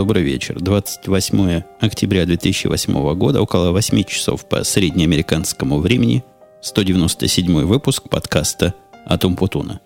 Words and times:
Добрый 0.00 0.22
вечер. 0.22 0.58
28 0.58 1.62
октября 1.78 2.24
2008 2.24 3.14
года, 3.16 3.42
около 3.42 3.70
8 3.70 4.02
часов 4.04 4.48
по 4.48 4.64
среднеамериканскому 4.64 5.78
времени, 5.78 6.24
197 6.62 7.64
выпуск 7.66 8.08
подкаста 8.08 8.72
«Атом 9.04 9.36
Путуна». 9.36 9.82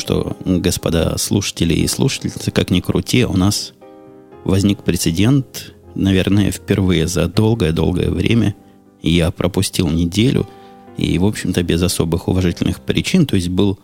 Что, 0.00 0.36
господа 0.44 1.16
слушатели 1.18 1.74
и 1.74 1.86
слушательницы, 1.86 2.50
как 2.50 2.70
ни 2.70 2.80
крути, 2.80 3.24
у 3.24 3.36
нас 3.36 3.72
возник 4.44 4.82
прецедент, 4.82 5.74
наверное, 5.94 6.50
впервые 6.50 7.06
за 7.06 7.28
долгое-долгое 7.28 8.10
время. 8.10 8.54
Я 9.02 9.30
пропустил 9.30 9.88
неделю, 9.88 10.48
и, 10.96 11.18
в 11.18 11.24
общем-то, 11.24 11.62
без 11.62 11.82
особых 11.82 12.28
уважительных 12.28 12.80
причин. 12.80 13.26
То 13.26 13.36
есть 13.36 13.48
был, 13.48 13.78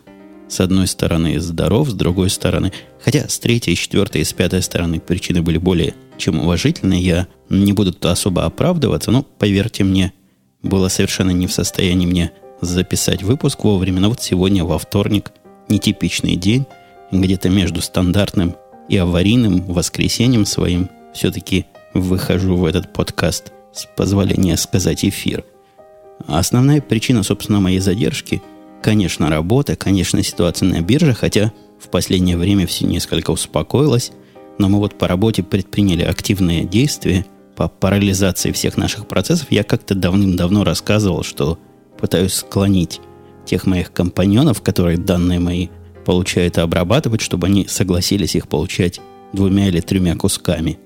с 0.47 0.59
одной 0.59 0.87
стороны, 0.87 1.39
здоров, 1.39 1.89
с 1.89 1.93
другой 1.93 2.29
стороны... 2.29 2.71
Хотя 3.03 3.27
с 3.27 3.39
третьей, 3.39 3.75
с 3.75 3.79
четвертой 3.79 4.21
и 4.21 4.23
с 4.23 4.33
пятой 4.33 4.61
стороны 4.61 4.99
причины 4.99 5.41
были 5.41 5.57
более 5.57 5.95
чем 6.17 6.39
уважительные. 6.39 7.01
Я 7.01 7.27
не 7.49 7.73
буду 7.73 7.95
особо 8.07 8.45
оправдываться, 8.45 9.11
но, 9.11 9.23
поверьте 9.23 9.83
мне, 9.83 10.13
было 10.61 10.89
совершенно 10.89 11.31
не 11.31 11.47
в 11.47 11.53
состоянии 11.53 12.05
мне 12.05 12.31
записать 12.61 13.23
выпуск 13.23 13.63
вовремя. 13.63 13.99
Но 14.01 14.09
вот 14.09 14.21
сегодня, 14.21 14.63
во 14.63 14.77
вторник, 14.77 15.31
нетипичный 15.69 16.35
день, 16.35 16.65
где-то 17.11 17.49
между 17.49 17.81
стандартным 17.81 18.55
и 18.89 18.97
аварийным 18.97 19.61
воскресеньем 19.61 20.45
своим 20.45 20.89
все-таки 21.13 21.65
выхожу 21.93 22.55
в 22.55 22.65
этот 22.65 22.93
подкаст 22.93 23.51
с 23.73 23.85
позволения 23.85 24.57
сказать 24.57 25.03
эфир. 25.05 25.43
Основная 26.25 26.81
причина, 26.81 27.23
собственно, 27.23 27.59
моей 27.59 27.79
задержки, 27.79 28.41
конечно, 28.81 29.29
работа, 29.29 29.75
конечно, 29.75 30.23
ситуация 30.23 30.67
на 30.67 30.81
бирже, 30.81 31.13
хотя 31.13 31.51
в 31.79 31.89
последнее 31.89 32.37
время 32.37 32.65
все 32.65 32.85
несколько 32.85 33.31
успокоилось, 33.31 34.11
но 34.57 34.69
мы 34.69 34.79
вот 34.79 34.97
по 34.97 35.07
работе 35.07 35.43
предприняли 35.43 36.03
активные 36.03 36.63
действия 36.65 37.25
по 37.55 37.67
парализации 37.67 38.51
всех 38.51 38.77
наших 38.77 39.07
процессов. 39.07 39.47
Я 39.51 39.63
как-то 39.63 39.95
давным-давно 39.95 40.63
рассказывал, 40.63 41.23
что 41.23 41.59
пытаюсь 41.99 42.33
склонить 42.33 43.01
тех 43.47 43.65
моих 43.65 43.91
компаньонов, 43.91 44.61
которые 44.61 44.97
данные 44.97 45.39
мои 45.39 45.67
получают 46.05 46.57
и 46.57 46.61
обрабатывать, 46.61 47.21
чтобы 47.21 47.47
они 47.47 47.65
согласились 47.67 48.35
их 48.35 48.47
получать 48.47 49.01
двумя 49.33 49.67
или 49.67 49.79
тремя 49.79 50.15
кусками. 50.15 50.77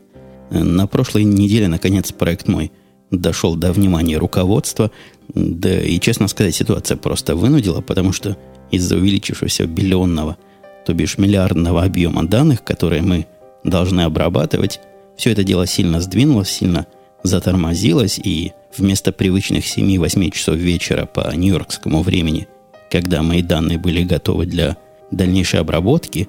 На 0.50 0.88
прошлой 0.88 1.24
неделе, 1.24 1.68
наконец, 1.68 2.12
проект 2.12 2.48
мой 2.48 2.72
дошел 3.12 3.56
до 3.56 3.72
внимания 3.74 4.18
руководства. 4.18 4.92
Да 5.34 5.82
и, 5.82 6.00
честно 6.00 6.28
сказать, 6.28 6.56
ситуация 6.56 6.98
просто 6.98 7.36
вынудила, 7.36 7.82
потому 7.82 8.14
что 8.14 8.38
из-за 8.72 8.96
увеличившегося 8.96 9.66
биллионного, 9.66 10.38
то 10.86 10.94
бишь 10.94 11.18
миллиардного 11.18 11.84
объема 11.84 12.24
данных, 12.26 12.64
которые 12.64 13.02
мы 13.02 13.28
должны 13.64 14.02
обрабатывать, 14.02 14.80
все 15.18 15.32
это 15.32 15.44
дело 15.44 15.68
сильно 15.68 16.02
сдвинулось, 16.02 16.50
сильно 16.50 16.88
затормозилось, 17.24 18.20
и 18.20 18.54
вместо 18.76 19.12
привычных 19.12 19.66
7-8 19.66 20.32
часов 20.32 20.56
вечера 20.56 21.06
по 21.06 21.34
нью-йоркскому 21.36 22.02
времени, 22.02 22.48
когда 22.90 23.22
мои 23.24 23.42
данные 23.42 23.78
были 23.78 24.04
готовы 24.04 24.46
для 24.46 24.78
дальнейшей 25.12 25.60
обработки, 25.60 26.28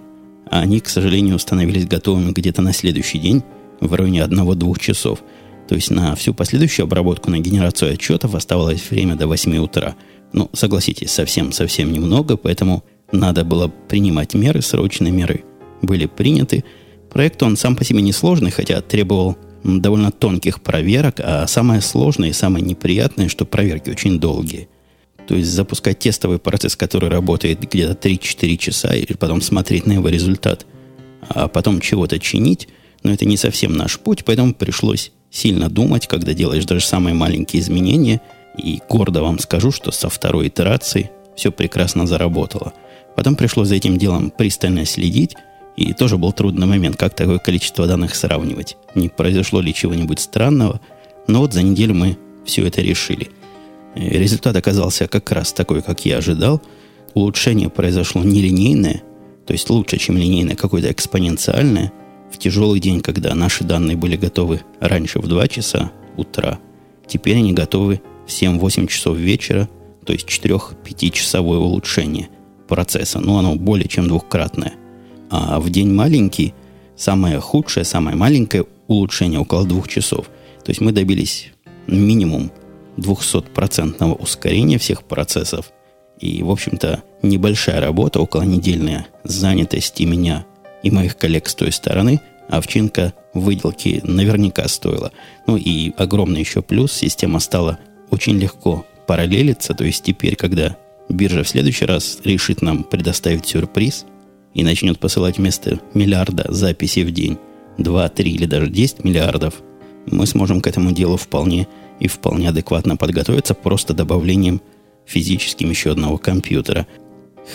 они, 0.51 0.81
к 0.81 0.89
сожалению, 0.89 1.39
становились 1.39 1.87
готовыми 1.87 2.33
где-то 2.33 2.63
на 2.63 2.73
следующий 2.73 3.19
день 3.19 3.43
в 3.81 3.95
районе 3.95 4.21
1-2 4.21 4.79
часов. 4.79 5.21
То 5.69 5.75
есть 5.75 5.91
на 5.91 6.15
всю 6.15 6.35
последующую 6.35 6.85
обработку, 6.85 7.31
на 7.31 7.39
генерацию 7.39 7.93
отчетов 7.93 8.35
оставалось 8.35 8.91
время 8.91 9.17
до 9.17 9.27
8 9.27 9.57
утра. 9.59 9.95
Ну, 10.33 10.51
согласитесь, 10.53 11.11
совсем-совсем 11.11 11.93
немного, 11.93 12.37
поэтому 12.37 12.85
надо 13.13 13.45
было 13.45 13.69
принимать 13.89 14.35
меры, 14.35 14.63
срочные 14.63 15.13
меры 15.13 15.45
были 15.83 16.07
приняты. 16.07 16.65
Проект, 17.11 17.43
он 17.43 17.57
сам 17.57 17.77
по 17.77 17.85
себе 17.85 18.03
несложный, 18.03 18.51
хотя 18.51 18.81
требовал 18.81 19.37
довольно 19.65 20.11
тонких 20.11 20.63
проверок, 20.63 21.17
а 21.19 21.47
самое 21.47 21.81
сложное 21.81 22.31
и 22.31 22.33
самое 22.33 22.65
неприятное, 22.65 23.29
что 23.29 23.45
проверки 23.45 23.91
очень 23.91 24.19
долгие. 24.19 24.69
То 25.27 25.37
есть 25.37 25.51
запускать 25.51 26.01
тестовый 26.01 26.39
процесс, 26.39 26.77
который 26.77 27.09
работает 27.09 27.61
где-то 27.61 28.09
3-4 28.09 28.57
часа, 28.57 28.95
и 28.95 29.15
потом 29.15 29.41
смотреть 29.41 29.87
на 29.87 29.93
его 29.93 30.09
результат, 30.09 30.67
а 31.29 31.49
потом 31.49 31.81
чего-то 31.81 32.19
чинить, 32.19 32.69
но 33.03 33.13
это 33.13 33.25
не 33.25 33.37
совсем 33.37 33.73
наш 33.75 33.99
путь, 33.99 34.25
поэтому 34.25 34.55
пришлось 34.55 35.13
сильно 35.31 35.69
думать, 35.71 36.07
когда 36.07 36.35
делаешь 36.35 36.65
даже 36.65 36.85
самые 36.85 37.15
маленькие 37.15 37.63
изменения, 37.63 38.21
и 38.59 38.81
гордо 38.89 39.23
вам 39.23 39.39
скажу, 39.39 39.71
что 39.71 39.93
со 39.93 40.09
второй 40.09 40.49
итерации 40.49 41.11
все 41.37 41.51
прекрасно 41.51 42.07
заработало. 42.07 42.75
Потом 43.17 43.37
пришлось 43.37 43.69
за 43.69 43.77
этим 43.77 43.99
делом 43.99 44.31
пристально 44.31 44.85
следить, 44.85 45.35
и 45.77 45.93
тоже 45.95 46.19
был 46.19 46.33
трудный 46.33 46.67
момент, 46.67 46.97
как 46.97 47.15
такое 47.15 47.39
количество 47.39 47.87
данных 47.87 48.15
сравнивать. 48.15 48.77
Не 48.95 49.09
произошло 49.09 49.61
ли 49.61 49.73
чего-нибудь 49.73 50.21
странного. 50.21 50.81
Но 51.27 51.41
вот 51.41 51.53
за 51.53 51.63
неделю 51.63 51.95
мы 51.95 52.19
все 52.45 52.67
это 52.67 52.83
решили. 52.83 53.31
Результат 53.95 54.57
оказался 54.57 55.07
как 55.09 55.31
раз 55.33 55.53
такой, 55.53 55.83
как 55.83 56.05
я 56.05 56.19
ожидал. 56.19 56.61
Улучшение 57.15 57.69
произошло 57.69 58.23
нелинейное, 58.23 59.03
то 59.47 59.53
есть 59.53 59.69
лучше, 59.69 59.99
чем 59.99 60.17
линейное, 60.17 60.57
какое-то 60.57 60.91
экспоненциальное. 60.91 61.93
В 62.31 62.39
тяжелый 62.39 62.81
день, 62.81 63.03
когда 63.03 63.35
наши 63.35 63.65
данные 63.65 63.97
были 63.97 64.17
готовы 64.17 64.63
раньше 64.81 65.19
в 65.19 65.29
2 65.29 65.49
часа 65.49 65.93
утра, 66.17 66.59
теперь 67.07 67.37
они 67.37 67.53
готовы 67.53 68.01
в 68.27 68.31
7-8 68.31 68.87
часов 68.87 69.19
вечера, 69.19 69.69
то 70.07 70.15
есть 70.15 70.27
4-5 70.27 71.11
часовое 71.11 71.59
улучшение 71.59 72.29
процесса. 72.69 73.21
Ну, 73.21 73.37
оно 73.37 73.55
более 73.57 73.89
чем 73.89 74.09
двухкратное. 74.09 74.73
А 75.33 75.59
в 75.61 75.71
день 75.71 75.91
маленький, 75.91 76.53
самое 76.95 77.41
худшее, 77.41 77.85
самое 77.85 78.15
маленькое 78.15 78.67
улучшение 78.87 79.41
около 79.41 79.65
двух 79.65 79.89
часов. 79.89 80.27
То 80.63 80.71
есть 80.71 80.83
мы 80.83 80.93
добились 80.93 81.53
минимум 81.87 82.53
200% 82.99 84.13
ускорения 84.13 84.77
всех 84.77 85.05
процессов. 85.05 85.73
И, 86.21 86.43
в 86.43 86.51
общем-то, 86.51 87.03
небольшая 87.23 87.81
работа, 87.81 88.21
около 88.21 88.43
недельная 88.43 89.07
занятости 89.25 90.03
меня 90.03 90.45
и 90.83 90.91
моих 90.91 91.17
коллег 91.17 91.49
с 91.49 91.55
той 91.55 91.73
стороны, 91.73 92.21
овчинка 92.51 93.15
выделки 93.33 94.03
наверняка 94.05 94.69
стоила. 94.69 95.13
Ну 95.47 95.57
и 95.57 95.93
огромный 95.97 96.41
еще 96.41 96.61
плюс, 96.61 96.93
система 96.93 97.41
стала 97.41 97.79
очень 98.11 98.39
легко 98.39 98.85
параллелиться, 99.07 99.73
то 99.73 99.85
есть 99.85 100.05
теперь, 100.05 100.37
когда 100.37 100.77
биржа 101.09 101.43
в 101.43 101.49
следующий 101.49 101.87
раз 101.87 102.19
решит 102.23 102.61
нам 102.61 102.85
предоставить 102.85 103.47
сюрприз, 103.47 104.05
и 104.55 104.63
начнет 104.65 104.99
посылать 104.99 105.39
вместо 105.39 105.81
миллиарда 105.95 106.47
записей 106.49 107.05
в 107.05 107.11
день 107.11 107.39
2, 107.79 108.09
3 108.09 108.31
или 108.31 108.47
даже 108.47 108.69
10 108.69 109.05
миллиардов, 109.05 109.63
мы 110.07 110.27
сможем 110.27 110.61
к 110.61 110.67
этому 110.67 110.93
делу 110.93 111.17
вполне 111.17 111.69
и 112.01 112.09
вполне 112.09 112.49
адекватно 112.49 112.97
подготовиться 112.97 113.55
просто 113.55 113.95
добавлением 113.95 114.61
физическим 115.07 115.71
еще 115.71 115.93
одного 115.93 116.19
компьютера. 116.19 116.87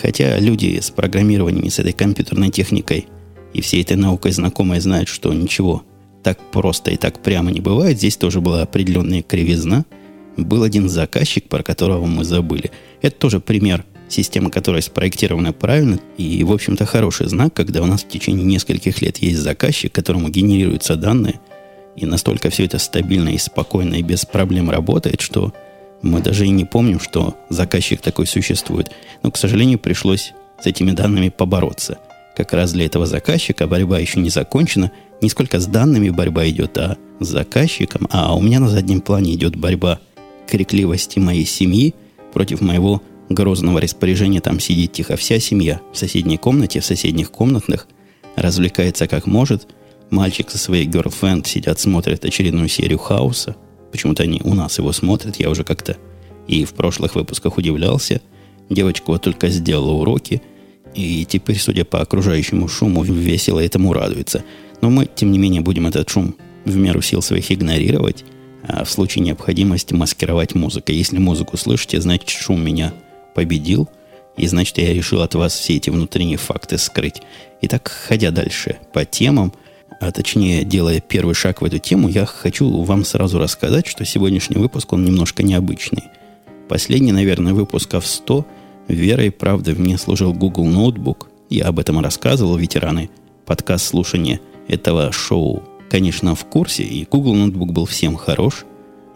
Хотя 0.00 0.38
люди 0.38 0.80
с 0.80 0.90
программированием 0.90 1.64
и 1.64 1.70
с 1.70 1.78
этой 1.78 1.92
компьютерной 1.92 2.50
техникой 2.50 3.06
и 3.52 3.60
всей 3.60 3.82
этой 3.82 3.96
наукой 3.96 4.32
знакомые 4.32 4.80
знают, 4.80 5.08
что 5.08 5.32
ничего 5.32 5.82
так 6.22 6.38
просто 6.50 6.90
и 6.90 6.96
так 6.96 7.22
прямо 7.22 7.50
не 7.50 7.60
бывает. 7.60 7.96
Здесь 7.98 8.16
тоже 8.16 8.40
была 8.40 8.62
определенная 8.62 9.22
кривизна. 9.22 9.84
Был 10.36 10.62
один 10.62 10.88
заказчик, 10.88 11.48
про 11.48 11.62
которого 11.62 12.06
мы 12.06 12.24
забыли. 12.24 12.70
Это 13.00 13.16
тоже 13.16 13.40
пример 13.40 13.84
система, 14.08 14.50
которая 14.50 14.82
спроектирована 14.82 15.52
правильно, 15.52 15.98
и, 16.16 16.42
в 16.44 16.52
общем-то, 16.52 16.86
хороший 16.86 17.28
знак, 17.28 17.54
когда 17.54 17.82
у 17.82 17.86
нас 17.86 18.02
в 18.02 18.08
течение 18.08 18.44
нескольких 18.44 19.02
лет 19.02 19.18
есть 19.18 19.38
заказчик, 19.38 19.92
которому 19.92 20.28
генерируются 20.28 20.96
данные, 20.96 21.40
и 21.96 22.06
настолько 22.06 22.50
все 22.50 22.64
это 22.64 22.78
стабильно 22.78 23.30
и 23.30 23.38
спокойно 23.38 23.94
и 23.94 24.02
без 24.02 24.24
проблем 24.24 24.70
работает, 24.70 25.20
что 25.20 25.52
мы 26.02 26.20
даже 26.20 26.46
и 26.46 26.50
не 26.50 26.64
помним, 26.64 27.00
что 27.00 27.36
заказчик 27.48 28.00
такой 28.00 28.26
существует. 28.26 28.90
Но, 29.22 29.30
к 29.30 29.36
сожалению, 29.36 29.78
пришлось 29.78 30.32
с 30.62 30.66
этими 30.66 30.92
данными 30.92 31.28
побороться. 31.28 31.98
Как 32.36 32.52
раз 32.52 32.72
для 32.72 32.86
этого 32.86 33.06
заказчика 33.06 33.66
борьба 33.66 33.98
еще 33.98 34.20
не 34.20 34.30
закончена. 34.30 34.92
Не 35.20 35.28
сколько 35.28 35.58
с 35.58 35.66
данными 35.66 36.10
борьба 36.10 36.48
идет, 36.48 36.78
а 36.78 36.96
с 37.18 37.26
заказчиком. 37.26 38.06
А 38.10 38.36
у 38.36 38.40
меня 38.40 38.60
на 38.60 38.68
заднем 38.68 39.00
плане 39.00 39.34
идет 39.34 39.56
борьба 39.56 39.98
крикливости 40.48 41.18
моей 41.18 41.44
семьи 41.44 41.94
против 42.32 42.60
моего 42.60 43.02
грозного 43.28 43.80
распоряжения 43.80 44.40
там 44.40 44.60
сидит 44.60 44.92
тихо 44.92 45.16
вся 45.16 45.38
семья 45.38 45.80
в 45.92 45.98
соседней 45.98 46.36
комнате, 46.36 46.80
в 46.80 46.84
соседних 46.84 47.30
комнатных, 47.30 47.86
развлекается 48.36 49.06
как 49.06 49.26
может. 49.26 49.68
Мальчик 50.10 50.50
со 50.50 50.58
своей 50.58 50.86
girlfriend 50.86 51.46
сидят, 51.46 51.78
смотрят 51.78 52.24
очередную 52.24 52.68
серию 52.68 52.98
хаоса. 52.98 53.56
Почему-то 53.92 54.22
они 54.22 54.40
у 54.44 54.54
нас 54.54 54.78
его 54.78 54.92
смотрят, 54.92 55.36
я 55.36 55.50
уже 55.50 55.64
как-то 55.64 55.96
и 56.48 56.64
в 56.64 56.72
прошлых 56.72 57.14
выпусках 57.14 57.58
удивлялся. 57.58 58.20
Девочка 58.70 59.04
вот 59.08 59.22
только 59.22 59.48
сделала 59.48 59.92
уроки, 59.92 60.42
И 60.94 61.26
теперь, 61.26 61.58
судя 61.58 61.84
по 61.84 62.00
окружающему 62.00 62.66
шуму, 62.66 63.04
весело 63.04 63.60
этому 63.60 63.92
радуется. 63.92 64.42
Но 64.80 64.90
мы, 64.90 65.06
тем 65.06 65.30
не 65.30 65.38
менее, 65.38 65.60
будем 65.60 65.86
этот 65.86 66.08
шум 66.08 66.34
в 66.64 66.76
меру 66.76 67.02
сил 67.02 67.22
своих 67.22 67.52
игнорировать, 67.52 68.24
а 68.62 68.84
в 68.84 68.90
случае 68.90 69.24
необходимости 69.24 69.94
маскировать 69.94 70.54
музыкой. 70.54 70.96
Если 70.96 71.18
музыку 71.18 71.56
слышите, 71.56 72.00
значит, 72.00 72.28
шум 72.30 72.64
меня 72.64 72.94
победил, 73.38 73.88
и 74.36 74.48
значит, 74.48 74.78
я 74.78 74.92
решил 74.92 75.22
от 75.22 75.36
вас 75.36 75.52
все 75.54 75.76
эти 75.76 75.90
внутренние 75.90 76.38
факты 76.38 76.76
скрыть. 76.76 77.22
Итак, 77.62 77.86
ходя 77.86 78.32
дальше 78.32 78.78
по 78.92 79.04
темам, 79.04 79.52
а 80.00 80.10
точнее, 80.10 80.64
делая 80.64 81.00
первый 81.00 81.36
шаг 81.36 81.62
в 81.62 81.64
эту 81.64 81.78
тему, 81.78 82.08
я 82.08 82.26
хочу 82.26 82.68
вам 82.82 83.04
сразу 83.04 83.38
рассказать, 83.38 83.86
что 83.86 84.04
сегодняшний 84.04 84.56
выпуск, 84.56 84.92
он 84.92 85.04
немножко 85.04 85.44
необычный. 85.44 86.02
Последний, 86.68 87.12
наверное, 87.12 87.54
выпусков 87.54 88.04
100 88.08 88.44
верой 88.88 89.28
и 89.28 89.30
правдой 89.30 89.76
мне 89.76 89.96
служил 89.98 90.32
Google 90.32 90.66
Notebook. 90.66 91.28
Я 91.48 91.66
об 91.66 91.78
этом 91.78 92.00
рассказывал, 92.00 92.56
ветераны 92.56 93.10
подкаст 93.46 93.86
слушания 93.86 94.40
этого 94.66 95.12
шоу, 95.12 95.62
конечно, 95.88 96.34
в 96.34 96.44
курсе, 96.44 96.82
и 96.82 97.06
Google 97.08 97.36
Notebook 97.36 97.70
был 97.70 97.86
всем 97.86 98.16
хорош 98.16 98.64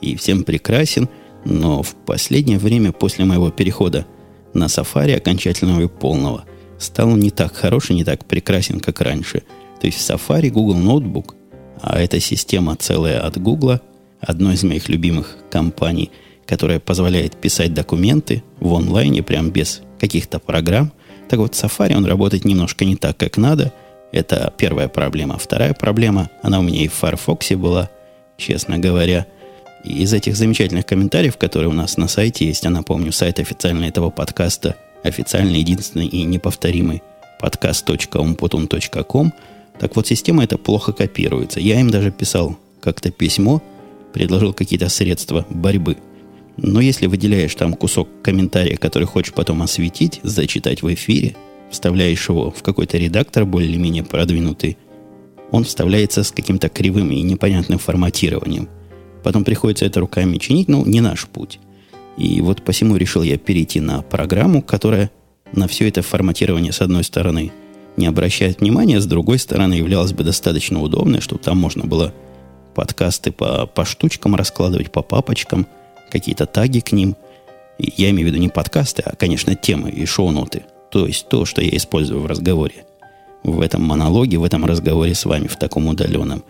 и 0.01 0.15
всем 0.15 0.45
прекрасен, 0.45 1.09
но 1.45 1.83
в 1.83 1.95
последнее 1.95 2.59
время 2.59 2.93
после 2.93 3.25
моего 3.25 3.51
перехода 3.51 4.07
на 4.55 4.67
Safari 4.67 5.17
окончательного 5.17 5.83
и 5.83 5.89
полного 5.89 6.45
стал 6.79 7.17
не 7.17 7.31
так 7.31 7.55
хорош 7.55 7.91
и 7.91 7.95
не 7.95 8.05
так 8.05 8.25
прекрасен, 8.25 8.81
как 8.81 9.01
раньше– 9.01 9.43
то 9.83 9.87
есть 9.87 9.99
в 9.99 10.09
Safari 10.09 10.49
Google 10.49 10.77
Notebook, 10.77 11.35
а 11.81 12.01
эта 12.01 12.21
система 12.21 12.77
целая 12.77 13.19
от 13.19 13.37
Google, 13.37 13.81
одной 14.21 14.55
из 14.55 14.63
моих 14.63 14.89
любимых 14.89 15.39
компаний, 15.51 16.13
которая 16.47 16.79
позволяет 16.79 17.35
писать 17.35 17.75
документы 17.75 18.45
в 18.61 18.73
онлайне, 18.73 19.25
прям 19.25 19.51
без 19.51 19.83
каких-то 19.99 20.39
программ. 20.39 20.93
Так 21.29 21.41
вот, 21.41 21.55
Safari 21.55 21.97
он 21.97 22.07
работает 22.07 22.45
немножко 22.45 22.85
не 22.85 22.95
так, 22.95 23.17
как 23.17 23.39
надо. 23.39 23.73
Это 24.13 24.55
первая 24.57 24.87
проблема. 24.87 25.37
Вторая 25.37 25.75
проблема, 25.75 26.31
она 26.45 26.61
у 26.61 26.63
меня 26.63 26.85
и 26.85 26.87
в 26.87 26.93
Firefox 26.93 27.51
была, 27.57 27.91
честно 28.37 28.79
говоря. 28.79 29.27
И 29.85 30.03
из 30.03 30.13
этих 30.13 30.37
замечательных 30.37 30.87
комментариев, 30.87 31.37
которые 31.37 31.69
у 31.69 31.75
нас 31.75 31.97
на 31.97 32.09
сайте 32.09 32.47
есть, 32.47 32.65
я 32.65 32.71
напомню, 32.71 33.13
сайт 33.13 33.41
официальный 33.41 33.89
этого 33.89 34.11
подкаста, 34.11 34.77
официальный, 35.03 35.59
единственный 35.59 36.07
и 36.07 36.23
неповторимый 36.23 37.03
подкаст.umputun.com– 37.41 39.33
так 39.79 39.97
вот, 39.97 40.07
система 40.07 40.45
это 40.45 40.59
плохо 40.59 40.93
копируется. 40.93 41.61
Я 41.61 41.81
им 41.81 41.91
даже 41.91 42.11
писал 42.11 42.57
как-то 42.81 43.11
письмо, 43.11 43.63
предложил 44.13 44.53
какие-то 44.53 44.89
средства 44.89 45.47
борьбы. 45.51 45.97
Но 46.57 46.81
если 46.81 47.07
выделяешь 47.07 47.55
там 47.55 47.75
кусок 47.75 48.09
комментария, 48.23 48.77
который 48.77 49.09
хочешь 49.09 49.33
потом 49.33 49.63
осветить, 49.63 50.21
зачитать 50.23 50.83
в 50.83 50.95
эфире, 50.95 51.35
вставляешь 51.71 52.29
его 52.29 52.51
в 52.51 52.63
какой-то 52.63 52.99
редактор 52.99 53.45
более-менее 53.47 54.05
продвинутый, 54.05 54.77
он 55.51 55.65
вставляется 55.65 56.23
с 56.23 56.31
каким-то 56.31 56.69
кривым 56.69 57.11
и 57.11 57.23
непонятным 57.23 57.79
форматированием. 57.79 58.69
Потом 59.23 59.45
приходится 59.45 59.85
это 59.85 60.01
руками 60.01 60.39
чинить, 60.39 60.69
ну, 60.69 60.85
не 60.85 61.01
наш 61.01 61.27
путь. 61.27 61.59
И 62.17 62.41
вот 62.41 62.63
посему 62.63 62.97
решил 62.97 63.23
я 63.23 63.39
перейти 63.39 63.81
на 63.81 64.03
программу, 64.03 64.63
которая 64.63 65.11
на 65.53 65.69
все 65.69 65.89
это 65.89 66.03
форматирование, 66.03 66.73
с 66.73 66.81
одной 66.81 67.05
стороны, 67.05 67.53
не 67.97 68.07
обращает 68.07 68.61
внимания, 68.61 69.01
с 69.01 69.07
другой 69.07 69.39
стороны, 69.39 69.75
являлась 69.75 70.13
бы 70.13 70.25
достаточно 70.25 70.81
удобной, 70.83 71.21
чтобы 71.21 71.43
там 71.43 71.59
можно 71.59 71.85
было 71.85 72.13
подкасты 72.75 73.33
по, 73.33 73.67
по 73.67 73.85
штучкам 73.85 74.35
раскладывать, 74.35 74.91
по 74.91 75.03
папочкам, 75.03 75.67
какие-то 76.11 76.47
таги 76.47 76.81
к 76.81 76.93
ним. 76.93 77.17
И 77.79 77.93
я 77.97 78.11
имею 78.11 78.29
в 78.29 78.31
виду 78.31 78.41
не 78.41 78.49
подкасты, 78.49 79.03
а, 79.03 79.15
конечно, 79.17 79.55
темы 79.55 79.91
и 79.91 80.07
шоу-ноты. 80.07 80.65
То 80.91 81.07
есть 81.07 81.29
то, 81.29 81.45
что 81.45 81.63
я 81.63 81.77
использую 81.77 82.21
в 82.21 82.27
разговоре. 82.27 82.85
В 83.43 83.61
этом 83.61 83.83
монологе, 83.83 84.39
в 84.39 84.45
этом 84.45 84.65
разговоре 84.65 85.15
с 85.15 85.25
вами, 85.25 85.49
в 85.49 85.57
таком 85.57 85.87
удаленном. 85.89 86.45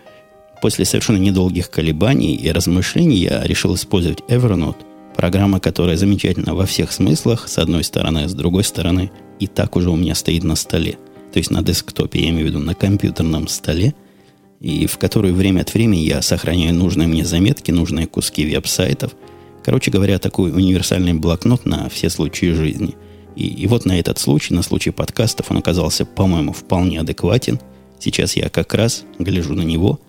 После 0.63 0.85
совершенно 0.85 1.17
недолгих 1.17 1.69
колебаний 1.69 2.33
и 2.33 2.51
размышлений 2.51 3.17
я 3.17 3.43
решил 3.43 3.75
использовать 3.75 4.23
Evernote, 4.27 4.77
программа, 5.15 5.59
которая 5.59 5.97
замечательна 5.97 6.55
во 6.55 6.65
всех 6.65 6.91
смыслах, 6.91 7.47
с 7.47 7.59
одной 7.59 7.83
стороны, 7.83 8.23
а 8.23 8.27
с 8.27 8.33
другой 8.33 8.63
стороны, 8.63 9.11
и 9.39 9.45
так 9.45 9.75
уже 9.75 9.91
у 9.91 9.95
меня 9.95 10.15
стоит 10.15 10.43
на 10.43 10.55
столе– 10.55 10.97
то 11.33 11.39
есть 11.39 11.49
на 11.49 11.63
десктопе, 11.63 12.19
я 12.19 12.29
имею 12.29 12.45
в 12.45 12.49
виду 12.49 12.59
на 12.59 12.75
компьютерном 12.75 13.47
столе, 13.47 13.95
и 14.59 14.85
в 14.85 14.99
которую 14.99 15.33
время 15.33 15.61
от 15.61 15.73
времени 15.73 16.01
я 16.01 16.21
сохраняю 16.21 16.75
нужные 16.75 17.07
мне 17.07 17.25
заметки, 17.25 17.71
нужные 17.71 18.05
куски 18.05 18.45
веб-сайтов. 18.45 19.13
Короче 19.63 19.89
говоря, 19.89 20.19
такой 20.19 20.51
универсальный 20.51 21.13
блокнот 21.13 21.65
на 21.65 21.89
все 21.89 22.11
случаи 22.11 22.53
жизни. 22.53 22.95
И, 23.35 23.47
и 23.47 23.65
вот 23.65 23.85
на 23.85 23.99
этот 23.99 24.19
случай, 24.19 24.53
на 24.53 24.61
случай 24.61 24.91
подкастов, 24.91 25.49
он 25.49 25.57
оказался, 25.57 26.05
по-моему, 26.05 26.53
вполне 26.53 26.99
адекватен. 26.99 27.59
Сейчас 27.99 28.35
я 28.35 28.49
как 28.49 28.75
раз 28.75 29.03
гляжу 29.17 29.55
на 29.55 29.63
него, 29.63 29.99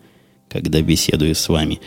когда 0.54 0.80
беседую 0.80 1.34
с 1.34 1.48
вами. 1.48 1.80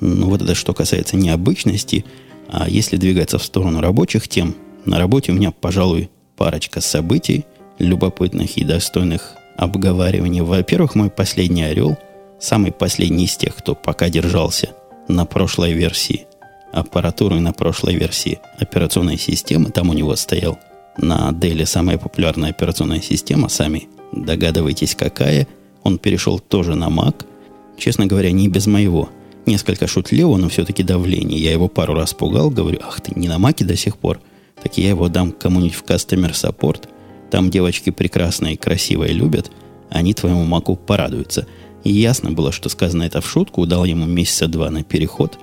Ну, 0.00 0.30
вот 0.30 0.42
это 0.42 0.54
что 0.54 0.72
касается 0.72 1.16
необычности. 1.16 2.04
А 2.48 2.68
если 2.68 2.96
двигаться 2.96 3.38
в 3.38 3.44
сторону 3.44 3.80
рабочих 3.80 4.26
тем, 4.26 4.56
на 4.86 4.98
работе 4.98 5.30
у 5.30 5.34
меня, 5.34 5.52
пожалуй, 5.52 6.10
парочка 6.36 6.80
событий– 6.80 7.44
любопытных 7.78 8.56
и 8.56 8.64
достойных 8.64 9.34
обговариваний. 9.56 10.40
Во-первых, 10.40 10.94
мой 10.94 11.10
последний 11.10 11.62
орел, 11.62 11.96
самый 12.40 12.72
последний 12.72 13.24
из 13.24 13.36
тех, 13.36 13.56
кто 13.56 13.74
пока 13.74 14.08
держался 14.08 14.70
на 15.08 15.24
прошлой 15.24 15.72
версии 15.72 16.26
аппаратуры, 16.72 17.40
на 17.40 17.52
прошлой 17.52 17.94
версии 17.94 18.40
операционной 18.58 19.18
системы, 19.18 19.70
там 19.70 19.90
у 19.90 19.94
него 19.94 20.14
стоял 20.16 20.58
на 20.96 21.30
Dell 21.30 21.64
самая 21.66 21.98
популярная 21.98 22.50
операционная 22.50 23.00
система, 23.00 23.48
сами 23.48 23.88
догадываетесь 24.12 24.94
какая. 24.94 25.46
Он 25.82 25.98
перешел 25.98 26.38
тоже 26.38 26.74
на 26.74 26.88
Mac, 26.88 27.24
честно 27.78 28.06
говоря, 28.06 28.32
не 28.32 28.48
без 28.48 28.66
моего. 28.66 29.08
Несколько 29.46 29.86
шутливо, 29.86 30.36
но 30.36 30.48
все-таки 30.48 30.82
давление. 30.82 31.40
Я 31.40 31.52
его 31.52 31.68
пару 31.68 31.94
раз 31.94 32.12
пугал, 32.12 32.50
говорю, 32.50 32.78
ах 32.82 33.00
ты, 33.00 33.12
не 33.18 33.28
на 33.28 33.38
Маке 33.38 33.64
до 33.64 33.76
сих 33.76 33.96
пор. 33.96 34.20
Так 34.62 34.76
я 34.76 34.88
его 34.88 35.08
дам 35.08 35.32
кому-нибудь 35.32 35.74
в 35.74 35.84
Customer 35.84 36.32
Support– 36.32 36.88
там 37.30 37.50
девочки 37.50 37.90
прекрасные 37.90 38.56
красивые 38.56 39.12
любят, 39.12 39.50
они 39.90 40.14
твоему 40.14 40.44
маку 40.44 40.76
порадуются. 40.76 41.46
И 41.84 41.92
ясно 41.92 42.32
было, 42.32 42.52
что 42.52 42.68
сказано 42.68 43.02
это 43.04 43.20
в 43.20 43.28
шутку, 43.28 43.66
дал 43.66 43.84
ему 43.84 44.06
месяца 44.06 44.48
два 44.48 44.70
на 44.70 44.82
переход. 44.82 45.38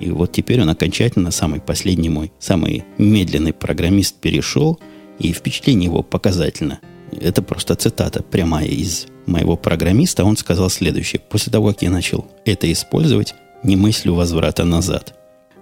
И 0.00 0.10
вот 0.10 0.32
теперь 0.32 0.60
он 0.62 0.68
окончательно, 0.68 1.30
самый 1.30 1.60
последний 1.60 2.08
мой, 2.08 2.32
самый 2.38 2.84
медленный 2.98 3.52
программист 3.52 4.16
перешел, 4.16 4.78
и 5.18 5.32
впечатление 5.32 5.86
его 5.86 6.02
показательно. 6.02 6.80
Это 7.12 7.42
просто 7.42 7.74
цитата 7.74 8.22
прямая 8.22 8.66
из 8.66 9.06
моего 9.26 9.56
программиста. 9.56 10.24
Он 10.24 10.36
сказал 10.36 10.70
следующее. 10.70 11.20
После 11.20 11.52
того, 11.52 11.68
как 11.68 11.82
я 11.82 11.90
начал 11.90 12.26
это 12.44 12.70
использовать, 12.70 13.34
не 13.62 13.76
мыслю 13.76 14.14
возврата 14.14 14.64
назад. 14.64 15.14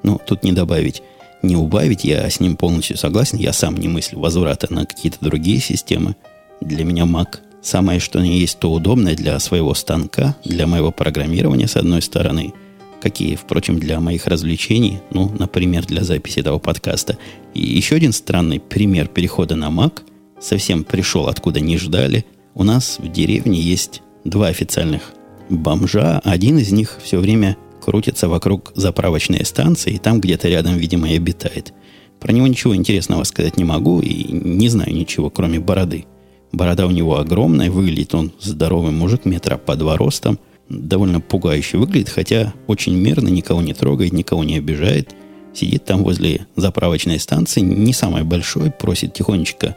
Ну, 0.02 0.20
тут 0.24 0.44
не 0.44 0.52
добавить 0.52 1.02
не 1.42 1.56
убавить, 1.56 2.04
я 2.04 2.28
с 2.28 2.40
ним 2.40 2.56
полностью 2.56 2.96
согласен. 2.96 3.38
Я 3.38 3.52
сам 3.52 3.76
не 3.76 3.88
мыслю 3.88 4.18
возврата 4.18 4.72
на 4.72 4.84
какие-то 4.84 5.18
другие 5.20 5.60
системы. 5.60 6.16
Для 6.60 6.84
меня 6.84 7.04
Mac 7.04 7.38
самое, 7.62 8.00
что 8.00 8.20
не 8.20 8.38
есть, 8.38 8.58
то 8.58 8.72
удобное 8.72 9.14
для 9.14 9.38
своего 9.38 9.74
станка, 9.74 10.36
для 10.44 10.66
моего 10.66 10.90
программирования, 10.90 11.68
с 11.68 11.76
одной 11.76 12.02
стороны, 12.02 12.52
какие, 13.00 13.36
впрочем, 13.36 13.78
для 13.78 14.00
моих 14.00 14.26
развлечений, 14.26 15.00
ну, 15.10 15.30
например, 15.38 15.84
для 15.86 16.02
записи 16.02 16.40
этого 16.40 16.58
подкаста. 16.58 17.18
И 17.54 17.60
еще 17.60 17.96
один 17.96 18.12
странный 18.12 18.60
пример 18.60 19.08
перехода 19.08 19.56
на 19.56 19.66
Mac 19.66 20.02
совсем 20.40 20.84
пришел, 20.84 21.26
откуда 21.28 21.60
не 21.60 21.78
ждали. 21.78 22.24
У 22.54 22.64
нас 22.64 22.98
в 22.98 23.10
деревне 23.10 23.60
есть 23.60 24.02
два 24.24 24.48
официальных 24.48 25.12
бомжа. 25.48 26.20
Один 26.24 26.58
из 26.58 26.72
них 26.72 26.98
все 27.02 27.18
время 27.18 27.56
крутится 27.80 28.28
вокруг 28.28 28.72
заправочной 28.74 29.44
станции, 29.44 29.94
и 29.94 29.98
там 29.98 30.20
где-то 30.20 30.48
рядом, 30.48 30.76
видимо, 30.76 31.08
и 31.08 31.16
обитает. 31.16 31.72
Про 32.18 32.32
него 32.32 32.46
ничего 32.46 32.74
интересного 32.74 33.24
сказать 33.24 33.56
не 33.56 33.64
могу 33.64 34.00
и 34.00 34.32
не 34.32 34.68
знаю 34.68 34.94
ничего, 34.94 35.30
кроме 35.30 35.60
бороды. 35.60 36.06
Борода 36.52 36.86
у 36.86 36.90
него 36.90 37.18
огромная, 37.18 37.70
выглядит 37.70 38.14
он 38.14 38.32
здоровый 38.40 38.92
мужик, 38.92 39.24
метра 39.24 39.58
по 39.58 39.76
два 39.76 39.96
ростом, 39.96 40.38
довольно 40.68 41.20
пугающе 41.20 41.78
выглядит, 41.78 42.08
хотя 42.08 42.54
очень 42.66 42.96
мирно, 42.96 43.28
никого 43.28 43.60
не 43.60 43.74
трогает, 43.74 44.12
никого 44.12 44.42
не 44.42 44.56
обижает. 44.56 45.14
Сидит 45.54 45.84
там 45.84 46.02
возле 46.02 46.46
заправочной 46.56 47.18
станции, 47.18 47.60
не 47.60 47.92
самой 47.92 48.24
большой, 48.24 48.70
просит 48.70 49.14
тихонечко 49.14 49.76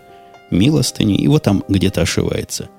милостыни, 0.51 1.27
вот 1.27 1.43
там 1.43 1.63
где-то 1.67 2.01
ошивается. 2.01 2.69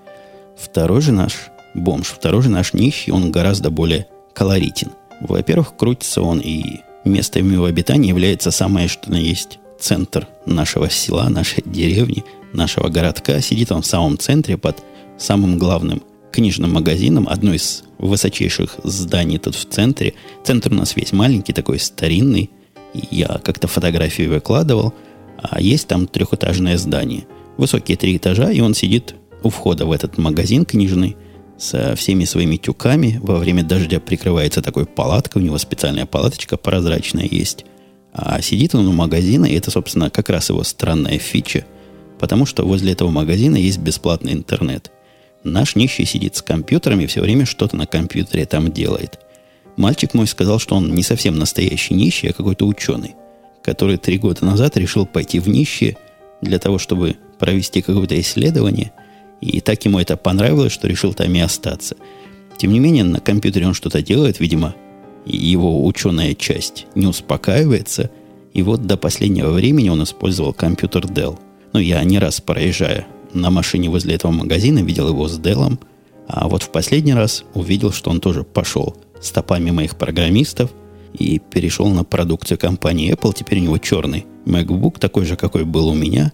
Второй 0.56 1.00
же 1.00 1.12
наш 1.12 1.50
бомж, 1.74 2.08
второй 2.08 2.42
же 2.42 2.50
наш 2.50 2.72
нищий, 2.72 3.12
он 3.12 3.30
гораздо 3.32 3.70
более 3.70 4.06
колоритен. 4.34 4.90
Во-первых, 5.20 5.76
крутится 5.76 6.22
он, 6.22 6.40
и 6.40 6.80
местом 7.04 7.50
его 7.50 7.64
обитания 7.64 8.08
является 8.08 8.50
самое, 8.50 8.88
что 8.88 9.10
на 9.10 9.16
есть 9.16 9.58
центр 9.78 10.26
нашего 10.46 10.90
села, 10.90 11.28
нашей 11.28 11.62
деревни, 11.64 12.24
нашего 12.52 12.88
городка. 12.88 13.40
Сидит 13.40 13.72
он 13.72 13.82
в 13.82 13.86
самом 13.86 14.18
центре 14.18 14.56
под 14.56 14.82
самым 15.18 15.58
главным 15.58 16.02
книжным 16.32 16.72
магазином, 16.72 17.28
одно 17.28 17.54
из 17.54 17.82
высочайших 17.98 18.76
зданий 18.84 19.38
тут 19.38 19.54
в 19.54 19.68
центре. 19.68 20.14
Центр 20.44 20.72
у 20.72 20.76
нас 20.76 20.96
весь 20.96 21.12
маленький, 21.12 21.52
такой 21.52 21.78
старинный. 21.78 22.50
Я 22.92 23.40
как-то 23.42 23.68
фотографию 23.68 24.30
выкладывал, 24.30 24.94
а 25.38 25.60
есть 25.60 25.88
там 25.88 26.06
трехэтажное 26.06 26.76
здание. 26.78 27.26
Высокие 27.60 27.96
три 27.96 28.16
этажа, 28.16 28.50
и 28.50 28.60
он 28.60 28.74
сидит 28.74 29.14
у 29.42 29.50
входа 29.50 29.86
в 29.86 29.92
этот 29.92 30.18
магазин 30.18 30.64
книжный 30.64 31.16
со 31.56 31.94
всеми 31.94 32.24
своими 32.24 32.56
тюками. 32.56 33.20
Во 33.22 33.38
время 33.38 33.62
дождя 33.62 34.00
прикрывается 34.00 34.62
такой 34.62 34.86
палаткой, 34.86 35.42
у 35.42 35.44
него 35.44 35.58
специальная 35.58 36.06
палаточка 36.06 36.56
прозрачная 36.56 37.28
есть. 37.30 37.64
А 38.12 38.40
сидит 38.40 38.74
он 38.74 38.88
у 38.88 38.92
магазина, 38.92 39.46
и 39.46 39.54
это, 39.54 39.70
собственно, 39.70 40.10
как 40.10 40.30
раз 40.30 40.48
его 40.48 40.64
странная 40.64 41.18
фича, 41.18 41.64
потому 42.18 42.46
что 42.46 42.64
возле 42.64 42.92
этого 42.92 43.10
магазина 43.10 43.56
есть 43.56 43.78
бесплатный 43.78 44.32
интернет. 44.32 44.90
Наш 45.44 45.76
нищий 45.76 46.04
сидит 46.04 46.36
с 46.36 46.42
компьютером 46.42 47.00
и 47.00 47.06
все 47.06 47.20
время 47.20 47.46
что-то 47.46 47.76
на 47.76 47.86
компьютере 47.86 48.46
там 48.46 48.72
делает. 48.72 49.20
Мальчик 49.76 50.12
мой 50.12 50.26
сказал, 50.26 50.58
что 50.58 50.74
он 50.74 50.94
не 50.94 51.02
совсем 51.02 51.38
настоящий 51.38 51.94
нищий, 51.94 52.28
а 52.28 52.32
какой-то 52.32 52.66
ученый, 52.66 53.14
который 53.62 53.96
три 53.96 54.18
года 54.18 54.44
назад 54.44 54.76
решил 54.76 55.06
пойти 55.06 55.38
в 55.38 55.48
нищие 55.48 55.96
для 56.42 56.58
того, 56.58 56.78
чтобы 56.78 57.16
провести 57.40 57.82
какое-то 57.82 58.20
исследование, 58.20 58.92
и 59.40 59.60
так 59.60 59.84
ему 59.84 59.98
это 59.98 60.16
понравилось, 60.16 60.72
что 60.72 60.86
решил 60.86 61.14
там 61.14 61.34
и 61.34 61.40
остаться. 61.40 61.96
Тем 62.58 62.72
не 62.72 62.78
менее, 62.78 63.04
на 63.04 63.20
компьютере 63.20 63.66
он 63.66 63.74
что-то 63.74 64.02
делает, 64.02 64.38
видимо, 64.38 64.74
его 65.24 65.84
ученая 65.86 66.34
часть 66.34 66.86
не 66.94 67.06
успокаивается, 67.06 68.10
и 68.52 68.62
вот 68.62 68.86
до 68.86 68.96
последнего 68.96 69.50
времени 69.50 69.88
он 69.88 70.02
использовал 70.02 70.52
компьютер 70.52 71.06
Dell. 71.06 71.38
Ну, 71.72 71.80
я 71.80 72.02
не 72.04 72.18
раз 72.18 72.40
проезжая 72.40 73.06
на 73.32 73.50
машине 73.50 73.88
возле 73.88 74.14
этого 74.14 74.32
магазина, 74.32 74.80
видел 74.80 75.08
его 75.08 75.28
с 75.28 75.38
Dell, 75.38 75.78
а 76.26 76.48
вот 76.48 76.62
в 76.62 76.70
последний 76.70 77.14
раз 77.14 77.44
увидел, 77.54 77.92
что 77.92 78.10
он 78.10 78.20
тоже 78.20 78.44
пошел 78.44 78.96
стопами 79.20 79.70
моих 79.70 79.96
программистов 79.96 80.70
и 81.12 81.38
перешел 81.38 81.88
на 81.88 82.04
продукцию 82.04 82.58
компании 82.58 83.12
Apple. 83.12 83.34
Теперь 83.34 83.58
у 83.58 83.62
него 83.62 83.78
черный 83.78 84.26
MacBook, 84.44 84.98
такой 84.98 85.24
же, 85.24 85.36
какой 85.36 85.64
был 85.64 85.88
у 85.88 85.94
меня, 85.94 86.32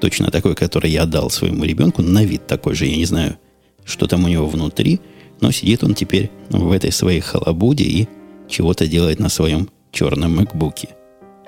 точно 0.00 0.30
такой, 0.30 0.54
который 0.54 0.90
я 0.90 1.06
дал 1.06 1.30
своему 1.30 1.64
ребенку, 1.64 2.02
на 2.02 2.24
вид 2.24 2.46
такой 2.46 2.74
же, 2.74 2.86
я 2.86 2.96
не 2.96 3.04
знаю, 3.04 3.38
что 3.84 4.06
там 4.06 4.24
у 4.24 4.28
него 4.28 4.46
внутри, 4.46 5.00
но 5.40 5.50
сидит 5.50 5.84
он 5.84 5.94
теперь 5.94 6.30
в 6.48 6.72
этой 6.72 6.92
своей 6.92 7.20
халабуде 7.20 7.84
и 7.84 8.08
чего-то 8.48 8.86
делает 8.86 9.20
на 9.20 9.28
своем 9.28 9.68
черном 9.92 10.38
MacBook. 10.38 10.88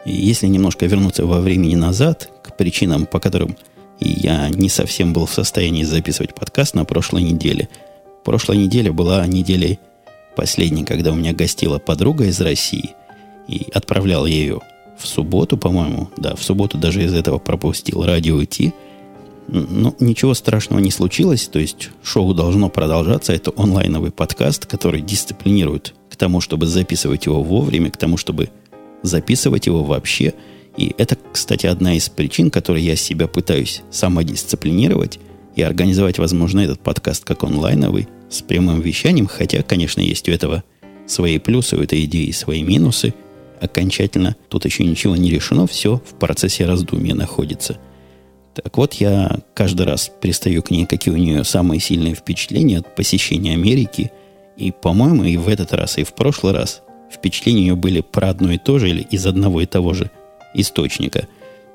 И 0.04 0.12
если 0.12 0.46
немножко 0.46 0.86
вернуться 0.86 1.26
во 1.26 1.40
времени 1.40 1.74
назад, 1.74 2.30
к 2.42 2.56
причинам, 2.56 3.06
по 3.06 3.20
которым 3.20 3.56
я 4.00 4.48
не 4.50 4.68
совсем 4.68 5.12
был 5.12 5.26
в 5.26 5.32
состоянии 5.32 5.82
записывать 5.82 6.34
подкаст 6.34 6.74
на 6.74 6.84
прошлой 6.84 7.22
неделе. 7.22 7.68
Прошлая 8.24 8.58
неделя 8.58 8.92
была 8.92 9.26
неделей 9.26 9.78
последней, 10.36 10.84
когда 10.84 11.12
у 11.12 11.16
меня 11.16 11.32
гостила 11.32 11.78
подруга 11.78 12.24
из 12.24 12.40
России, 12.40 12.90
и 13.48 13.66
отправлял 13.72 14.26
ее 14.26 14.60
в 14.98 15.06
субботу, 15.06 15.56
по-моему, 15.56 16.10
да, 16.16 16.34
в 16.34 16.42
субботу 16.42 16.78
даже 16.78 17.04
из 17.04 17.14
этого 17.14 17.38
пропустил 17.38 18.04
радио 18.04 18.42
идти. 18.42 18.72
Но 19.46 19.94
ничего 19.98 20.34
страшного 20.34 20.80
не 20.80 20.90
случилось, 20.90 21.48
то 21.48 21.58
есть 21.58 21.90
шоу 22.02 22.34
должно 22.34 22.68
продолжаться. 22.68 23.32
Это 23.32 23.52
онлайновый 23.56 24.10
подкаст, 24.10 24.66
который 24.66 25.00
дисциплинирует 25.00 25.94
тому, 26.18 26.40
чтобы 26.40 26.66
записывать 26.66 27.24
его 27.24 27.42
вовремя, 27.42 27.90
к 27.90 27.96
тому, 27.96 28.18
чтобы 28.18 28.50
записывать 29.02 29.66
его 29.66 29.84
вообще. 29.84 30.34
И 30.76 30.94
это, 30.98 31.16
кстати, 31.32 31.66
одна 31.66 31.94
из 31.94 32.08
причин, 32.08 32.50
которые 32.50 32.84
я 32.84 32.96
себя 32.96 33.26
пытаюсь 33.26 33.82
самодисциплинировать 33.90 35.18
и 35.56 35.62
организовать, 35.62 36.18
возможно, 36.18 36.60
этот 36.60 36.80
подкаст 36.80 37.24
как 37.24 37.44
онлайновый, 37.44 38.08
с 38.28 38.42
прямым 38.42 38.82
вещанием, 38.82 39.26
хотя, 39.26 39.62
конечно, 39.62 40.02
есть 40.02 40.28
у 40.28 40.32
этого 40.32 40.62
свои 41.06 41.38
плюсы, 41.38 41.76
у 41.76 41.80
этой 41.80 42.04
идеи 42.04 42.30
свои 42.30 42.62
минусы. 42.62 43.14
Окончательно 43.60 44.36
тут 44.48 44.64
еще 44.64 44.84
ничего 44.84 45.16
не 45.16 45.30
решено, 45.30 45.66
все 45.66 45.96
в 45.96 46.14
процессе 46.18 46.64
раздумья 46.64 47.14
находится. 47.14 47.78
Так 48.54 48.76
вот, 48.76 48.94
я 48.94 49.40
каждый 49.54 49.86
раз 49.86 50.10
пристаю 50.20 50.62
к 50.62 50.70
ней, 50.70 50.86
какие 50.86 51.14
у 51.14 51.16
нее 51.16 51.44
самые 51.44 51.80
сильные 51.80 52.14
впечатления 52.14 52.78
от 52.78 52.94
посещения 52.94 53.54
Америки– 53.54 54.12
и, 54.58 54.72
по-моему, 54.72 55.22
и 55.22 55.36
в 55.36 55.48
этот 55.48 55.72
раз, 55.72 55.98
и 55.98 56.04
в 56.04 56.12
прошлый 56.12 56.52
раз 56.52 56.82
впечатления 57.10 57.60
у 57.60 57.62
нее 57.62 57.76
были 57.76 58.00
про 58.00 58.30
одно 58.30 58.50
и 58.50 58.58
то 58.58 58.78
же 58.78 58.90
или 58.90 59.02
из 59.02 59.24
одного 59.24 59.60
и 59.60 59.66
того 59.66 59.94
же 59.94 60.10
источника. 60.52 61.28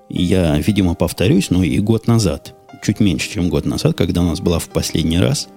Я, 0.09 0.57
видимо, 0.59 0.93
повторюсь, 0.93 1.49
но 1.49 1.63
и 1.63 1.79
год 1.79 2.07
назад, 2.07 2.53
чуть 2.83 2.99
меньше, 2.99 3.31
чем 3.31 3.47
год 3.47 3.65
назад, 3.65 3.95
когда 3.95 4.21
у 4.21 4.25
нас 4.25 4.41
была 4.41 4.59
в 4.59 4.67
последний 4.67 5.17
раз, 5.17 5.47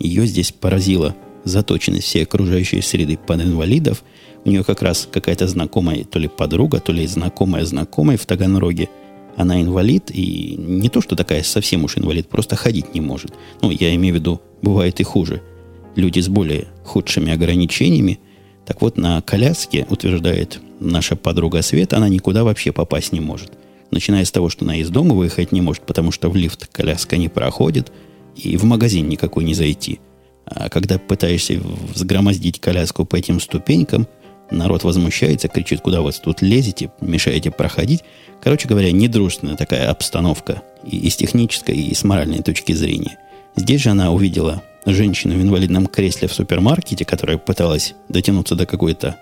ее 0.00 0.26
здесь 0.26 0.50
поразила 0.50 1.14
заточенность 1.44 2.06
всей 2.06 2.24
окружающей 2.24 2.82
среды 2.82 3.16
под 3.16 3.42
инвалидов. 3.42 4.02
У 4.44 4.50
нее 4.50 4.64
как 4.64 4.82
раз 4.82 5.08
какая-то 5.10 5.46
знакомая, 5.46 6.04
то 6.04 6.18
ли 6.18 6.28
подруга, 6.28 6.80
то 6.80 6.92
ли 6.92 7.06
знакомая 7.06 7.64
знакомая 7.64 8.16
в 8.16 8.26
Таганроге. 8.26 8.88
Она 9.36 9.62
инвалид, 9.62 10.10
и 10.10 10.56
не 10.58 10.88
то, 10.88 11.00
что 11.00 11.16
такая 11.16 11.42
совсем 11.42 11.84
уж 11.84 11.96
инвалид, 11.96 12.28
просто 12.28 12.56
ходить 12.56 12.94
не 12.94 13.00
может. 13.00 13.32
Ну, 13.62 13.70
я 13.70 13.94
имею 13.94 14.14
в 14.14 14.18
виду, 14.18 14.42
бывает 14.60 15.00
и 15.00 15.04
хуже– 15.04 15.42
люди 15.96 16.20
с 16.20 16.28
более 16.28 16.68
худшими 16.84 17.32
ограничениями. 17.32 18.18
Так 18.66 18.80
вот, 18.80 18.96
на 18.96 19.20
коляске, 19.22 19.86
утверждает 19.90 20.60
наша 20.80 21.16
подруга 21.16 21.62
Света, 21.62 21.96
она 21.96 22.08
никуда 22.08 22.44
вообще 22.44 22.72
попасть 22.72 23.12
не 23.12 23.20
может. 23.20 23.52
Начиная 23.90 24.24
с 24.24 24.30
того, 24.30 24.48
что 24.48 24.64
она 24.64 24.76
из 24.76 24.88
дома 24.88 25.14
выехать 25.14 25.52
не 25.52 25.60
может, 25.60 25.82
потому 25.82 26.12
что 26.12 26.30
в 26.30 26.36
лифт 26.36 26.66
коляска 26.68 27.16
не 27.16 27.28
проходит, 27.28 27.92
и 28.34 28.56
в 28.56 28.64
магазин 28.64 29.08
никакой 29.08 29.44
не 29.44 29.54
зайти. 29.54 30.00
А 30.46 30.68
когда 30.68 30.98
пытаешься 30.98 31.60
взгромоздить 31.94 32.60
коляску 32.60 33.04
по 33.04 33.16
этим 33.16 33.40
ступенькам, 33.40 34.06
народ 34.52 34.84
возмущается, 34.84 35.48
кричит, 35.48 35.80
куда 35.80 36.00
вы 36.00 36.12
тут 36.12 36.42
лезете, 36.42 36.90
мешаете 37.00 37.50
проходить. 37.50 38.02
Короче 38.42 38.68
говоря, 38.68 38.92
недружественная 38.92 39.56
такая 39.56 39.90
обстановка 39.90 40.62
и, 40.84 40.96
и 40.96 41.10
с 41.10 41.16
технической, 41.16 41.76
и 41.76 41.94
с 41.94 42.04
моральной 42.04 42.42
точки 42.42 42.72
зрения. 42.72 43.18
Здесь 43.56 43.82
же 43.82 43.90
она 43.90 44.12
увидела 44.12 44.62
женщину 44.86 45.34
в 45.34 45.42
инвалидном 45.42 45.86
кресле 45.86 46.28
в 46.28 46.32
супермаркете, 46.32 47.04
которая 47.04 47.38
пыталась 47.38 47.94
дотянуться 48.08 48.54
до 48.54 48.66
какой-то 48.66 49.16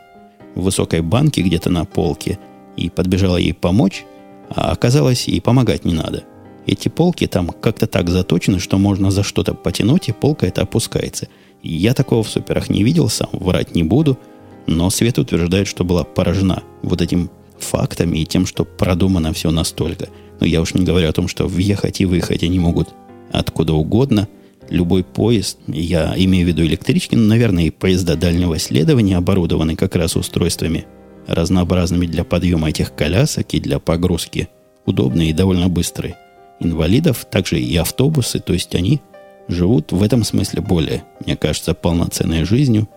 высокой 0.54 1.00
банки 1.00 1.40
где-то 1.40 1.70
на 1.70 1.84
полке 1.84 2.38
и 2.76 2.88
подбежала 2.88 3.36
ей 3.36 3.54
помочь, 3.54 4.04
а 4.48 4.72
оказалось, 4.72 5.28
ей 5.28 5.40
помогать 5.40 5.84
не 5.84 5.94
надо. 5.94 6.24
Эти 6.66 6.88
полки 6.88 7.26
там 7.26 7.48
как-то 7.48 7.86
так 7.86 8.08
заточены, 8.10 8.58
что 8.58 8.78
можно 8.78 9.10
за 9.10 9.22
что-то 9.22 9.54
потянуть, 9.54 10.08
и 10.08 10.12
полка 10.12 10.46
это 10.46 10.62
опускается. 10.62 11.28
Я 11.62 11.94
такого 11.94 12.22
в 12.22 12.28
суперах 12.28 12.68
не 12.68 12.82
видел, 12.82 13.08
сам 13.08 13.28
врать 13.32 13.74
не 13.74 13.82
буду, 13.82 14.18
но 14.70 14.88
Света 14.90 15.20
утверждает, 15.20 15.68
что 15.68 15.84
была 15.84 16.04
поражена 16.04 16.62
вот 16.82 17.02
этим 17.02 17.30
фактами 17.58 18.18
и 18.18 18.26
тем, 18.26 18.46
что 18.46 18.64
продумано 18.64 19.32
все 19.32 19.50
настолько. 19.50 20.08
Но 20.40 20.46
я 20.46 20.62
уж 20.62 20.72
не 20.74 20.84
говорю 20.84 21.08
о 21.08 21.12
том, 21.12 21.28
что 21.28 21.46
въехать 21.46 22.00
и 22.00 22.06
выехать 22.06 22.42
они 22.42 22.58
могут 22.58 22.88
откуда 23.32 23.74
угодно– 23.74 24.28
любой 24.70 25.04
поезд, 25.04 25.58
я 25.66 26.14
имею 26.16 26.46
в 26.46 26.48
виду 26.48 26.64
электрички, 26.64 27.14
но, 27.14 27.26
наверное, 27.26 27.64
и 27.64 27.70
поезда 27.70 28.16
дальнего 28.16 28.58
следования 28.58 29.16
оборудованы 29.16 29.76
как 29.76 29.96
раз 29.96 30.16
устройствами 30.16 30.86
разнообразными 31.26 32.06
для 32.06 32.24
подъема 32.24 32.70
этих 32.70 32.94
колясок 32.94 33.52
и 33.52 33.60
для 33.60 33.78
погрузки, 33.78 34.48
удобные 34.86 35.30
и 35.30 35.34
довольно 35.34 35.68
быстрые. 35.68 36.16
Инвалидов, 36.60 37.26
также 37.30 37.60
и 37.60 37.76
автобусы, 37.76 38.40
то 38.40 38.52
есть 38.52 38.74
они 38.74 39.00
живут 39.48 39.92
в 39.92 40.02
этом 40.02 40.24
смысле 40.24 40.62
более, 40.62 41.04
мне 41.24 41.36
кажется, 41.36 41.74
полноценной 41.74 42.44
жизнью, 42.44 42.88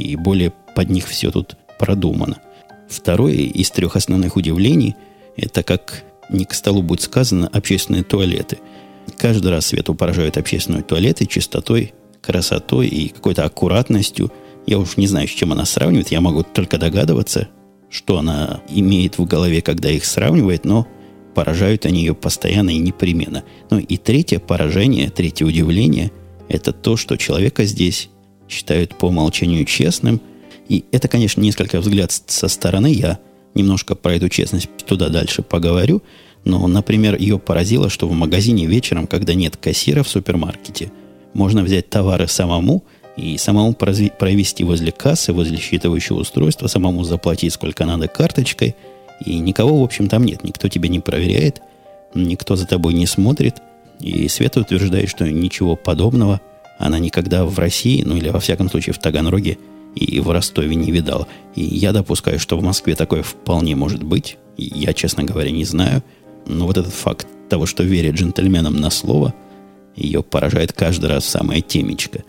и 0.00 0.16
более 0.16 0.52
под 0.74 0.90
них 0.90 1.06
все 1.06 1.30
тут 1.30 1.56
продумано. 1.78 2.38
Второе 2.88 3.34
из 3.34 3.70
трех 3.70 3.96
основных 3.96 4.36
удивлений– 4.36 4.96
это, 5.36 5.62
как 5.62 6.04
не 6.28 6.44
к 6.44 6.54
столу 6.54 6.82
будет 6.82 7.02
сказано, 7.02 7.48
общественные 7.52 8.04
туалеты– 8.04 8.58
Каждый 9.18 9.50
раз 9.50 9.66
Свету 9.66 9.94
поражают 9.94 10.36
общественные 10.36 10.82
туалеты 10.82 11.26
чистотой, 11.26 11.92
красотой 12.20 12.88
и 12.88 13.08
какой-то 13.08 13.44
аккуратностью. 13.44 14.32
Я 14.66 14.78
уж 14.78 14.96
не 14.96 15.06
знаю, 15.06 15.28
с 15.28 15.30
чем 15.30 15.52
она 15.52 15.64
сравнивает. 15.64 16.08
Я 16.08 16.20
могу 16.20 16.42
только 16.42 16.78
догадываться, 16.78 17.48
что 17.88 18.18
она 18.18 18.62
имеет 18.68 19.18
в 19.18 19.24
голове, 19.24 19.62
когда 19.62 19.90
их 19.90 20.04
сравнивает, 20.04 20.64
но 20.64 20.86
поражают 21.34 21.86
они 21.86 22.00
ее 22.00 22.14
постоянно 22.14 22.70
и 22.70 22.78
непременно. 22.78 23.44
Ну 23.70 23.78
и 23.78 23.96
третье 23.96 24.38
поражение, 24.38 25.10
третье 25.10 25.44
удивление– 25.44 26.10
это 26.48 26.72
то, 26.72 26.96
что 26.96 27.16
человека 27.16 27.64
здесь 27.64 28.10
считают 28.50 28.96
по 28.98 29.06
умолчанию 29.06 29.64
честным. 29.64 30.20
И 30.68 30.84
это, 30.92 31.08
конечно, 31.08 31.40
несколько 31.40 31.80
взгляд 31.80 32.12
со 32.12 32.48
стороны. 32.48 32.92
Я 32.92 33.18
немножко 33.54 33.94
про 33.94 34.14
эту 34.14 34.28
честность 34.28 34.68
туда 34.86 35.08
дальше 35.08 35.42
поговорю– 35.42 36.02
но, 36.44 36.66
например, 36.66 37.16
ее 37.16 37.38
поразило, 37.38 37.90
что 37.90 38.08
в 38.08 38.12
магазине 38.12 38.66
вечером, 38.66 39.06
когда 39.06 39.34
нет 39.34 39.56
кассира 39.56 40.02
в 40.02 40.08
супермаркете, 40.08 40.90
можно 41.34 41.62
взять 41.62 41.90
товары 41.90 42.26
самому 42.28 42.84
и 43.16 43.36
самому 43.36 43.74
провести 43.74 44.64
возле 44.64 44.90
кассы, 44.92 45.32
возле 45.32 45.58
считывающего 45.58 46.20
устройства, 46.20 46.66
самому 46.66 47.04
заплатить 47.04 47.52
сколько 47.52 47.84
надо 47.84 48.08
карточкой. 48.08 48.74
И 49.24 49.38
никого, 49.38 49.80
в 49.80 49.84
общем, 49.84 50.08
там 50.08 50.24
нет. 50.24 50.42
Никто 50.44 50.68
тебя 50.68 50.88
не 50.88 51.00
проверяет, 51.00 51.60
никто 52.14 52.56
за 52.56 52.66
тобой 52.66 52.94
не 52.94 53.06
смотрит. 53.06 53.56
И 54.00 54.28
Света 54.28 54.60
утверждает, 54.60 55.10
что 55.10 55.30
ничего 55.30 55.76
подобного 55.76 56.40
она 56.80 56.98
никогда 56.98 57.44
в 57.44 57.58
России, 57.58 58.02
ну 58.04 58.16
или 58.16 58.28
во 58.30 58.40
всяком 58.40 58.68
случае 58.68 58.94
в 58.94 58.98
Таганроге 58.98 59.58
и 59.94 60.20
в 60.20 60.30
Ростове 60.30 60.74
не 60.74 60.90
видала. 60.90 61.28
И 61.54 61.62
я 61.62 61.92
допускаю, 61.92 62.38
что 62.38 62.58
в 62.58 62.62
Москве 62.62 62.94
такое 62.94 63.22
вполне 63.22 63.76
может 63.76 64.02
быть. 64.02 64.36
Я, 64.56 64.92
честно 64.92 65.22
говоря, 65.22 65.50
не 65.50 65.64
знаю– 65.64 66.02
но 66.46 66.66
вот 66.66 66.76
этот 66.76 66.92
факт 66.92 67.26
того, 67.48 67.66
что 67.66 67.82
верит 67.82 68.14
джентльменам 68.14 68.76
на 68.76 68.90
слово, 68.90 69.34
ее 69.96 70.22
поражает 70.22 70.72
каждый 70.72 71.10
раз 71.10 71.24
самое 71.24 71.60
темечко. 71.60 72.24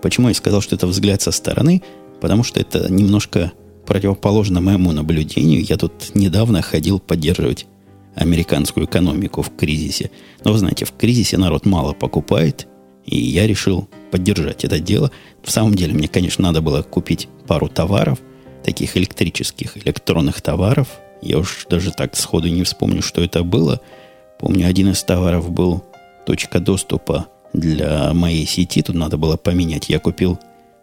Почему 0.00 0.28
я 0.28 0.34
сказал, 0.34 0.60
что 0.60 0.74
это 0.74 0.86
взгляд 0.86 1.22
со 1.22 1.30
стороны? 1.30 1.82
Потому 2.20 2.42
что 2.42 2.60
это 2.60 2.90
немножко 2.90 3.52
противоположно 3.86 4.60
моему 4.60 4.92
наблюдению. 4.92 5.64
Я 5.64 5.76
тут 5.76 6.14
недавно 6.14 6.62
ходил 6.62 6.98
поддерживать 6.98 7.66
американскую 8.14 8.86
экономику 8.86 9.42
в 9.42 9.56
кризисе. 9.56 10.10
Но 10.44 10.52
вы 10.52 10.58
знаете, 10.58 10.84
в 10.84 10.92
кризисе 10.92 11.38
народ 11.38 11.64
мало 11.66 11.92
покупает, 11.92 12.68
и 13.04 13.18
я 13.18 13.46
решил 13.46 13.88
поддержать 14.10 14.64
это 14.64 14.78
дело. 14.78 15.10
В 15.42 15.50
самом 15.50 15.74
деле, 15.74 15.94
мне, 15.94 16.08
конечно, 16.08 16.42
надо 16.42 16.60
было 16.60 16.82
купить 16.82 17.28
пару 17.46 17.68
товаров, 17.68 18.18
таких 18.62 18.96
электрических, 18.96 19.76
электронных 19.78 20.40
товаров. 20.40 20.88
Я 21.20 21.38
уж 21.38 21.66
даже 21.68 21.90
так 21.90 22.16
сходу 22.16 22.48
не 22.48 22.62
вспомню, 22.62 23.02
что 23.02 23.22
это 23.22 23.42
было. 23.42 23.80
Помню, 24.38 24.68
один 24.68 24.90
из 24.90 25.02
товаров 25.02 25.50
был 25.50 25.84
точка 26.26 26.60
доступа 26.60 27.26
для 27.52 28.12
моей 28.12 28.46
сети. 28.46 28.82
Тут 28.82 28.96
надо 28.96 29.16
было 29.16 29.36
поменять. 29.36 29.88
Я 29.88 29.98
купил 29.98 30.38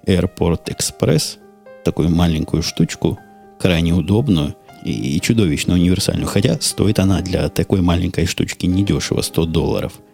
Airport 0.06 0.66
Express, 0.66 1.38
такую 1.84 2.10
маленькую 2.10 2.64
штучку, 2.64 3.20
крайне 3.60 3.94
удобную 3.94 4.56
и, 4.84 5.18
и 5.18 5.22
чудовищно 5.22 5.74
универсальную. 5.74 6.28
Хотя 6.28 6.60
стоит 6.60 7.00
она 7.00 7.22
для 7.22 7.50
такой 7.50 7.82
маленькой 7.82 8.26
штучки 8.26 8.66
недешево, 8.66 9.22
100 9.22 9.46
долларов– 9.46 9.94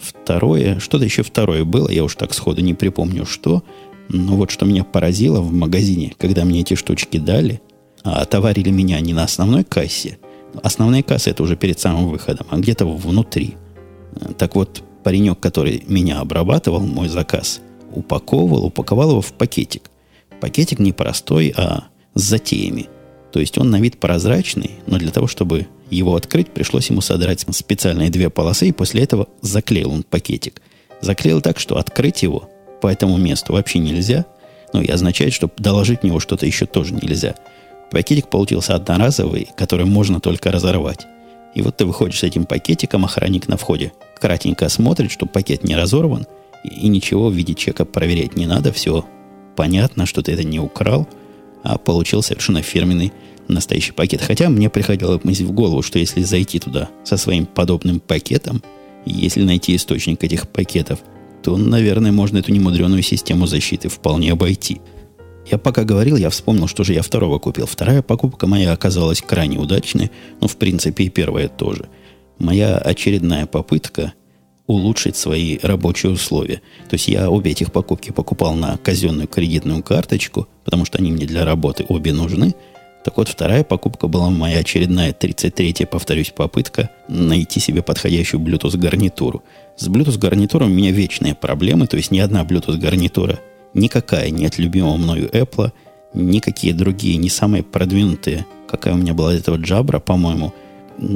Второе, 0.00 0.80
что-то 0.80 1.04
еще 1.04 1.22
второе 1.22 1.64
было, 1.64 1.90
я 1.90 2.04
уж 2.04 2.14
так 2.14 2.32
сходу 2.32 2.62
не 2.62 2.74
припомню, 2.74 3.26
что. 3.26 3.62
Но 4.08 4.36
вот 4.36 4.50
что 4.50 4.66
меня 4.66 4.82
поразило 4.82 5.40
в 5.40 5.52
магазине, 5.52 6.14
когда 6.18 6.44
мне 6.44 6.60
эти 6.60 6.74
штучки 6.74 7.18
дали, 7.18 7.60
а 8.02 8.24
товарили 8.24 8.70
меня 8.70 8.98
не 9.00 9.12
на 9.12 9.24
основной 9.24 9.62
кассе. 9.62 10.18
Основная 10.62 11.02
касса 11.02 11.30
это 11.30 11.42
уже 11.42 11.54
перед 11.54 11.78
самым 11.78 12.08
выходом, 12.08 12.46
а 12.50 12.56
где-то 12.56 12.86
внутри. 12.86 13.54
Так 14.36 14.56
вот, 14.56 14.82
паренек, 15.04 15.38
который 15.38 15.84
меня 15.86 16.18
обрабатывал, 16.18 16.80
мой 16.80 17.08
заказ, 17.08 17.60
упаковывал, 17.92 18.64
упаковал 18.64 19.10
его 19.10 19.20
в 19.20 19.32
пакетик. 19.32 19.90
Пакетик 20.40 20.78
не 20.78 20.92
простой, 20.92 21.52
а 21.56 21.84
с 22.14 22.22
затеями. 22.22 22.88
То 23.32 23.38
есть 23.38 23.58
он 23.58 23.70
на 23.70 23.80
вид 23.80 24.00
прозрачный, 24.00 24.72
но 24.86 24.98
для 24.98 25.12
того, 25.12 25.28
чтобы 25.28 25.68
его 25.90 26.14
открыть, 26.14 26.50
пришлось 26.50 26.90
ему 26.90 27.00
содрать 27.00 27.44
специальные 27.50 28.10
две 28.10 28.30
полосы, 28.30 28.68
и 28.68 28.72
после 28.72 29.02
этого 29.02 29.28
заклеил 29.40 29.92
он 29.92 30.02
пакетик. 30.02 30.62
Заклеил 31.00 31.40
так, 31.40 31.58
что 31.58 31.78
открыть 31.78 32.22
его 32.22 32.48
по 32.80 32.88
этому 32.88 33.16
месту 33.16 33.52
вообще 33.52 33.78
нельзя. 33.78 34.26
Ну, 34.72 34.82
и 34.82 34.88
означает, 34.88 35.32
что 35.32 35.50
доложить 35.58 36.00
в 36.00 36.04
него 36.04 36.20
что-то 36.20 36.46
еще 36.46 36.66
тоже 36.66 36.94
нельзя. 36.94 37.34
Пакетик 37.90 38.28
получился 38.28 38.74
одноразовый, 38.74 39.48
который 39.56 39.84
можно 39.84 40.20
только 40.20 40.52
разорвать. 40.52 41.06
И 41.54 41.62
вот 41.62 41.76
ты 41.76 41.84
выходишь 41.84 42.20
с 42.20 42.22
этим 42.22 42.44
пакетиком, 42.44 43.04
охранник 43.04 43.48
на 43.48 43.56
входе 43.56 43.92
кратенько 44.20 44.68
смотрит, 44.68 45.10
что 45.10 45.26
пакет 45.26 45.64
не 45.64 45.74
разорван, 45.74 46.26
и 46.62 46.88
ничего 46.88 47.28
в 47.28 47.32
виде 47.32 47.54
чека 47.54 47.84
проверять 47.84 48.36
не 48.36 48.46
надо, 48.46 48.72
все 48.72 49.04
понятно, 49.56 50.06
что 50.06 50.22
ты 50.22 50.32
это 50.32 50.44
не 50.44 50.60
украл, 50.60 51.08
а 51.62 51.78
получил 51.78 52.22
совершенно 52.22 52.62
фирменный 52.62 53.12
настоящий 53.50 53.92
пакет. 53.92 54.22
Хотя 54.22 54.48
мне 54.48 54.70
приходило 54.70 55.20
мысль 55.22 55.44
в 55.44 55.52
голову, 55.52 55.82
что 55.82 55.98
если 55.98 56.22
зайти 56.22 56.58
туда 56.58 56.88
со 57.04 57.16
своим 57.16 57.46
подобным 57.46 58.00
пакетом, 58.00 58.62
если 59.04 59.42
найти 59.42 59.76
источник 59.76 60.22
этих 60.24 60.48
пакетов, 60.48 61.00
то, 61.42 61.56
наверное, 61.56 62.12
можно 62.12 62.38
эту 62.38 62.52
немудреную 62.52 63.02
систему 63.02 63.46
защиты 63.46 63.88
вполне 63.88 64.32
обойти. 64.32 64.80
Я 65.50 65.58
пока 65.58 65.84
говорил, 65.84 66.16
я 66.16 66.30
вспомнил, 66.30 66.66
что 66.66 66.84
же 66.84 66.92
я 66.92 67.02
второго 67.02 67.38
купил. 67.38 67.66
Вторая 67.66 68.02
покупка 68.02 68.46
моя 68.46 68.72
оказалась 68.72 69.22
крайне 69.22 69.58
удачной, 69.58 70.10
но, 70.40 70.48
в 70.48 70.56
принципе, 70.56 71.04
и 71.04 71.08
первая 71.08 71.48
тоже. 71.48 71.88
Моя 72.38 72.76
очередная 72.76 73.46
попытка 73.46 74.12
улучшить 74.66 75.16
свои 75.16 75.58
рабочие 75.62 76.12
условия. 76.12 76.60
То 76.88 76.94
есть 76.94 77.08
я 77.08 77.28
обе 77.28 77.50
этих 77.50 77.72
покупки 77.72 78.12
покупал 78.12 78.54
на 78.54 78.76
казенную 78.76 79.26
кредитную 79.26 79.82
карточку, 79.82 80.46
потому 80.64 80.84
что 80.84 80.98
они 80.98 81.10
мне 81.10 81.26
для 81.26 81.44
работы 81.44 81.84
обе 81.88 82.12
нужны– 82.12 82.54
так 83.02 83.16
вот, 83.16 83.28
вторая 83.28 83.64
покупка 83.64 84.08
была 84.08 84.28
моя 84.28 84.58
очередная 84.58 85.12
33-я, 85.12 85.86
повторюсь, 85.86 86.30
попытка 86.30 86.90
найти 87.08 87.58
себе 87.58 87.82
подходящую 87.82 88.42
Bluetooth 88.42 88.76
гарнитуру. 88.76 89.42
С 89.76 89.88
Bluetooth 89.88 90.18
гарнитуром 90.18 90.70
у 90.70 90.74
меня 90.74 90.90
вечные 90.90 91.34
проблемы, 91.34 91.86
то 91.86 91.96
есть 91.96 92.10
ни 92.10 92.18
одна 92.18 92.44
Bluetooth 92.44 92.76
гарнитура, 92.76 93.40
никакая 93.72 94.28
не 94.28 94.44
от 94.44 94.58
любимого 94.58 94.96
мною 94.98 95.30
Apple, 95.30 95.72
никакие 96.12 96.74
другие, 96.74 97.16
не 97.16 97.30
самые 97.30 97.62
продвинутые, 97.62 98.44
какая 98.68 98.92
у 98.92 98.98
меня 98.98 99.14
была 99.14 99.34
этого 99.34 99.56
Jabra, 99.56 99.98
по-моему, 99.98 100.52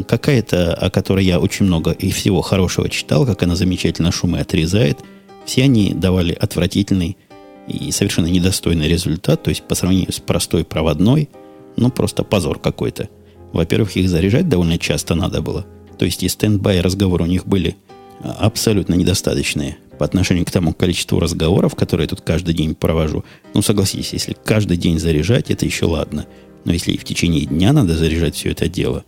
какая-то, 0.08 0.72
о 0.72 0.88
которой 0.88 1.26
я 1.26 1.38
очень 1.38 1.66
много 1.66 1.90
и 1.90 2.10
всего 2.10 2.40
хорошего 2.40 2.88
читал, 2.88 3.26
как 3.26 3.42
она 3.42 3.56
замечательно 3.56 4.10
шумы 4.10 4.38
отрезает, 4.38 5.00
все 5.44 5.64
они 5.64 5.92
давали 5.92 6.32
отвратительный 6.32 7.18
и 7.68 7.90
совершенно 7.92 8.26
недостойный 8.26 8.88
результат, 8.88 9.42
то 9.42 9.50
есть 9.50 9.64
по 9.64 9.74
сравнению 9.74 10.12
с 10.12 10.20
простой 10.20 10.64
проводной– 10.64 11.28
ну, 11.76 11.90
просто 11.90 12.24
позор 12.24 12.58
какой-то. 12.58 13.08
Во-первых, 13.52 13.96
их 13.96 14.08
заряжать 14.08 14.48
довольно 14.48 14.78
часто 14.78 15.14
надо 15.14 15.42
было. 15.42 15.66
То 15.98 16.04
есть 16.04 16.22
и 16.22 16.28
стендбай 16.28 16.80
разговоры 16.80 17.24
у 17.24 17.28
них 17.28 17.46
были 17.46 17.76
а, 18.20 18.32
абсолютно 18.32 18.94
недостаточные 18.94 19.78
по 19.98 20.04
отношению 20.04 20.44
к 20.44 20.50
тому 20.50 20.72
количеству 20.72 21.20
разговоров, 21.20 21.76
которые 21.76 22.04
я 22.04 22.08
тут 22.08 22.20
каждый 22.20 22.54
день 22.54 22.74
провожу. 22.74 23.24
Ну, 23.54 23.62
согласитесь, 23.62 24.12
если 24.12 24.36
каждый 24.44 24.76
день 24.76 24.98
заряжать, 24.98 25.50
это 25.50 25.64
еще 25.64 25.86
ладно. 25.86 26.26
Но 26.64 26.72
если 26.72 26.92
и 26.92 26.98
в 26.98 27.04
течение 27.04 27.46
дня 27.46 27.72
надо 27.72 27.96
заряжать 27.96 28.34
все 28.34 28.50
это 28.50 28.68
дело, 28.68 29.04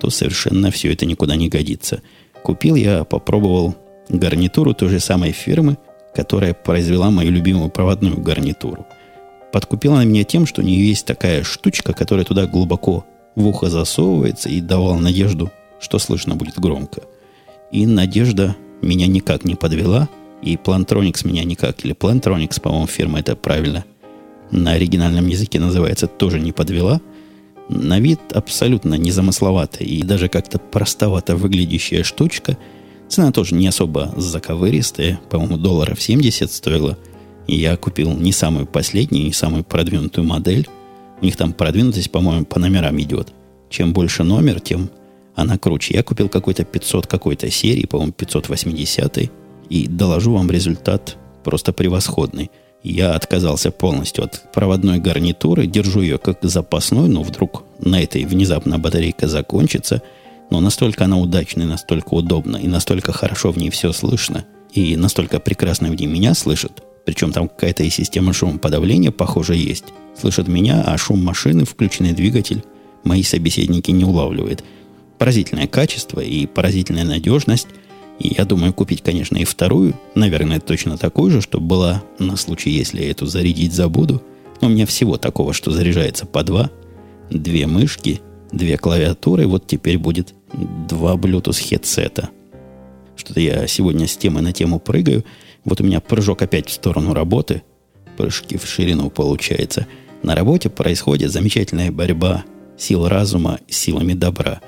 то 0.00 0.10
совершенно 0.10 0.70
все 0.70 0.92
это 0.92 1.06
никуда 1.06 1.36
не 1.36 1.48
годится. 1.48 2.02
Купил 2.42 2.74
я, 2.74 3.04
попробовал 3.04 3.74
гарнитуру 4.08 4.74
той 4.74 4.90
же 4.90 5.00
самой 5.00 5.32
фирмы, 5.32 5.78
которая 6.14 6.54
произвела 6.54 7.10
мою 7.10 7.30
любимую 7.30 7.70
проводную 7.70 8.20
гарнитуру– 8.20 8.86
подкупила 9.52 9.96
она 9.96 10.04
меня 10.04 10.24
тем, 10.24 10.46
что 10.46 10.62
у 10.62 10.64
нее 10.64 10.88
есть 10.88 11.06
такая 11.06 11.42
штучка, 11.42 11.92
которая 11.92 12.24
туда 12.24 12.46
глубоко 12.46 13.04
в 13.34 13.46
ухо 13.46 13.70
засовывается 13.70 14.48
и 14.48 14.60
давала 14.60 14.98
надежду, 14.98 15.50
что 15.80 15.98
слышно 15.98 16.34
будет 16.34 16.58
громко. 16.58 17.02
И 17.70 17.86
надежда 17.86 18.56
меня 18.82 19.06
никак 19.06 19.44
не 19.44 19.54
подвела, 19.54 20.08
и 20.42 20.56
Plantronics 20.56 21.26
меня 21.26 21.44
никак, 21.44 21.84
или 21.84 21.94
Plantronics, 21.94 22.60
по-моему, 22.60 22.86
фирма 22.86 23.20
это 23.20 23.36
правильно, 23.36 23.84
на 24.50 24.72
оригинальном 24.72 25.26
языке 25.26 25.60
называется, 25.60 26.06
тоже 26.06 26.40
не 26.40 26.52
подвела. 26.52 27.00
На 27.68 28.00
вид 28.00 28.20
абсолютно 28.32 28.94
незамысловатая 28.94 29.86
и 29.86 30.02
даже 30.02 30.28
как-то 30.28 30.58
простовато 30.58 31.36
выглядящая 31.36 32.02
штучка. 32.02 32.56
Цена 33.08 33.30
тоже 33.30 33.54
не 33.54 33.66
особо 33.66 34.14
заковыристая, 34.16 35.20
по-моему, 35.28 35.58
долларов 35.58 36.00
70 36.00 36.50
стоила– 36.50 36.96
и 37.48 37.56
я 37.56 37.76
купил 37.76 38.12
не 38.12 38.30
самую 38.30 38.66
последнюю, 38.66 39.24
не 39.24 39.32
самую 39.32 39.64
продвинутую 39.64 40.24
модель. 40.26 40.68
У 41.20 41.24
них 41.24 41.36
там 41.36 41.52
продвинутость, 41.52 42.12
по-моему, 42.12 42.44
по 42.44 42.60
номерам 42.60 43.00
идет. 43.00 43.32
Чем 43.70 43.92
больше 43.92 44.22
номер, 44.22 44.60
тем 44.60 44.90
она 45.34 45.56
круче. 45.58 45.94
Я 45.94 46.02
купил 46.02 46.28
какой-то 46.28 46.64
500 46.64 47.06
какой-то 47.06 47.50
серии, 47.50 47.86
по-моему, 47.86 48.12
580 48.12 49.30
и 49.70 49.86
доложу 49.86 50.34
вам 50.34 50.50
результат 50.50 51.16
просто 51.42 51.72
превосходный. 51.72 52.50
Я 52.82 53.14
отказался 53.14 53.70
полностью 53.70 54.24
от 54.24 54.52
проводной 54.52 54.98
гарнитуры, 54.98 55.66
держу 55.66 56.00
ее 56.00 56.18
как 56.18 56.38
запасной, 56.42 57.08
но 57.08 57.22
вдруг 57.22 57.64
на 57.80 58.00
этой 58.00 58.24
внезапно 58.24 58.78
батарейка 58.78 59.26
закончится. 59.26 60.02
Но 60.50 60.60
настолько 60.60 61.04
она 61.04 61.18
удачная, 61.18 61.66
настолько 61.66 62.14
удобна 62.14 62.56
и 62.56 62.68
настолько 62.68 63.12
хорошо 63.12 63.52
в 63.52 63.56
ней 63.58 63.70
все 63.70 63.92
слышно, 63.92 64.44
и 64.72 64.96
настолько 64.96 65.40
прекрасно 65.40 65.88
в 65.88 65.94
ней 65.94 66.06
меня 66.06 66.34
слышат, 66.34 66.82
причем 67.08 67.32
там 67.32 67.48
какая-то 67.48 67.84
и 67.84 67.88
система 67.88 68.34
шумоподавления, 68.34 69.10
похоже, 69.10 69.56
есть. 69.56 69.84
Слышат 70.14 70.46
меня, 70.46 70.82
а 70.82 70.98
шум 70.98 71.24
машины, 71.24 71.64
включенный 71.64 72.12
двигатель, 72.12 72.62
мои 73.02 73.22
собеседники 73.22 73.90
не 73.90 74.04
улавливают. 74.04 74.62
Поразительное 75.16 75.66
качество 75.68 76.20
и 76.20 76.44
поразительная 76.44 77.04
надежность. 77.04 77.68
И 78.18 78.34
я 78.36 78.44
думаю 78.44 78.74
купить, 78.74 79.00
конечно, 79.00 79.38
и 79.38 79.44
вторую, 79.44 79.94
наверное, 80.14 80.60
точно 80.60 80.98
такую 80.98 81.30
же, 81.30 81.40
чтобы 81.40 81.66
была 81.66 82.02
на 82.18 82.36
случай, 82.36 82.68
если 82.68 83.02
я 83.02 83.10
эту 83.10 83.24
зарядить 83.24 83.72
забуду. 83.72 84.22
Но 84.60 84.68
у 84.68 84.70
меня 84.70 84.84
всего 84.84 85.16
такого, 85.16 85.54
что 85.54 85.70
заряжается 85.70 86.26
по 86.26 86.42
два. 86.42 86.70
Две 87.30 87.66
мышки, 87.66 88.20
две 88.52 88.76
клавиатуры, 88.76 89.46
вот 89.46 89.66
теперь 89.66 89.96
будет 89.96 90.34
два 90.86 91.14
Bluetooth 91.14 91.58
хедсета. 91.58 92.28
Что-то 93.16 93.40
я 93.40 93.66
сегодня 93.66 94.06
с 94.06 94.14
темы 94.14 94.42
на 94.42 94.52
тему 94.52 94.78
прыгаю– 94.78 95.24
вот 95.68 95.80
у 95.80 95.84
меня 95.84 96.00
прыжок 96.00 96.42
опять 96.42 96.68
в 96.68 96.72
сторону 96.72 97.14
работы. 97.14 97.62
Прыжки 98.16 98.56
в 98.56 98.66
ширину 98.66 99.10
получается. 99.10 99.86
На 100.22 100.34
работе 100.34 100.68
происходит 100.70 101.30
замечательная 101.30 101.92
борьба 101.92 102.44
сил 102.76 103.08
разума 103.08 103.60
с 103.68 103.76
силами 103.76 104.14
добра. 104.14 104.60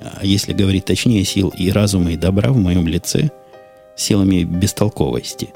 А 0.00 0.24
если 0.24 0.52
говорить 0.52 0.84
точнее, 0.84 1.24
сил 1.24 1.52
и 1.56 1.70
разума, 1.70 2.12
и 2.12 2.16
добра 2.16 2.50
в 2.50 2.56
моем 2.56 2.86
лице, 2.86 3.30
силами 3.96 4.44
бестолковости. 4.44 5.50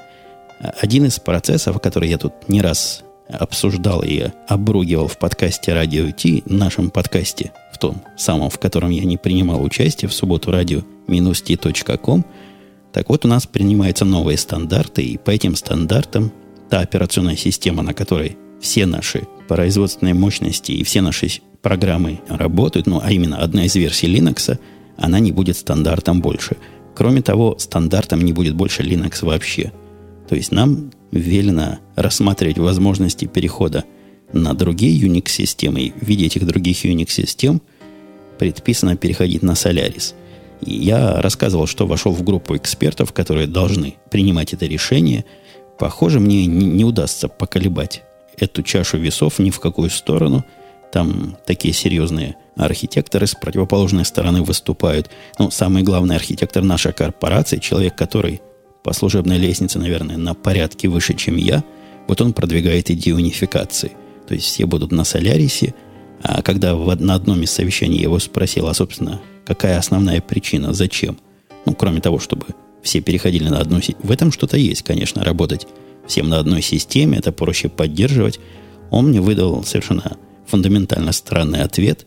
Один 0.80 1.06
из 1.06 1.18
процессов, 1.18 1.80
который 1.80 2.08
я 2.08 2.18
тут 2.18 2.32
не 2.48 2.60
раз 2.60 3.02
обсуждал 3.28 4.02
и 4.02 4.28
обругивал 4.48 5.06
в 5.06 5.18
подкасте 5.18 5.72
«Радио 5.72 6.10
Ти», 6.10 6.42
нашем 6.46 6.90
подкасте, 6.90 7.52
в 7.72 7.78
том 7.78 8.02
самом, 8.16 8.50
в 8.50 8.58
котором 8.58 8.90
я 8.90 9.04
не 9.04 9.16
принимал 9.16 9.62
участие 9.62 10.08
в 10.08 10.14
субботу 10.14 10.50
радио 10.50 10.82
t.com. 11.06 12.24
Так 12.92 13.08
вот, 13.08 13.24
у 13.24 13.28
нас 13.28 13.46
принимаются 13.46 14.04
новые 14.04 14.36
стандарты, 14.36 15.02
и 15.02 15.18
по 15.18 15.30
этим 15.30 15.54
стандартам 15.54 16.32
та 16.68 16.80
операционная 16.80 17.36
система, 17.36 17.82
на 17.82 17.94
которой 17.94 18.36
все 18.60 18.86
наши 18.86 19.26
производственные 19.48 20.14
мощности 20.14 20.72
и 20.72 20.84
все 20.84 21.00
наши 21.00 21.28
программы 21.62 22.20
работают, 22.28 22.86
ну, 22.86 23.00
а 23.02 23.10
именно 23.10 23.38
одна 23.38 23.64
из 23.64 23.74
версий 23.74 24.06
Linux, 24.06 24.58
она 24.96 25.18
не 25.18 25.32
будет 25.32 25.56
стандартом 25.56 26.20
больше. 26.20 26.56
Кроме 26.94 27.22
того, 27.22 27.56
стандартом 27.58 28.20
не 28.22 28.32
будет 28.32 28.54
больше 28.54 28.82
Linux 28.82 29.24
вообще. 29.24 29.72
То 30.28 30.36
есть 30.36 30.52
нам 30.52 30.92
велено 31.10 31.78
рассматривать 31.96 32.58
возможности 32.58 33.24
перехода 33.24 33.84
на 34.32 34.54
другие 34.54 35.00
Unix-системы. 35.08 35.92
В 36.00 36.06
виде 36.06 36.26
этих 36.26 36.46
других 36.46 36.84
Unix-систем 36.84 37.60
предписано 38.38 38.96
переходить 38.96 39.42
на 39.42 39.52
Solaris. 39.52 40.14
Я 40.60 41.20
рассказывал, 41.22 41.66
что 41.66 41.86
вошел 41.86 42.12
в 42.12 42.22
группу 42.22 42.56
экспертов, 42.56 43.12
которые 43.12 43.46
должны 43.46 43.96
принимать 44.10 44.52
это 44.52 44.66
решение. 44.66 45.24
Похоже, 45.78 46.20
мне 46.20 46.46
не, 46.46 46.66
не 46.66 46.84
удастся 46.84 47.28
поколебать 47.28 48.02
эту 48.38 48.62
чашу 48.62 48.98
весов 48.98 49.38
ни 49.38 49.50
в 49.50 49.60
какую 49.60 49.90
сторону. 49.90 50.44
Там 50.92 51.36
такие 51.46 51.72
серьезные 51.72 52.36
архитекторы 52.56 53.26
с 53.26 53.34
противоположной 53.34 54.04
стороны 54.04 54.42
выступают. 54.42 55.08
Ну, 55.38 55.50
самый 55.50 55.82
главный 55.82 56.16
архитектор 56.16 56.62
нашей 56.62 56.92
корпорации, 56.92 57.58
человек, 57.58 57.96
который 57.96 58.40
по 58.82 58.92
служебной 58.92 59.38
лестнице, 59.38 59.78
наверное, 59.78 60.16
на 60.16 60.34
порядке 60.34 60.88
выше, 60.88 61.14
чем 61.14 61.36
я, 61.36 61.62
вот 62.08 62.20
он 62.20 62.32
продвигает 62.32 62.90
идею 62.90 63.16
унификации. 63.16 63.92
То 64.26 64.34
есть 64.34 64.46
все 64.46 64.66
будут 64.66 64.90
на 64.90 65.04
Солярисе, 65.04 65.74
а 66.22 66.42
когда 66.42 66.76
на 66.76 67.14
одном 67.14 67.42
из 67.42 67.50
совещаний 67.50 67.96
я 67.96 68.04
его 68.04 68.18
спросил, 68.18 68.68
а, 68.68 68.74
собственно, 68.74 69.20
какая 69.44 69.78
основная 69.78 70.20
причина, 70.20 70.72
зачем? 70.74 71.18
Ну, 71.66 71.74
кроме 71.74 72.00
того, 72.00 72.18
чтобы 72.18 72.46
все 72.82 73.00
переходили 73.00 73.48
на 73.48 73.58
одну. 73.58 73.80
В 74.02 74.10
этом 74.10 74.32
что-то 74.32 74.56
есть, 74.56 74.82
конечно, 74.82 75.24
работать 75.24 75.66
всем 76.06 76.28
на 76.28 76.38
одной 76.38 76.62
системе, 76.62 77.18
это 77.18 77.32
проще 77.32 77.68
поддерживать. 77.68 78.40
Он 78.90 79.08
мне 79.08 79.20
выдал 79.20 79.62
совершенно 79.64 80.16
фундаментально 80.46 81.12
странный 81.12 81.62
ответ 81.62 82.06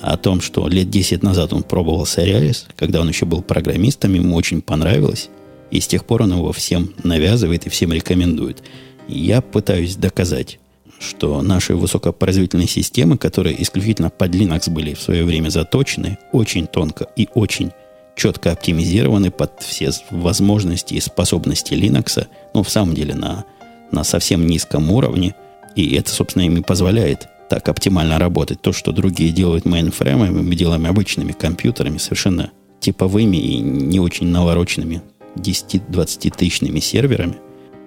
о 0.00 0.16
том, 0.16 0.40
что 0.40 0.68
лет 0.68 0.88
10 0.90 1.22
назад 1.22 1.52
он 1.52 1.62
пробовал 1.62 2.04
Serialis, 2.04 2.64
когда 2.76 3.00
он 3.00 3.08
еще 3.08 3.26
был 3.26 3.42
программистом, 3.42 4.14
ему 4.14 4.36
очень 4.36 4.62
понравилось, 4.62 5.28
и 5.70 5.80
с 5.80 5.86
тех 5.86 6.04
пор 6.04 6.22
он 6.22 6.32
его 6.32 6.52
всем 6.52 6.94
навязывает 7.02 7.66
и 7.66 7.70
всем 7.70 7.92
рекомендует. 7.92 8.62
Я 9.08 9.40
пытаюсь 9.40 9.96
доказать, 9.96 10.60
что 11.02 11.42
наши 11.42 11.74
высокопроизводительные 11.74 12.68
системы, 12.68 13.18
которые 13.18 13.60
исключительно 13.62 14.10
под 14.10 14.34
Linux 14.34 14.70
были 14.70 14.94
в 14.94 15.00
свое 15.00 15.24
время 15.24 15.48
заточены, 15.50 16.18
очень 16.32 16.66
тонко 16.66 17.08
и 17.16 17.28
очень 17.34 17.72
четко 18.14 18.52
оптимизированы 18.52 19.30
под 19.30 19.60
все 19.60 19.90
возможности 20.10 20.94
и 20.94 21.00
способности 21.00 21.74
Linux, 21.74 22.26
ну, 22.54 22.62
в 22.62 22.70
самом 22.70 22.94
деле, 22.94 23.14
на, 23.14 23.44
на 23.90 24.04
совсем 24.04 24.46
низком 24.46 24.90
уровне. 24.90 25.34
И 25.76 25.94
это, 25.94 26.10
собственно, 26.10 26.42
им 26.42 26.58
и 26.58 26.62
позволяет 26.62 27.28
так 27.48 27.68
оптимально 27.68 28.18
работать. 28.18 28.60
То, 28.60 28.72
что 28.72 28.92
другие 28.92 29.30
делают 29.30 29.64
мейнфреймами, 29.64 30.42
мы 30.42 30.54
делаем 30.54 30.86
обычными 30.86 31.32
компьютерами, 31.32 31.98
совершенно 31.98 32.50
типовыми 32.80 33.36
и 33.36 33.58
не 33.58 34.00
очень 34.00 34.26
навороченными 34.26 35.02
10-20 35.36 36.34
тысячными 36.36 36.80
серверами. 36.80 37.36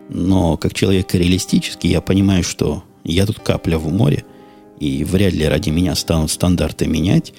Но 0.09 0.57
как 0.57 0.73
человек 0.73 1.13
реалистический, 1.13 1.89
я 1.89 2.01
понимаю, 2.01 2.43
что 2.43 2.83
я 3.13 3.25
тут 3.25 3.39
капля 3.39 3.77
в 3.77 3.91
море, 3.91 4.23
и 4.79 5.03
вряд 5.03 5.33
ли 5.33 5.45
ради 5.47 5.69
меня 5.69 5.95
станут 5.95 6.31
стандарты 6.31 6.87
менять. 6.87 7.33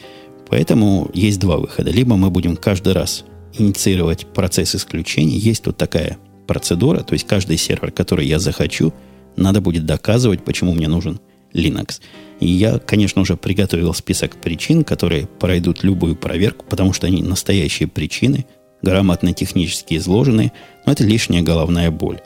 Поэтому 0.48 1.10
есть 1.12 1.40
два 1.40 1.58
выхода. 1.58 1.90
Либо 1.90 2.16
мы 2.16 2.30
будем 2.30 2.56
каждый 2.56 2.92
раз 2.92 3.24
инициировать 3.52 4.26
процесс 4.26 4.74
исключений. 4.74 5.36
Есть 5.36 5.64
тут 5.64 5.76
такая 5.76 6.18
процедура, 6.46 7.00
то 7.00 7.14
есть 7.14 7.26
каждый 7.26 7.56
сервер, 7.56 7.90
который 7.90 8.26
я 8.26 8.38
захочу, 8.38 8.92
надо 9.36 9.60
будет 9.60 9.84
доказывать, 9.84 10.44
почему 10.44 10.72
мне 10.72 10.88
нужен 10.88 11.20
Linux. 11.52 12.00
И 12.40 12.46
я, 12.46 12.78
конечно, 12.78 13.22
уже 13.22 13.36
приготовил 13.36 13.92
список 13.94 14.36
причин, 14.36 14.84
которые 14.84 15.26
пройдут 15.26 15.82
любую 15.82 16.16
проверку, 16.16 16.64
потому 16.68 16.92
что 16.92 17.06
они 17.06 17.22
настоящие 17.22 17.88
причины, 17.88 18.46
грамотно 18.82 19.32
технически 19.32 19.96
изложенные, 19.96 20.52
но 20.84 20.92
это 20.92 21.04
лишняя 21.04 21.42
головная 21.42 21.90
боль. 21.90 22.20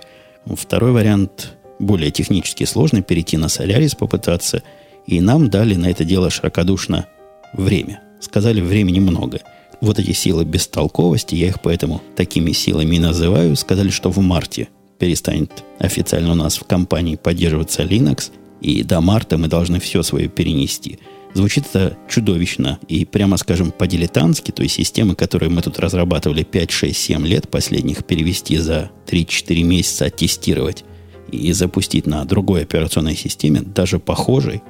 Второй 0.47 0.93
вариант 0.93 1.57
более 1.81 2.13
технически 2.13 2.65
сложный, 2.65 3.03
перейти 3.03 3.37
на 3.37 3.47
Solaris 3.47 3.97
попытаться, 3.97 4.63
и 5.07 5.21
нам 5.21 5.51
дали 5.51 5.75
на 5.75 5.91
это 5.91 6.05
дело 6.05 6.31
широкодушно 6.31 7.07
время– 7.53 8.03
Сказали, 8.21 8.61
времени 8.61 9.01
много. 9.01 9.41
Вот 9.81 9.99
эти 9.99 10.13
силы 10.13 10.45
бестолковости, 10.45 11.35
я 11.35 11.49
их 11.49 11.63
поэтому 11.63 12.03
такими 12.15 12.53
силами 12.53 12.97
и 12.97 13.01
называю, 13.01 13.57
сказали, 13.57 13.89
что 13.89 14.11
в 14.11 14.19
марте 14.19 14.69
перестанет 14.99 15.65
официально 15.79 16.33
у 16.33 16.35
нас 16.35 16.59
в 16.59 16.65
компании 16.65 17.17
поддерживаться 17.17 17.83
Linux, 17.83 18.31
и 18.61 18.83
до 18.83 19.01
марта 19.01 19.39
мы 19.39 19.49
должны 19.49 19.81
все 19.81 20.03
свое 20.03 20.29
перенести. 20.29 20.99
Звучит 21.33 21.65
это 21.73 21.97
чудовищно 22.11 22.79
и, 22.89 23.07
прямо 23.07 23.39
скажем, 23.39 23.71
по-дилетантски, 23.71 24.51
то 24.51 24.63
есть 24.63 24.75
системы, 24.75 25.15
которые 25.15 25.49
мы 25.49 25.63
тут 25.63 25.79
разрабатывали 25.79 26.43
5, 26.43 26.71
6, 26.71 26.99
7 26.99 27.27
лет, 27.27 27.49
последних 27.49 28.05
перевести 28.05 28.59
за 28.59 28.91
3-4 29.07 29.63
месяца, 29.63 30.07
оттестировать 30.07 30.85
и 31.37 31.53
запустить 31.53 32.07
на 32.07 32.25
другой 32.25 32.63
операционной 32.63 33.17
системе, 33.17 33.63
даже 33.63 33.99
похожей, 33.99 34.63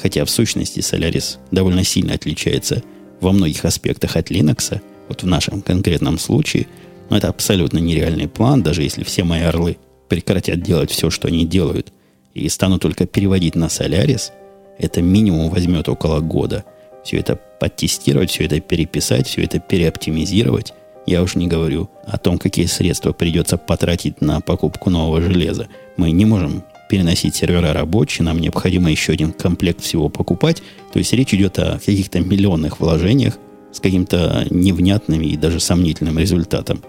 хотя 0.00 0.24
в 0.24 0.30
сущности 0.30 0.80
Solaris 0.80 1.38
довольно 1.50 1.84
сильно 1.84 2.14
отличается– 2.14 2.82
во 3.20 3.32
многих 3.32 3.64
аспектах 3.64 4.16
от 4.16 4.30
Linux, 4.30 4.80
вот 5.08 5.22
в 5.22 5.26
нашем 5.26 5.62
конкретном 5.62 6.18
случае, 6.18 6.66
но 7.10 7.16
это 7.16 7.28
абсолютно 7.28 7.78
нереальный 7.78 8.28
план, 8.28 8.62
даже 8.62 8.82
если 8.82 9.04
все 9.04 9.24
мои 9.24 9.42
орлы 9.42 9.78
прекратят 10.08 10.62
делать 10.62 10.90
все, 10.90 11.10
что 11.10 11.28
они 11.28 11.46
делают, 11.46 11.92
и 12.34 12.48
станут 12.48 12.82
только 12.82 13.06
переводить 13.06 13.54
на 13.54 13.66
Solaris, 13.66 14.30
это 14.78 15.00
минимум 15.00 15.50
возьмет 15.50 15.88
около 15.88 16.20
года. 16.20 16.64
Все 17.04 17.18
это 17.18 17.36
подтестировать, 17.36 18.30
все 18.30 18.44
это 18.44 18.60
переписать, 18.60 19.26
все 19.28 19.42
это 19.42 19.58
переоптимизировать. 19.58 20.74
Я 21.06 21.22
уж 21.22 21.36
не 21.36 21.46
говорю 21.46 21.88
о 22.04 22.18
том, 22.18 22.38
какие 22.38 22.66
средства 22.66 23.12
придется 23.12 23.56
потратить 23.56 24.20
на 24.20 24.40
покупку 24.40 24.90
нового 24.90 25.22
железа. 25.22 25.68
Мы 25.96 26.10
не 26.10 26.24
можем 26.24 26.64
переносить 26.88 27.36
сервера 27.36 27.72
рабочие, 27.72 28.24
нам 28.24 28.40
необходимо 28.40 28.90
еще 28.90 29.12
один 29.12 29.32
комплект 29.32 29.80
всего 29.82 30.08
покупать. 30.08 30.62
То 30.92 30.98
есть 30.98 31.12
речь 31.12 31.32
идет 31.32 31.58
о 31.58 31.78
каких-то 31.78 32.20
миллионных 32.20 32.80
вложениях 32.80 33.38
с 33.72 33.80
каким-то 33.80 34.46
невнятным 34.50 35.22
и 35.22 35.36
даже 35.36 35.60
сомнительным 35.60 36.18
результатом. 36.18 36.82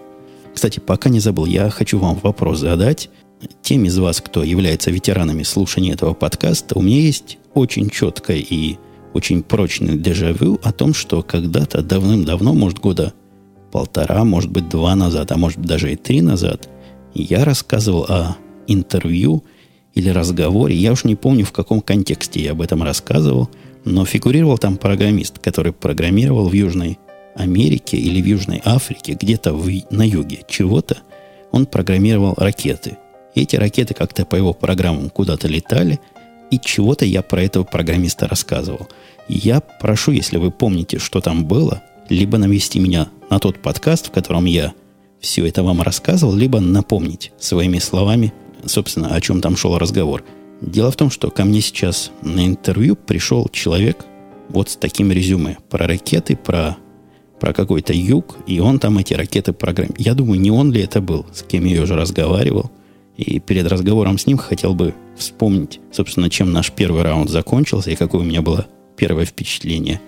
Кстати, 0.54 0.80
пока 0.80 1.10
не 1.10 1.20
забыл, 1.20 1.46
я 1.46 1.70
хочу 1.70 2.00
вам 2.00 2.20
вопрос 2.24 2.60
задать. 2.60 3.10
Тем 3.62 3.86
из 3.86 3.98
вас, 4.00 4.20
кто 4.20 4.44
является 4.44 4.90
ветеранами 4.90 5.44
слушания 5.44 5.94
этого 5.94 6.16
подкаста, 6.16 6.78
у 6.78 6.82
меня 6.82 7.00
есть 7.00 7.38
очень 7.54 7.90
четкое 7.92 8.38
и 8.38 8.78
очень 9.14 9.44
прочный 9.44 9.98
дежавю 9.98 10.60
о 10.64 10.72
том, 10.72 10.96
что 10.96 11.22
когда-то 11.22 11.84
давным-давно, 11.84 12.54
может, 12.54 12.80
года 12.80 13.14
полтора, 13.78 14.24
может 14.24 14.52
быть, 14.52 14.70
два 14.70 14.96
назад, 14.96 15.32
а 15.32 15.38
может, 15.38 15.62
даже 15.62 15.92
и 15.92 15.96
три 15.96 16.22
назад, 16.22 16.70
я 17.14 17.46
рассказывал 17.46 18.04
о 18.10 18.38
интервью– 18.68 19.44
или 19.98 20.10
разговоре, 20.10 20.76
я 20.76 20.92
уж 20.92 21.06
не 21.06 21.16
помню, 21.16 21.44
в 21.44 21.52
каком 21.52 21.82
контексте 21.82 22.40
я 22.40 22.52
об 22.52 22.62
этом 22.62 22.84
рассказывал, 22.84 23.50
но 23.84 24.06
фигурировал 24.06 24.60
там 24.60 24.78
программист, 24.78 25.40
который 25.40 25.74
программировал 25.74 26.50
в 26.50 26.54
Южной 26.54 27.00
Америке 27.36 27.98
или 27.98 28.22
в 28.22 28.26
Южной 28.26 28.62
Африке, 28.64 29.18
где-то 29.20 29.54
в, 29.54 29.68
на 29.90 30.08
юге 30.08 30.42
чего-то, 30.48 30.98
он 31.52 31.66
программировал 31.66 32.36
ракеты. 32.38 32.98
И 33.34 33.42
эти 33.42 33.56
ракеты 33.56 33.96
как-то 33.96 34.24
по 34.24 34.36
его 34.36 34.54
программам 34.54 35.10
куда-то 35.10 35.48
летали, 35.48 36.00
и 36.52 36.60
чего-то 36.60 37.04
я 37.04 37.24
про 37.24 37.42
этого 37.42 37.64
программиста 37.64 38.28
рассказывал. 38.28 38.88
я 39.28 39.62
прошу, 39.62 40.12
если 40.12 40.38
вы 40.38 40.52
помните, 40.52 41.00
что 41.00 41.22
там 41.22 41.46
было, 41.46 41.82
либо 42.10 42.38
навести 42.38 42.80
меня 42.80 43.10
на 43.30 43.40
тот 43.40 43.60
подкаст, 43.60 44.08
в 44.08 44.12
котором 44.12 44.46
я 44.46 44.74
все 45.20 45.46
это 45.46 45.64
вам 45.64 45.82
рассказывал, 45.82 46.36
либо 46.36 46.60
напомнить 46.60 47.32
своими 47.40 47.80
словами 47.80 48.34
собственно, 48.66 49.14
о 49.14 49.22
чем 49.22 49.42
там 49.42 49.56
шел 49.56 49.78
разговор. 49.78 50.24
Дело 50.62 50.92
в 50.92 50.96
том, 50.96 51.10
что 51.10 51.30
ко 51.30 51.46
мне 51.46 51.62
сейчас 51.62 52.12
на 52.22 52.46
интервью 52.46 52.96
пришел 52.96 53.48
человек 53.52 54.06
вот 54.50 54.70
с 54.70 54.76
таким 54.76 55.12
резюме 55.12 55.58
про 55.70 55.88
ракеты, 55.88 56.36
про, 56.36 56.78
про 57.40 57.54
какой-то 57.54 57.94
юг, 57.94 58.38
и 58.48 58.60
он 58.60 58.80
там 58.80 58.98
эти 58.98 59.14
ракеты 59.14 59.54
программирует. 59.54 60.00
Я 60.02 60.14
думаю, 60.14 60.40
не 60.40 60.52
он 60.52 60.72
ли 60.72 60.82
это 60.82 61.02
был, 61.02 61.26
с 61.34 61.44
кем 61.44 61.66
я 61.66 61.82
уже 61.82 61.96
разговаривал. 61.96 62.72
И 63.18 63.40
перед 63.40 63.68
разговором 63.68 64.18
с 64.18 64.28
ним 64.28 64.38
хотел 64.38 64.76
бы 64.76 64.94
вспомнить, 65.16 65.80
собственно, 65.92 66.30
чем 66.30 66.52
наш 66.52 66.72
первый 66.72 67.02
раунд 67.02 67.30
закончился 67.30 67.92
и 67.92 67.96
какое 67.96 68.22
у 68.22 68.26
меня 68.26 68.42
было 68.42 68.68
первое 68.96 69.26
впечатление 69.26 70.00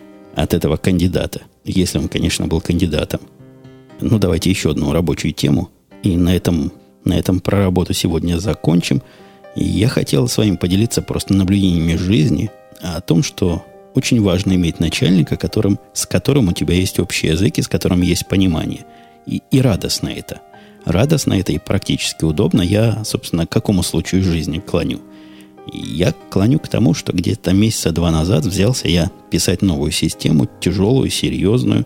от 0.44 0.54
этого 0.54 0.78
кандидата. 0.78 1.42
Если 1.66 1.98
он, 1.98 2.08
конечно, 2.08 2.48
был 2.48 2.62
кандидатом. 2.62 3.22
Ну, 4.00 4.20
давайте 4.20 4.50
еще 4.50 4.72
одну 4.72 4.94
рабочую 4.94 5.34
тему. 5.34 5.70
И 6.04 6.16
на 6.16 6.36
этом 6.36 6.72
на 7.04 7.14
этом 7.14 7.40
про 7.40 7.58
работу 7.58 7.94
сегодня 7.94 8.40
закончим. 8.40 9.02
И 9.56 9.64
я 9.64 9.88
хотел 9.88 10.28
с 10.28 10.38
вами 10.38 10.56
поделиться 10.56 11.02
просто 11.02 11.34
наблюдениями 11.34 11.96
жизни 11.96 12.52
о 12.82 13.02
том, 13.02 13.24
что 13.24 13.66
очень 13.96 14.22
важно 14.22 14.54
иметь 14.54 14.80
начальника, 14.80 15.36
которым, 15.36 15.80
с 15.94 16.06
которым 16.06 16.50
у 16.50 16.54
тебя 16.54 16.76
есть 16.76 17.00
общий 17.00 17.28
язык 17.28 17.58
и 17.58 17.62
с 17.62 17.68
которым 17.68 18.02
есть 18.02 18.28
понимание. 18.28 18.86
И, 19.26 19.42
и 19.52 19.62
радостно 19.62 20.10
это. 20.10 20.42
Радостно 20.86 21.34
это 21.34 21.52
и 21.52 21.58
практически 21.58 22.24
удобно. 22.24 22.62
Я, 22.62 23.04
собственно, 23.04 23.46
к 23.46 23.52
какому 23.52 23.84
случаю 23.84 24.24
жизни 24.24 24.60
клоню? 24.60 25.02
Я 25.72 26.14
клоню 26.30 26.60
к 26.60 26.68
тому, 26.68 26.94
что 26.94 27.14
где-то 27.14 27.54
месяца 27.54 27.92
два 27.92 28.12
назад 28.12 28.46
взялся 28.46 28.88
я 28.88 29.12
писать 29.30 29.62
новую 29.62 29.92
систему, 29.92 30.48
тяжелую, 30.60 31.10
серьезную, 31.10 31.86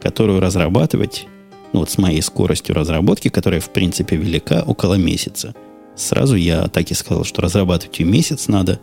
которую 0.00 0.40
разрабатывать, 0.40 1.26
ну 1.72 1.80
вот 1.80 1.90
с 1.90 1.98
моей 1.98 2.22
скоростью 2.22 2.74
разработки, 2.74 3.28
которая 3.28 3.60
в 3.60 3.70
принципе 3.70 4.16
велика, 4.16 4.62
около 4.66 4.94
месяца. 4.94 5.54
Сразу 5.94 6.36
я 6.36 6.68
так 6.68 6.90
и 6.90 6.94
сказал, 6.94 7.24
что 7.24 7.42
разрабатывать 7.42 7.98
ее 7.98 8.06
месяц 8.06 8.48
надо, 8.48 8.80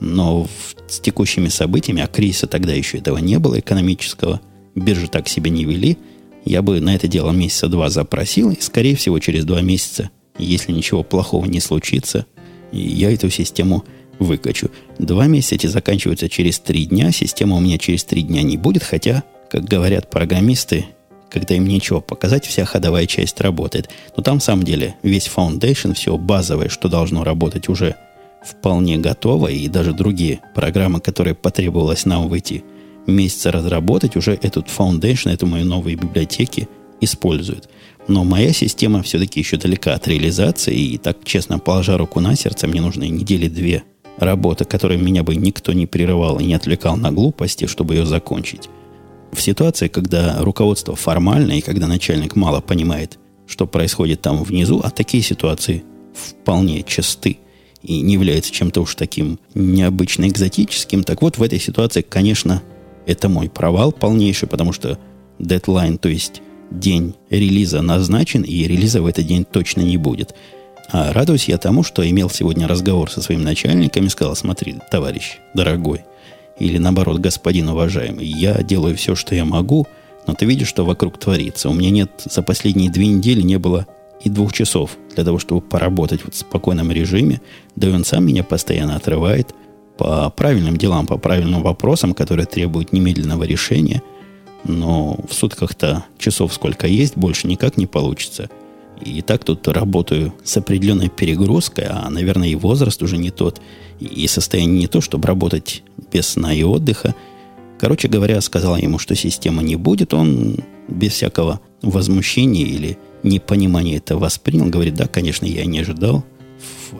но 0.00 0.46
с 0.88 1.00
текущими 1.00 1.48
событиями, 1.48 2.02
а 2.02 2.06
кризиса 2.06 2.46
тогда 2.46 2.72
еще 2.72 2.98
этого 2.98 3.18
не 3.18 3.38
было 3.38 3.58
экономического, 3.58 4.40
биржи 4.74 5.08
так 5.08 5.28
себя 5.28 5.50
не 5.50 5.64
вели, 5.64 5.98
я 6.44 6.62
бы 6.62 6.80
на 6.80 6.94
это 6.94 7.08
дело 7.08 7.30
месяца 7.30 7.68
два 7.68 7.88
запросил, 7.88 8.50
и, 8.50 8.60
скорее 8.60 8.96
всего, 8.96 9.18
через 9.18 9.44
два 9.44 9.62
месяца, 9.62 10.10
если 10.38 10.72
ничего 10.72 11.02
плохого 11.02 11.46
не 11.46 11.60
случится, 11.60 12.26
я 12.78 13.12
эту 13.12 13.30
систему 13.30 13.84
выкачу. 14.18 14.70
Два 14.98 15.26
месяца 15.26 15.56
эти 15.56 15.66
заканчиваются 15.66 16.28
через 16.28 16.58
три 16.58 16.86
дня, 16.86 17.12
система 17.12 17.56
у 17.56 17.60
меня 17.60 17.78
через 17.78 18.04
три 18.04 18.22
дня 18.22 18.42
не 18.42 18.56
будет, 18.56 18.82
хотя, 18.82 19.24
как 19.50 19.64
говорят 19.64 20.10
программисты, 20.10 20.86
когда 21.30 21.56
им 21.56 21.66
нечего 21.66 22.00
показать, 22.00 22.46
вся 22.46 22.64
ходовая 22.64 23.06
часть 23.06 23.40
работает. 23.40 23.90
Но 24.16 24.22
там, 24.22 24.38
в 24.38 24.44
самом 24.44 24.62
деле, 24.62 24.94
весь 25.02 25.26
foundation, 25.34 25.94
все 25.94 26.16
базовое, 26.16 26.68
что 26.68 26.88
должно 26.88 27.24
работать, 27.24 27.68
уже 27.68 27.96
вполне 28.44 28.98
готово, 28.98 29.48
и 29.48 29.68
даже 29.68 29.92
другие 29.92 30.40
программы, 30.54 31.00
которые 31.00 31.34
потребовалось 31.34 32.04
нам 32.04 32.28
в 32.28 32.32
эти 32.32 32.62
месяцы 33.06 33.50
разработать, 33.50 34.16
уже 34.16 34.38
этот 34.40 34.68
foundation, 34.68 35.32
эту 35.32 35.46
мою 35.46 35.64
новые 35.64 35.96
библиотеки 35.96 36.68
используют. 37.00 37.68
Но 38.06 38.24
моя 38.24 38.52
система 38.52 39.02
все-таки 39.02 39.40
еще 39.40 39.56
далека 39.56 39.94
от 39.94 40.06
реализации, 40.06 40.74
и 40.74 40.98
так, 40.98 41.18
честно, 41.24 41.58
положа 41.58 41.96
руку 41.96 42.20
на 42.20 42.36
сердце, 42.36 42.66
мне 42.66 42.80
нужны 42.80 43.08
недели 43.08 43.48
две 43.48 43.84
работы, 44.18 44.64
которые 44.64 45.00
меня 45.00 45.22
бы 45.22 45.34
никто 45.34 45.72
не 45.72 45.86
прерывал 45.86 46.38
и 46.38 46.44
не 46.44 46.54
отвлекал 46.54 46.96
на 46.96 47.10
глупости, 47.10 47.66
чтобы 47.66 47.94
ее 47.94 48.06
закончить. 48.06 48.68
В 49.32 49.40
ситуации, 49.40 49.88
когда 49.88 50.38
руководство 50.40 50.94
формальное, 50.94 51.56
и 51.56 51.62
когда 51.62 51.86
начальник 51.86 52.36
мало 52.36 52.60
понимает, 52.60 53.18
что 53.46 53.66
происходит 53.66 54.20
там 54.20 54.42
внизу, 54.44 54.80
а 54.84 54.90
такие 54.90 55.22
ситуации 55.22 55.82
вполне 56.14 56.82
часты 56.82 57.38
и 57.82 58.00
не 58.00 58.14
являются 58.14 58.52
чем-то 58.52 58.82
уж 58.82 58.94
таким 58.94 59.38
необычно 59.54 60.28
экзотическим, 60.28 61.04
так 61.04 61.22
вот 61.22 61.38
в 61.38 61.42
этой 61.42 61.58
ситуации, 61.58 62.02
конечно, 62.02 62.62
это 63.06 63.28
мой 63.28 63.48
провал 63.48 63.92
полнейший, 63.92 64.48
потому 64.48 64.72
что 64.72 64.98
дедлайн, 65.38 65.98
то 65.98 66.08
есть 66.08 66.40
день 66.78 67.14
релиза 67.30 67.82
назначен, 67.82 68.42
и 68.42 68.64
релиза 68.64 69.02
в 69.02 69.06
этот 69.06 69.26
день 69.26 69.44
точно 69.44 69.82
не 69.82 69.96
будет. 69.96 70.34
А 70.92 71.12
радуюсь 71.12 71.48
я 71.48 71.58
тому, 71.58 71.82
что 71.82 72.08
имел 72.08 72.30
сегодня 72.30 72.68
разговор 72.68 73.10
со 73.10 73.22
своим 73.22 73.42
начальником 73.42 74.06
и 74.06 74.10
сказал, 74.10 74.36
смотри, 74.36 74.76
товарищ, 74.90 75.38
дорогой, 75.54 76.02
или 76.58 76.78
наоборот, 76.78 77.18
господин 77.18 77.68
уважаемый, 77.68 78.26
я 78.26 78.62
делаю 78.62 78.96
все, 78.96 79.14
что 79.14 79.34
я 79.34 79.44
могу, 79.44 79.86
но 80.26 80.34
ты 80.34 80.46
видишь, 80.46 80.68
что 80.68 80.84
вокруг 80.84 81.18
творится. 81.18 81.68
У 81.68 81.74
меня 81.74 81.90
нет, 81.90 82.10
за 82.24 82.42
последние 82.42 82.90
две 82.90 83.06
недели 83.06 83.42
не 83.42 83.58
было 83.58 83.86
и 84.22 84.30
двух 84.30 84.52
часов 84.52 84.96
для 85.14 85.24
того, 85.24 85.38
чтобы 85.38 85.60
поработать 85.60 86.24
вот 86.24 86.34
в 86.34 86.38
спокойном 86.38 86.90
режиме. 86.92 87.40
Да 87.76 87.88
и 87.88 87.92
он 87.92 88.04
сам 88.04 88.26
меня 88.26 88.44
постоянно 88.44 88.96
отрывает 88.96 89.54
по 89.98 90.30
правильным 90.30 90.76
делам, 90.76 91.06
по 91.06 91.18
правильным 91.18 91.62
вопросам, 91.62 92.14
которые 92.14 92.46
требуют 92.46 92.92
немедленного 92.92 93.44
решения– 93.44 94.02
но 94.64 95.18
в 95.28 95.34
сутках-то 95.34 96.04
часов 96.18 96.52
сколько 96.52 96.86
есть, 96.86 97.16
больше 97.16 97.46
никак 97.46 97.76
не 97.76 97.86
получится. 97.86 98.48
И 99.00 99.22
так 99.22 99.44
тут 99.44 99.66
работаю 99.68 100.32
с 100.44 100.56
определенной 100.56 101.08
перегрузкой, 101.08 101.86
а, 101.88 102.08
наверное, 102.10 102.48
и 102.48 102.54
возраст 102.54 103.02
уже 103.02 103.18
не 103.18 103.30
тот, 103.30 103.60
и 104.00 104.26
состояние 104.26 104.80
не 104.80 104.86
то, 104.86 105.00
чтобы 105.00 105.26
работать 105.26 105.82
без 106.12 106.28
сна 106.28 106.54
и 106.54 106.62
отдыха. 106.62 107.14
Короче 107.78 108.08
говоря, 108.08 108.40
сказал 108.40 108.76
ему, 108.76 108.98
что 108.98 109.14
система 109.14 109.62
не 109.62 109.76
будет, 109.76 110.14
он 110.14 110.58
без 110.88 111.12
всякого 111.12 111.60
возмущения 111.82 112.64
или 112.64 112.98
непонимания 113.22 113.96
это 113.98 114.16
воспринял. 114.16 114.66
Говорит, 114.66 114.94
да, 114.94 115.06
конечно, 115.06 115.44
я 115.44 115.66
не 115.66 115.80
ожидал, 115.80 116.24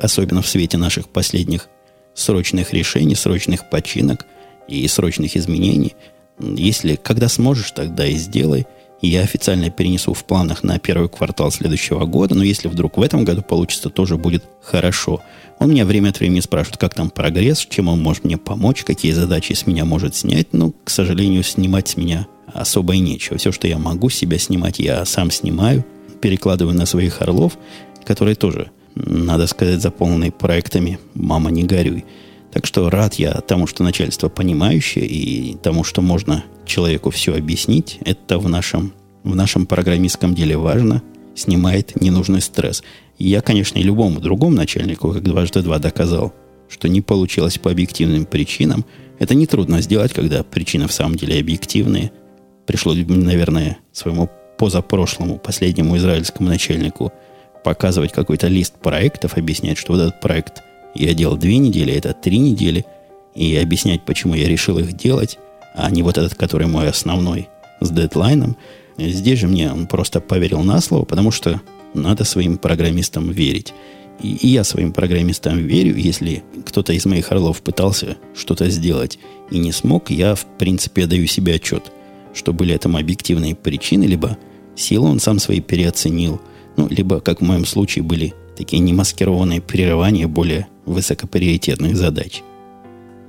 особенно 0.00 0.42
в 0.42 0.48
свете 0.48 0.76
наших 0.76 1.08
последних 1.08 1.68
срочных 2.14 2.72
решений, 2.72 3.14
срочных 3.14 3.70
починок 3.70 4.26
и 4.68 4.86
срочных 4.88 5.36
изменений– 5.36 5.94
если 6.38 6.96
когда 6.96 7.28
сможешь, 7.28 7.70
тогда 7.70 8.06
и 8.06 8.14
сделай. 8.14 8.66
Я 9.00 9.20
официально 9.20 9.68
перенесу 9.68 10.14
в 10.14 10.24
планах 10.24 10.62
на 10.62 10.78
первый 10.78 11.10
квартал 11.10 11.50
следующего 11.50 12.06
года, 12.06 12.34
но 12.34 12.42
если 12.42 12.68
вдруг 12.68 12.96
в 12.96 13.02
этом 13.02 13.24
году 13.24 13.42
получится, 13.42 13.90
тоже 13.90 14.16
будет 14.16 14.44
хорошо. 14.62 15.20
Он 15.58 15.70
меня 15.70 15.84
время 15.84 16.08
от 16.08 16.20
времени 16.20 16.40
спрашивает, 16.40 16.78
как 16.78 16.94
там 16.94 17.10
прогресс, 17.10 17.66
чем 17.68 17.88
он 17.88 18.00
может 18.00 18.24
мне 18.24 18.38
помочь, 18.38 18.82
какие 18.82 19.12
задачи 19.12 19.52
с 19.52 19.66
меня 19.66 19.84
может 19.84 20.16
снять. 20.16 20.52
Но, 20.52 20.72
к 20.84 20.90
сожалению, 20.90 21.42
снимать 21.42 21.88
с 21.88 21.96
меня 21.96 22.26
особо 22.46 22.94
и 22.94 23.00
нечего. 23.00 23.36
Все, 23.36 23.52
что 23.52 23.68
я 23.68 23.78
могу 23.78 24.08
себя 24.08 24.38
снимать, 24.38 24.78
я 24.78 25.04
сам 25.04 25.30
снимаю, 25.30 25.84
перекладываю 26.22 26.74
на 26.74 26.86
своих 26.86 27.20
орлов, 27.20 27.58
которые 28.04 28.36
тоже, 28.36 28.70
надо 28.94 29.46
сказать, 29.46 29.82
заполнены 29.82 30.30
проектами 30.30 30.98
«Мама, 31.14 31.50
не 31.50 31.64
горюй». 31.64 32.04
Так 32.54 32.66
что 32.66 32.88
рад 32.88 33.14
я 33.14 33.32
тому, 33.40 33.66
что 33.66 33.82
начальство 33.82 34.28
понимающее 34.28 35.04
и 35.04 35.56
тому, 35.56 35.82
что 35.82 36.02
можно 36.02 36.44
человеку 36.64 37.10
все 37.10 37.34
объяснить. 37.34 37.98
Это 38.04 38.38
в 38.38 38.48
нашем, 38.48 38.92
в 39.24 39.34
нашем 39.34 39.66
программистском 39.66 40.36
деле 40.36 40.56
важно. 40.56 41.02
Снимает 41.34 42.00
ненужный 42.00 42.40
стресс. 42.40 42.84
Я, 43.18 43.40
конечно, 43.40 43.78
и 43.78 43.82
любому 43.82 44.20
другому 44.20 44.54
начальнику, 44.54 45.12
как 45.12 45.24
дважды 45.24 45.62
два 45.62 45.80
доказал, 45.80 46.32
что 46.68 46.88
не 46.88 47.00
получилось 47.00 47.58
по 47.58 47.72
объективным 47.72 48.24
причинам. 48.24 48.84
Это 49.18 49.34
нетрудно 49.34 49.80
сделать, 49.80 50.12
когда 50.12 50.44
причины 50.44 50.86
в 50.86 50.92
самом 50.92 51.16
деле 51.16 51.40
объективные. 51.40 52.12
Пришлось, 52.66 52.98
наверное, 53.04 53.78
своему 53.90 54.30
позапрошлому, 54.58 55.38
последнему 55.38 55.96
израильскому 55.96 56.50
начальнику 56.50 57.12
показывать 57.64 58.12
какой-то 58.12 58.46
лист 58.46 58.74
проектов, 58.74 59.36
объяснять, 59.36 59.76
что 59.76 59.94
вот 59.94 60.02
этот 60.02 60.20
проект– 60.20 60.62
я 60.94 61.14
делал 61.14 61.36
две 61.36 61.58
недели, 61.58 61.92
это 61.92 62.12
три 62.12 62.38
недели. 62.38 62.84
И 63.34 63.56
объяснять, 63.56 64.02
почему 64.02 64.34
я 64.34 64.48
решил 64.48 64.78
их 64.78 64.92
делать, 64.92 65.38
а 65.74 65.90
не 65.90 66.02
вот 66.02 66.18
этот, 66.18 66.36
который 66.36 66.68
мой 66.68 66.88
основной, 66.88 67.48
с 67.80 67.90
дедлайном. 67.90 68.56
Здесь 68.96 69.40
же 69.40 69.48
мне 69.48 69.72
он 69.72 69.86
просто 69.86 70.20
поверил 70.20 70.62
на 70.62 70.80
слово, 70.80 71.04
потому 71.04 71.32
что 71.32 71.60
надо 71.94 72.24
своим 72.24 72.58
программистам 72.58 73.30
верить. 73.30 73.72
И, 74.22 74.34
и 74.36 74.48
я 74.48 74.62
своим 74.62 74.92
программистам 74.92 75.58
верю. 75.58 75.96
Если 75.96 76.44
кто-то 76.64 76.92
из 76.92 77.04
моих 77.06 77.32
орлов 77.32 77.62
пытался 77.62 78.16
что-то 78.36 78.70
сделать 78.70 79.18
и 79.50 79.58
не 79.58 79.72
смог, 79.72 80.10
я, 80.10 80.36
в 80.36 80.46
принципе, 80.58 81.06
даю 81.06 81.26
себе 81.26 81.54
отчет, 81.54 81.90
что 82.32 82.52
были 82.52 82.74
этому 82.74 82.98
объективные 82.98 83.56
причины, 83.56 84.04
либо 84.04 84.38
силу 84.76 85.08
он 85.08 85.18
сам 85.18 85.40
свои 85.40 85.60
переоценил, 85.60 86.40
ну, 86.76 86.88
либо, 86.88 87.20
как 87.20 87.40
в 87.40 87.44
моем 87.44 87.64
случае, 87.64 88.04
были 88.04 88.34
такие 88.56 88.80
немаскированные 88.80 89.60
прерывания 89.60 90.26
более 90.26 90.66
высокоприоритетных 90.86 91.96
задач. 91.96 92.42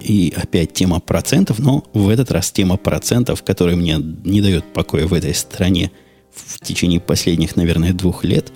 И 0.01 0.33
опять 0.35 0.73
тема 0.73 0.99
процентов, 0.99 1.59
но 1.59 1.83
в 1.93 2.09
этот 2.09 2.31
раз 2.31 2.51
тема 2.51 2.77
процентов, 2.77 3.43
которая 3.43 3.75
мне 3.75 3.97
не 3.97 4.41
дает 4.41 4.65
покоя 4.73 5.07
в 5.07 5.13
этой 5.13 5.33
стране 5.33 5.91
в 6.33 6.59
течение 6.59 6.99
последних, 6.99 7.55
наверное, 7.55 7.93
двух 7.93 8.23
лет, 8.23 8.51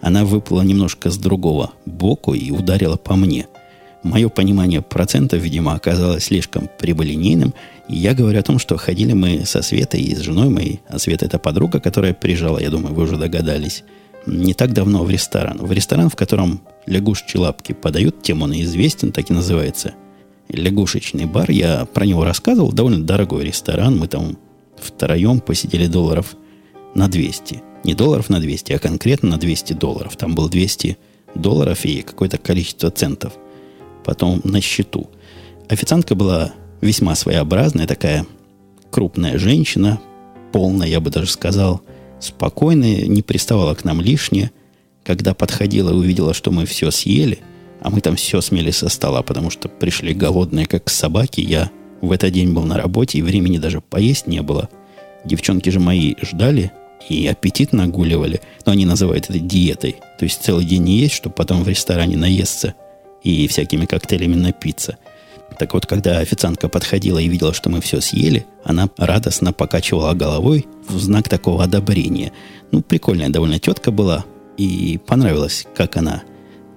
она 0.00 0.24
выплыла 0.24 0.62
немножко 0.62 1.10
с 1.10 1.16
другого 1.16 1.72
боку 1.86 2.34
и 2.34 2.50
ударила 2.50 2.96
по 2.96 3.16
мне. 3.16 3.46
Мое 4.02 4.28
понимание 4.28 4.82
процентов, 4.82 5.40
видимо, 5.40 5.74
оказалось 5.74 6.24
слишком 6.24 6.68
прибылинейным, 6.78 7.54
и 7.88 7.96
я 7.96 8.14
говорю 8.14 8.40
о 8.40 8.42
том, 8.42 8.58
что 8.58 8.76
ходили 8.76 9.12
мы 9.12 9.44
со 9.46 9.62
Светой 9.62 10.02
и 10.02 10.14
с 10.14 10.20
женой 10.20 10.48
моей, 10.48 10.80
а 10.88 10.98
Света 10.98 11.24
это 11.26 11.38
подруга, 11.38 11.78
которая 11.78 12.12
приезжала, 12.12 12.58
я 12.58 12.68
думаю, 12.68 12.94
вы 12.94 13.04
уже 13.04 13.16
догадались, 13.16 13.84
не 14.26 14.54
так 14.54 14.72
давно 14.72 15.04
в 15.04 15.10
ресторан. 15.10 15.58
В 15.58 15.72
ресторан, 15.72 16.08
в 16.08 16.16
котором 16.16 16.60
лягушечьи 16.86 17.40
лапки 17.40 17.72
подают, 17.72 18.22
тем 18.22 18.42
он 18.42 18.52
и 18.52 18.62
известен, 18.62 19.12
так 19.12 19.30
и 19.30 19.32
называется. 19.32 19.94
Лягушечный 20.48 21.26
бар. 21.26 21.50
Я 21.50 21.86
про 21.86 22.06
него 22.06 22.24
рассказывал. 22.24 22.72
Довольно 22.72 23.02
дорогой 23.02 23.44
ресторан. 23.44 23.98
Мы 23.98 24.08
там 24.08 24.38
втроем 24.76 25.40
посидели 25.40 25.86
долларов 25.86 26.36
на 26.94 27.08
200. 27.08 27.62
Не 27.84 27.94
долларов 27.94 28.28
на 28.28 28.38
200, 28.38 28.72
а 28.72 28.78
конкретно 28.78 29.30
на 29.30 29.38
200 29.38 29.72
долларов. 29.72 30.16
Там 30.16 30.34
было 30.34 30.48
200 30.48 30.98
долларов 31.34 31.84
и 31.84 32.02
какое-то 32.02 32.38
количество 32.38 32.90
центов. 32.90 33.32
Потом 34.04 34.40
на 34.44 34.60
счету. 34.60 35.10
Официантка 35.68 36.14
была 36.14 36.52
весьма 36.80 37.14
своеобразная, 37.14 37.86
такая 37.86 38.26
крупная 38.90 39.38
женщина, 39.38 40.00
полная, 40.52 40.86
я 40.86 41.00
бы 41.00 41.10
даже 41.10 41.30
сказал– 41.30 41.82
спокойная, 42.24 43.06
не 43.06 43.22
приставала 43.22 43.74
к 43.74 43.84
нам 43.84 44.00
лишнее. 44.00 44.50
Когда 45.04 45.34
подходила 45.34 45.90
и 45.90 45.94
увидела, 45.94 46.32
что 46.32 46.50
мы 46.50 46.64
все 46.64 46.90
съели, 46.90 47.40
а 47.80 47.90
мы 47.90 48.00
там 48.00 48.16
все 48.16 48.40
смели 48.40 48.70
со 48.70 48.88
стола, 48.88 49.22
потому 49.22 49.50
что 49.50 49.68
пришли 49.68 50.14
голодные, 50.14 50.66
как 50.66 50.88
собаки, 50.88 51.40
я 51.40 51.70
в 52.00 52.12
этот 52.12 52.32
день 52.32 52.52
был 52.52 52.62
на 52.62 52.76
работе, 52.76 53.18
и 53.18 53.22
времени 53.22 53.58
даже 53.58 53.80
поесть 53.80 54.26
не 54.26 54.42
было. 54.42 54.68
Девчонки 55.24 55.70
же 55.70 55.80
мои 55.80 56.14
ждали 56.20 56.72
и 57.08 57.26
аппетит 57.26 57.72
нагуливали. 57.72 58.40
Но 58.64 58.72
они 58.72 58.86
называют 58.86 59.30
это 59.30 59.38
диетой. 59.38 59.96
То 60.18 60.24
есть 60.24 60.42
целый 60.42 60.64
день 60.64 60.84
не 60.84 60.98
есть, 60.98 61.14
чтобы 61.14 61.34
потом 61.34 61.62
в 61.62 61.68
ресторане 61.68 62.16
наесться 62.16 62.74
и 63.22 63.46
всякими 63.48 63.86
коктейлями 63.86 64.34
напиться. 64.34 64.98
Так 65.58 65.74
вот, 65.74 65.86
когда 65.86 66.18
официантка 66.18 66.68
подходила 66.68 67.18
и 67.18 67.28
видела, 67.28 67.52
что 67.54 67.70
мы 67.70 67.80
все 67.80 68.00
съели, 68.00 68.46
она 68.64 68.88
радостно 68.96 69.52
покачивала 69.52 70.12
головой 70.14 70.66
в 70.88 70.98
знак 70.98 71.28
такого 71.28 71.64
одобрения. 71.64 72.32
Ну, 72.70 72.82
прикольная 72.82 73.28
довольно 73.28 73.58
тетка 73.58 73.90
была, 73.90 74.24
и 74.56 75.00
понравилось, 75.06 75.66
как 75.74 75.96
она 75.96 76.22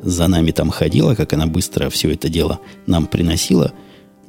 за 0.01 0.27
нами 0.27 0.51
там 0.51 0.69
ходила, 0.69 1.15
как 1.15 1.33
она 1.33 1.47
быстро 1.47 1.89
все 1.89 2.11
это 2.11 2.29
дело 2.29 2.59
нам 2.85 3.07
приносила. 3.07 3.73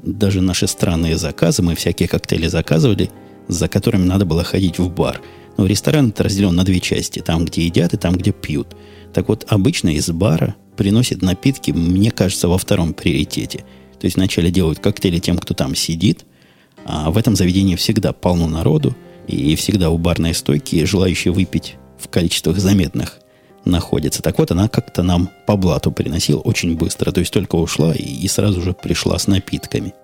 Даже 0.03 0.41
наши 0.41 0.67
странные 0.67 1.17
заказы, 1.17 1.63
мы 1.63 1.75
всякие 1.75 2.09
коктейли 2.09 2.47
заказывали, 2.47 3.11
за 3.49 3.69
которыми 3.69 4.05
надо 4.05 4.25
было 4.25 4.45
ходить 4.45 4.79
в 4.79 4.89
бар. 4.91 5.21
Но 5.57 5.67
ресторан 5.67 6.11
это 6.11 6.25
разделен 6.25 6.55
на 6.55 6.65
две 6.65 6.81
части. 6.81 7.21
Там, 7.21 7.45
где 7.45 7.65
едят, 7.65 7.95
и 7.95 7.97
там, 7.97 8.15
где 8.17 8.33
пьют. 8.33 8.69
Так 9.13 9.29
вот, 9.29 9.45
обычно 9.49 9.89
из 9.89 10.09
бара 10.11 10.55
приносят 10.77 11.23
напитки, 11.23 11.71
мне 11.71 12.11
кажется, 12.11 12.49
во 12.49 12.59
втором 12.59 12.93
приоритете. 12.93 13.65
То 14.01 14.07
есть 14.07 14.17
вначале 14.17 14.51
делают 14.51 14.79
коктейли 14.79 15.19
тем, 15.19 15.39
кто 15.39 15.55
там 15.55 15.75
сидит, 15.75 16.25
а 16.85 17.11
в 17.11 17.19
этом 17.19 17.35
заведении 17.37 17.77
всегда 17.77 18.13
полно 18.13 18.47
народу, 18.47 18.95
и 19.27 19.57
всегда 19.57 19.91
у 19.91 19.99
барной 19.99 20.35
стойки 20.35 20.85
желающие 20.85 21.33
выпить 21.33 21.77
в 21.99 22.09
количествах 22.09 22.59
заметных 22.59 23.19
находится. 23.65 24.23
Так 24.23 24.39
вот, 24.39 24.51
она 24.53 24.69
как-то 24.69 25.03
нам 25.03 25.29
по 25.47 25.57
блату 25.57 25.91
приносила 25.91 26.41
очень 26.41 26.77
быстро. 26.77 27.11
То 27.11 27.21
есть 27.21 27.33
только 27.33 27.57
ушла 27.57 27.93
и, 27.93 28.03
и 28.03 28.29
сразу 28.29 28.63
же 28.63 28.73
пришла 28.73 29.19
с 29.19 29.27
напитками. 29.27 29.95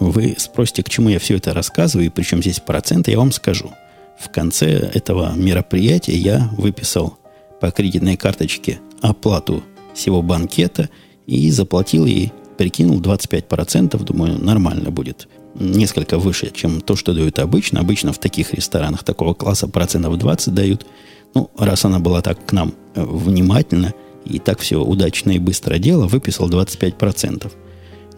Вы 0.00 0.34
спросите, 0.38 0.82
к 0.82 0.88
чему 0.88 1.10
я 1.10 1.18
все 1.18 1.36
это 1.36 1.52
рассказываю, 1.52 2.06
и 2.06 2.10
причем 2.10 2.40
здесь 2.40 2.60
проценты, 2.60 3.10
я 3.10 3.18
вам 3.18 3.32
скажу. 3.32 3.70
В 4.18 4.30
конце 4.30 4.70
этого 4.70 5.34
мероприятия 5.34 6.16
я 6.16 6.50
выписал 6.56 7.18
по 7.60 7.70
кредитной 7.70 8.16
карточке 8.16 8.80
оплату 9.02 9.62
всего 9.92 10.22
банкета 10.22 10.88
и 11.26 11.50
заплатил 11.50 12.06
ей, 12.06 12.32
прикинул 12.56 13.00
25%, 13.00 14.02
думаю, 14.04 14.38
нормально 14.38 14.90
будет. 14.90 15.28
Несколько 15.54 16.18
выше, 16.18 16.50
чем 16.50 16.80
то, 16.80 16.96
что 16.96 17.14
дают 17.14 17.38
обычно. 17.38 17.80
Обычно 17.80 18.12
в 18.12 18.18
таких 18.18 18.54
ресторанах 18.54 19.04
такого 19.04 19.34
класса 19.34 19.68
процентов 19.68 20.18
20 20.18 20.54
дают– 20.54 20.86
ну, 21.34 21.50
раз 21.58 21.84
она 21.84 21.98
была 21.98 22.22
так 22.22 22.44
к 22.46 22.52
нам 22.52 22.74
э, 22.94 23.04
внимательна 23.04 23.92
и 24.24 24.38
так 24.38 24.60
все 24.60 24.82
удачно 24.82 25.32
и 25.32 25.38
быстро 25.38 25.78
делала, 25.78 26.06
выписал 26.06 26.48
25%. 26.48 27.52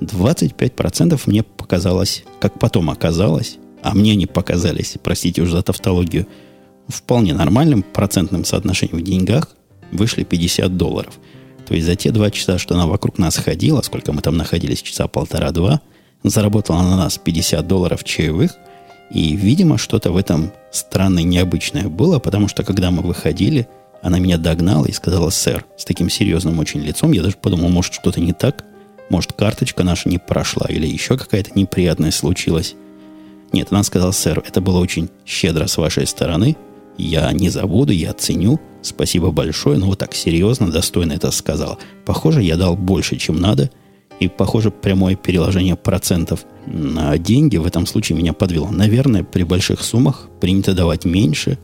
25% 0.00 1.20
мне 1.26 1.42
показалось, 1.42 2.24
как 2.38 2.58
потом 2.58 2.90
оказалось, 2.90 3.56
а 3.82 3.94
мне 3.94 4.12
они 4.12 4.26
показались, 4.26 4.96
простите 5.02 5.42
уже 5.42 5.52
за 5.52 5.62
тавтологию, 5.62 6.26
вполне 6.86 7.34
нормальным 7.34 7.82
процентным 7.82 8.44
соотношением 8.44 8.98
в 8.98 9.02
деньгах 9.02 9.56
вышли 9.90 10.22
50 10.22 10.76
долларов. 10.76 11.14
То 11.66 11.74
есть 11.74 11.86
за 11.86 11.96
те 11.96 12.10
два 12.10 12.30
часа, 12.30 12.58
что 12.58 12.74
она 12.74 12.86
вокруг 12.86 13.18
нас 13.18 13.36
ходила, 13.36 13.82
сколько 13.82 14.12
мы 14.12 14.22
там 14.22 14.36
находились, 14.36 14.82
часа 14.82 15.08
полтора-два, 15.08 15.80
заработала 16.22 16.82
на 16.82 16.96
нас 16.96 17.18
50 17.18 17.66
долларов 17.66 18.04
чаевых– 18.04 18.52
и, 19.10 19.36
видимо, 19.36 19.78
что-то 19.78 20.10
в 20.10 20.16
этом 20.16 20.52
странное, 20.70 21.22
необычное 21.22 21.88
было, 21.88 22.18
потому 22.18 22.48
что, 22.48 22.64
когда 22.64 22.90
мы 22.90 23.02
выходили, 23.02 23.68
она 24.02 24.18
меня 24.18 24.36
догнала 24.36 24.86
и 24.86 24.92
сказала, 24.92 25.30
сэр, 25.30 25.64
с 25.76 25.84
таким 25.84 26.10
серьезным 26.10 26.58
очень 26.58 26.80
лицом, 26.80 27.12
я 27.12 27.22
даже 27.22 27.36
подумал, 27.36 27.68
может, 27.68 27.94
что-то 27.94 28.20
не 28.20 28.32
так, 28.32 28.64
может, 29.08 29.32
карточка 29.32 29.84
наша 29.84 30.08
не 30.08 30.18
прошла, 30.18 30.66
или 30.68 30.86
еще 30.86 31.16
какая-то 31.16 31.52
неприятность 31.54 32.18
случилась. 32.18 32.74
Нет, 33.52 33.68
она 33.70 33.84
сказала, 33.84 34.10
сэр, 34.10 34.42
это 34.46 34.60
было 34.60 34.80
очень 34.80 35.08
щедро 35.24 35.66
с 35.66 35.76
вашей 35.76 36.06
стороны, 36.06 36.56
я 36.98 37.32
не 37.32 37.48
забуду, 37.48 37.92
я 37.92 38.12
ценю, 38.12 38.60
спасибо 38.82 39.30
большое, 39.30 39.78
но 39.78 39.86
вот 39.86 39.98
так 39.98 40.14
серьезно, 40.14 40.70
достойно 40.70 41.12
это 41.12 41.30
сказала. 41.30 41.78
Похоже, 42.04 42.42
я 42.42 42.56
дал 42.56 42.76
больше, 42.76 43.16
чем 43.16 43.36
надо– 43.40 43.70
и, 44.18 44.28
похоже, 44.28 44.70
прямое 44.70 45.14
переложение 45.14 45.76
процентов 45.76 46.46
на 46.66 47.16
деньги 47.18 47.58
в 47.58 47.66
этом 47.66 47.86
случае 47.86 48.16
меня 48.16 48.32
подвело. 48.32 48.70
Наверное, 48.70 49.24
при 49.24 49.42
больших 49.42 49.82
суммах 49.82 50.28
принято 50.40 50.72
давать 50.72 51.04
меньше, 51.04 51.58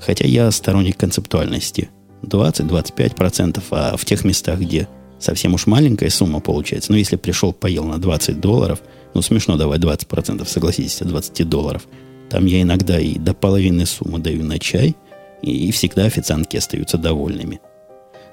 хотя 0.00 0.26
я 0.26 0.50
сторонник 0.50 0.96
концептуальности. 0.96 1.90
20-25%, 2.22 3.62
а 3.70 3.96
в 3.96 4.04
тех 4.04 4.24
местах, 4.24 4.60
где 4.60 4.88
совсем 5.18 5.54
уж 5.54 5.66
маленькая 5.66 6.10
сумма 6.10 6.40
получается, 6.40 6.92
ну, 6.92 6.98
если 6.98 7.16
пришел, 7.16 7.52
поел 7.52 7.84
на 7.84 7.98
20 7.98 8.40
долларов, 8.40 8.80
ну, 9.14 9.22
смешно 9.22 9.56
давать 9.56 9.80
20%, 9.80 10.46
согласитесь, 10.46 11.00
от 11.02 11.08
20 11.08 11.48
долларов. 11.48 11.86
Там 12.30 12.46
я 12.46 12.62
иногда 12.62 12.98
и 12.98 13.18
до 13.18 13.34
половины 13.34 13.86
суммы 13.86 14.18
даю 14.18 14.44
на 14.44 14.58
чай, 14.58 14.96
и, 15.42 15.68
и 15.68 15.70
всегда 15.70 16.04
официантки 16.04 16.56
остаются 16.56 16.98
довольными. 16.98 17.60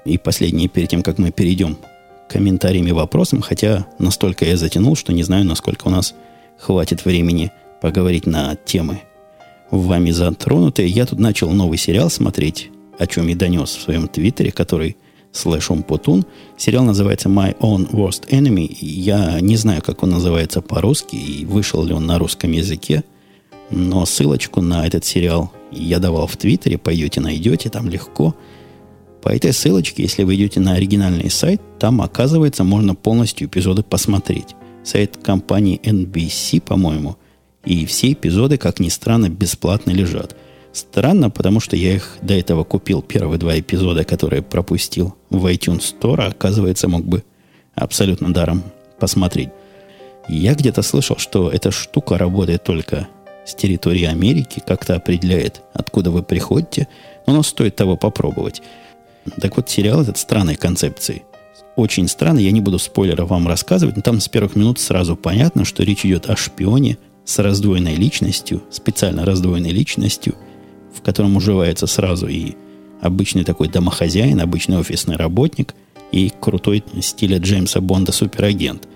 И 0.04 0.18
последнее, 0.18 0.68
перед 0.68 0.88
тем, 0.90 1.02
как 1.02 1.18
мы 1.18 1.30
перейдем 1.30 1.78
комментариями, 2.28 2.90
вопросом, 2.90 3.40
хотя 3.40 3.86
настолько 3.98 4.44
я 4.44 4.56
затянул, 4.56 4.96
что 4.96 5.12
не 5.12 5.22
знаю, 5.22 5.44
насколько 5.44 5.88
у 5.88 5.90
нас 5.90 6.14
хватит 6.58 7.04
времени 7.04 7.52
поговорить 7.80 8.26
на 8.26 8.56
темы 8.56 9.02
вами 9.70 10.10
затронутые. 10.10 10.88
Я 10.88 11.06
тут 11.06 11.18
начал 11.18 11.50
новый 11.50 11.78
сериал 11.78 12.10
смотреть, 12.10 12.70
о 12.98 13.06
чем 13.06 13.28
и 13.28 13.34
донес 13.34 13.70
в 13.70 13.82
своем 13.82 14.08
твиттере, 14.08 14.52
который 14.52 14.96
слэш 15.32 15.68
Путун. 15.86 16.24
Сериал 16.56 16.84
называется 16.84 17.28
My 17.28 17.56
Own 17.58 17.90
Worst 17.90 18.28
Enemy. 18.28 18.76
Я 18.80 19.40
не 19.40 19.56
знаю, 19.56 19.82
как 19.82 20.02
он 20.02 20.10
называется 20.10 20.62
по-русски 20.62 21.16
и 21.16 21.44
вышел 21.44 21.84
ли 21.84 21.92
он 21.92 22.06
на 22.06 22.18
русском 22.18 22.52
языке, 22.52 23.04
но 23.70 24.06
ссылочку 24.06 24.60
на 24.60 24.86
этот 24.86 25.04
сериал 25.04 25.52
я 25.70 25.98
давал 25.98 26.26
в 26.26 26.36
Твиттере, 26.36 26.78
пойдете, 26.78 27.20
найдете, 27.20 27.70
там 27.70 27.88
легко– 27.88 28.34
по 29.24 29.30
этой 29.30 29.54
ссылочке, 29.54 30.02
если 30.02 30.22
вы 30.22 30.34
идете 30.34 30.60
на 30.60 30.74
оригинальный 30.74 31.30
сайт, 31.30 31.62
там, 31.78 32.02
оказывается, 32.02 32.62
можно 32.62 32.94
полностью 32.94 33.48
эпизоды 33.48 33.82
посмотреть. 33.82 34.54
Сайт 34.84 35.16
компании 35.16 35.80
NBC, 35.82 36.60
по-моему. 36.60 37.16
И 37.64 37.86
все 37.86 38.12
эпизоды, 38.12 38.58
как 38.58 38.80
ни 38.80 38.90
странно, 38.90 39.30
бесплатно 39.30 39.92
лежат. 39.92 40.36
Странно, 40.74 41.30
потому 41.30 41.60
что 41.60 41.74
я 41.74 41.94
их 41.94 42.18
до 42.20 42.34
этого 42.34 42.64
купил, 42.64 43.00
первые 43.00 43.38
два 43.38 43.58
эпизода, 43.58 44.04
которые 44.04 44.42
пропустил 44.42 45.14
в 45.30 45.46
iTunes 45.46 45.94
Store, 45.98 46.20
а, 46.20 46.26
оказывается, 46.26 46.86
мог 46.86 47.06
бы 47.06 47.24
абсолютно 47.74 48.30
даром 48.30 48.62
посмотреть. 49.00 49.48
Я 50.28 50.54
где-то 50.54 50.82
слышал, 50.82 51.16
что 51.16 51.48
эта 51.48 51.70
штука 51.70 52.18
работает 52.18 52.62
только 52.62 53.08
с 53.46 53.54
территории 53.54 54.04
Америки, 54.04 54.62
как-то 54.66 54.96
определяет, 54.96 55.62
откуда 55.72 56.10
вы 56.10 56.22
приходите, 56.22 56.88
но 57.26 57.42
стоит 57.42 57.76
того 57.76 57.96
попробовать. 57.96 58.62
Так 59.40 59.56
вот, 59.56 59.70
сериал 59.70 60.02
этот 60.02 60.18
странной 60.18 60.56
концепции. 60.56 61.22
Очень 61.76 62.08
странный, 62.08 62.44
я 62.44 62.52
не 62.52 62.60
буду 62.60 62.78
спойлеров 62.78 63.30
вам 63.30 63.48
рассказывать, 63.48 63.96
но 63.96 64.02
там 64.02 64.20
с 64.20 64.28
первых 64.28 64.54
минут 64.54 64.78
сразу 64.78 65.16
понятно, 65.16 65.64
что 65.64 65.82
речь 65.82 66.04
идет 66.04 66.30
о 66.30 66.36
шпионе 66.36 66.98
с 67.24 67.38
раздвоенной 67.38 67.96
личностью, 67.96 68.62
специально 68.70 69.24
раздвоенной 69.24 69.70
личностью, 69.70 70.34
в 70.94 71.02
котором 71.02 71.36
уживается 71.36 71.86
сразу 71.86 72.28
и 72.28 72.54
обычный 73.00 73.44
такой 73.44 73.68
домохозяин, 73.68 74.40
обычный 74.40 74.78
офисный 74.78 75.16
работник 75.16 75.74
и 76.12 76.32
крутой 76.40 76.84
стиля 77.00 77.38
Джеймса 77.38 77.80
Бонда 77.80 78.12
суперагент. 78.12 78.86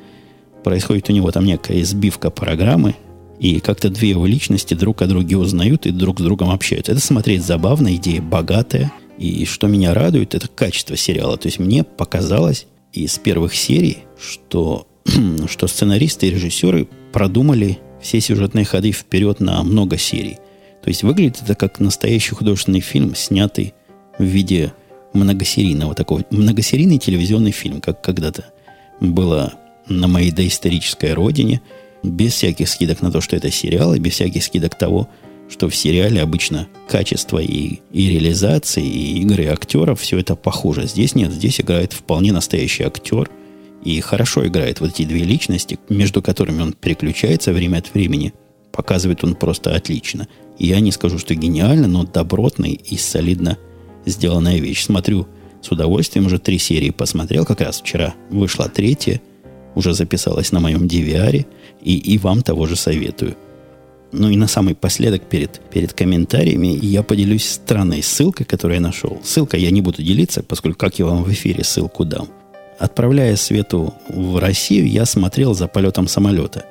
Происходит 0.63 1.09
у 1.11 1.13
него 1.13 1.33
там 1.33 1.45
некая 1.45 1.81
избивка 1.81 2.31
программы, 2.31 2.95
и 3.41 3.61
как-то 3.61 3.89
две 3.89 4.11
его 4.11 4.27
личности 4.27 4.75
друг 4.75 5.03
о 5.03 5.07
друге 5.07 5.37
узнают 5.37 5.87
и 5.87 5.91
друг 5.91 6.21
с 6.21 6.23
другом 6.23 6.51
общаются. 6.51 6.93
Это 6.93 7.01
смотреть 7.01 7.45
забавно, 7.45 7.95
идея 7.95 8.23
богатая– 8.23 8.93
и 9.19 9.45
что 9.45 9.67
меня 9.67 9.95
радует, 9.95 10.35
это 10.35 10.49
качество 10.49 10.97
сериала. 10.97 11.37
То 11.37 11.49
есть 11.49 11.59
мне 11.59 11.83
показалось 11.83 12.67
из 12.93 13.19
первых 13.19 13.55
серий, 13.55 13.99
что, 14.19 14.87
что 15.49 15.67
сценаристы 15.67 16.29
и 16.29 16.31
режиссеры 16.31 16.89
продумали 17.13 17.79
все 18.01 18.21
сюжетные 18.21 18.65
ходы 18.65 18.93
вперед 18.93 19.41
на 19.41 19.63
много 19.65 19.99
серий. 19.99 20.39
То 20.83 20.89
есть 20.89 21.03
выглядит 21.03 21.43
это 21.43 21.57
как 21.57 21.81
настоящий 21.81 22.35
художественный 22.35 22.81
фильм, 22.81 23.15
снятый 23.17 23.75
в 24.19 24.23
виде 24.23 24.73
многосерийного 25.13 25.95
такого, 25.95 26.25
многосерийный 26.31 26.99
телевизионный 26.99 27.51
фильм, 27.51 27.81
как 27.81 28.01
когда-то 28.01 28.45
было 29.01 29.55
на 29.89 30.07
моей 30.07 30.31
доисторической 30.31 31.13
родине, 31.13 31.61
без 32.03 32.35
всяких 32.35 32.69
скидок 32.69 33.03
на 33.03 33.11
то, 33.11 33.21
что 33.21 33.37
это 33.37 33.51
сериал, 33.51 33.95
и 33.95 33.99
без 33.99 34.13
всяких 34.13 34.43
скидок 34.45 34.77
того, 34.77 35.09
что 35.49 35.69
в 35.69 35.75
сериале 35.75 36.21
обычно 36.21 36.69
качество 36.89 37.39
и, 37.39 37.81
и 37.93 38.09
реализации, 38.11 38.85
и 38.85 39.21
игры 39.21 39.47
актеров, 39.47 40.01
все 40.01 40.19
это 40.19 40.37
похоже. 40.37 40.87
Здесь 40.87 41.15
нет, 41.15 41.33
здесь 41.33 41.61
играет 41.61 41.93
вполне 41.93 42.33
настоящий 42.33 42.85
актер, 42.85 43.31
и 43.83 44.01
хорошо 44.01 44.47
играет 44.47 44.81
вот 44.81 44.91
эти 44.91 45.05
две 45.05 45.23
личности, 45.25 45.79
между 45.89 46.21
которыми 46.21 46.63
он 46.63 46.73
переключается 46.73 47.53
время 47.53 47.79
от 47.79 47.95
времени. 47.95 48.35
Показывает 48.73 49.25
он 49.25 49.35
просто 49.35 49.75
отлично. 49.75 50.29
Я 50.59 50.81
не 50.81 50.93
скажу, 50.93 51.19
что 51.19 51.35
гениально, 51.35 51.89
но 51.89 52.05
добротный 52.05 52.73
и 52.73 52.97
солидно 52.97 53.57
сделанная 54.05 54.59
вещь. 54.59 54.85
Смотрю 54.85 55.27
с 55.63 55.71
удовольствием, 55.71 56.27
уже 56.27 56.39
три 56.39 56.59
серии 56.59 56.91
посмотрел, 56.91 57.45
как 57.45 57.61
раз 57.61 57.81
вчера 57.81 58.15
вышла 58.31 58.69
третья, 58.69 59.21
уже 59.75 59.95
записалась 59.95 60.53
на 60.53 60.61
моем 60.61 60.85
DVR. 60.85 61.47
И, 61.81 61.97
и 61.97 62.19
вам 62.19 62.43
того 62.43 62.67
же 62.67 62.77
советую. 62.77 63.37
Ну 64.11 64.31
и 64.31 64.37
на 64.37 64.49
самый 64.49 64.75
последок 64.75 65.23
перед, 65.23 65.61
перед 65.71 65.93
комментариями 65.93 66.69
я 66.69 67.03
поделюсь 67.03 67.49
странной 67.49 68.03
ссылкой, 68.03 68.47
которую 68.47 68.77
я 68.77 68.81
нашел. 68.81 69.21
Ссылка 69.23 69.57
я 69.57 69.71
не 69.71 69.83
буду 69.83 70.03
делиться, 70.03 70.43
поскольку 70.43 70.79
как 70.79 70.99
я 70.99 71.05
вам 71.05 71.25
в 71.25 71.33
эфире 71.33 71.63
ссылку 71.63 72.05
дам. 72.05 72.29
Отправляя 72.79 73.37
Свету 73.37 73.95
в 74.09 74.39
Россию, 74.39 74.89
я 74.89 75.05
смотрел 75.05 75.53
за 75.53 75.67
полетом 75.69 76.09
самолета. 76.09 76.65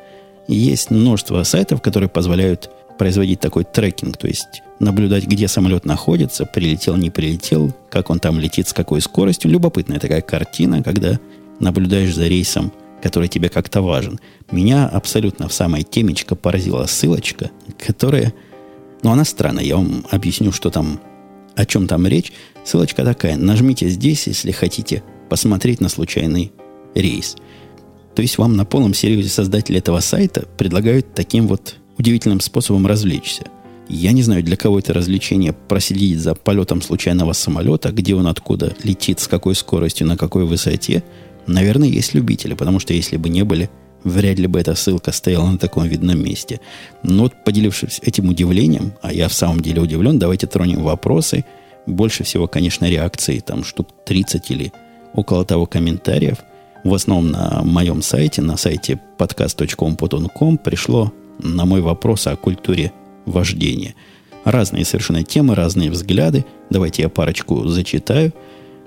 есть 0.48 0.90
множество 0.90 1.44
сайтов, 1.44 1.82
которые 1.82 2.10
позволяют 2.10 2.72
производить 2.98 3.40
такой 3.40 3.64
трекинг, 3.64 4.18
то 4.18 4.28
есть 4.28 4.64
наблюдать, 4.80 5.26
где 5.28 5.48
самолет 5.48 5.86
находится, 5.86 6.46
прилетел, 6.46 6.96
не 6.96 7.10
прилетел, 7.10 7.74
как 7.90 8.10
он 8.10 8.20
там 8.20 8.40
летит, 8.40 8.68
с 8.68 8.74
какой 8.74 9.02
скоростью. 9.02 9.52
Любопытная 9.52 10.00
такая 10.00 10.22
картина, 10.22 10.82
когда 10.82 11.20
наблюдаешь 11.60 12.16
за 12.16 12.28
рейсом, 12.28 12.72
который 13.02 13.28
тебе 13.28 13.50
как-то 13.50 13.82
важен. 13.82 14.20
Меня 14.52 14.88
абсолютно 14.88 15.48
в 15.48 15.54
самое 15.54 15.84
темечко 15.84 16.36
поразила 16.36 16.86
ссылочка, 16.86 17.52
которая... 17.78 18.34
Ну, 19.04 19.12
она 19.12 19.26
странная, 19.26 19.64
я 19.64 19.76
вам 19.78 20.06
объясню, 20.10 20.52
что 20.52 20.70
там, 20.70 21.00
о 21.56 21.66
чем 21.66 21.88
там 21.88 22.08
речь. 22.08 22.34
Ссылочка 22.66 23.04
такая, 23.04 23.38
нажмите 23.38 23.90
здесь, 23.90 24.28
если 24.28 24.52
хотите 24.52 25.04
посмотреть 25.30 25.82
на 25.82 25.90
случайный 25.90 26.52
рейс. 26.96 27.36
То 28.16 28.22
есть 28.24 28.40
вам 28.40 28.56
на 28.56 28.66
полном 28.66 28.94
серьезе 28.96 29.30
создатели 29.30 29.78
этого 29.78 30.00
сайта 30.00 30.48
предлагают 30.58 31.14
таким 31.14 31.48
вот 31.48 31.76
удивительным 31.98 32.40
способом 32.40 32.88
развлечься. 32.88 33.44
Я 33.90 34.12
не 34.12 34.22
знаю, 34.22 34.44
для 34.44 34.58
кого 34.58 34.80
это 34.80 34.94
развлечение 34.94 35.54
проследить 35.54 36.20
за 36.20 36.36
полетом 36.36 36.82
случайного 36.82 37.34
самолета, 37.34 37.92
где 37.92 38.16
он 38.16 38.28
откуда 38.28 38.76
летит, 38.84 39.20
с 39.20 39.28
какой 39.28 39.56
скоростью, 39.56 40.08
на 40.08 40.18
какой 40.18 40.46
высоте. 40.46 41.04
Наверное, 41.48 41.88
есть 41.88 42.14
любители, 42.14 42.54
потому 42.54 42.80
что 42.80 42.94
если 42.94 43.18
бы 43.18 43.30
не 43.30 43.44
были, 43.44 43.70
вряд 44.04 44.38
ли 44.38 44.48
бы 44.48 44.60
эта 44.60 44.76
ссылка 44.76 45.12
стояла 45.12 45.50
на 45.50 45.58
таком 45.58 45.86
видном 45.86 46.22
месте. 46.24 46.60
Но 47.04 47.24
вот 47.24 47.44
поделившись 47.44 48.00
этим 48.04 48.30
удивлением, 48.30 48.94
а 49.02 49.14
я 49.14 49.28
в 49.28 49.34
самом 49.34 49.62
деле 49.62 49.82
удивлен, 49.82 50.20
давайте 50.20 50.48
тронем 50.48 50.84
вопросы. 50.84 51.46
Больше 51.86 52.24
всего, 52.24 52.48
конечно, 52.48 52.86
реакции, 52.86 53.40
там 53.40 53.64
штук 53.64 53.88
30 54.06 54.52
или 54.52 54.74
около 55.14 55.46
того 55.46 55.66
комментариев. 55.66 56.38
В 56.84 56.94
основном 56.94 57.32
на 57.32 57.64
моем 57.64 58.02
сайте, 58.02 58.42
на 58.42 58.58
сайте 58.58 59.00
podcast.com 59.18 60.58
пришло 60.58 61.14
на 61.40 61.66
мой 61.66 61.82
вопрос 61.82 62.28
о 62.28 62.36
культуре 62.36 62.92
вождения. 63.26 63.96
Разные 64.44 64.86
совершенно 64.86 65.24
темы, 65.24 65.56
разные 65.56 65.92
взгляды. 65.92 66.46
Давайте 66.70 67.04
я 67.04 67.10
парочку 67.10 67.68
зачитаю. 67.68 68.34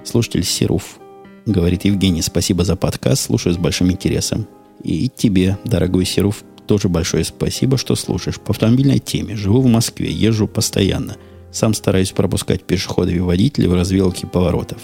Слушатель 0.04 0.44
Серуф 0.44 0.98
говорит, 1.46 1.84
Евгений, 1.84 2.22
спасибо 2.22 2.64
за 2.64 2.76
подкаст, 2.76 3.22
слушаю 3.22 3.54
с 3.54 3.58
большим 3.58 3.90
интересом. 3.90 4.46
И 4.82 5.08
тебе, 5.08 5.58
дорогой 5.64 6.04
Серуф, 6.04 6.42
тоже 6.66 6.88
большое 6.88 7.24
спасибо, 7.24 7.76
что 7.76 7.96
слушаешь. 7.96 8.40
По 8.40 8.52
автомобильной 8.52 8.98
теме. 8.98 9.36
Живу 9.36 9.60
в 9.60 9.66
Москве, 9.66 10.10
езжу 10.10 10.46
постоянно. 10.46 11.16
Сам 11.52 11.74
стараюсь 11.74 12.12
пропускать 12.12 12.62
пешеходов 12.62 13.14
и 13.14 13.20
водителей 13.20 13.68
в 13.68 13.74
развилке 13.74 14.26
поворотов. 14.26 14.78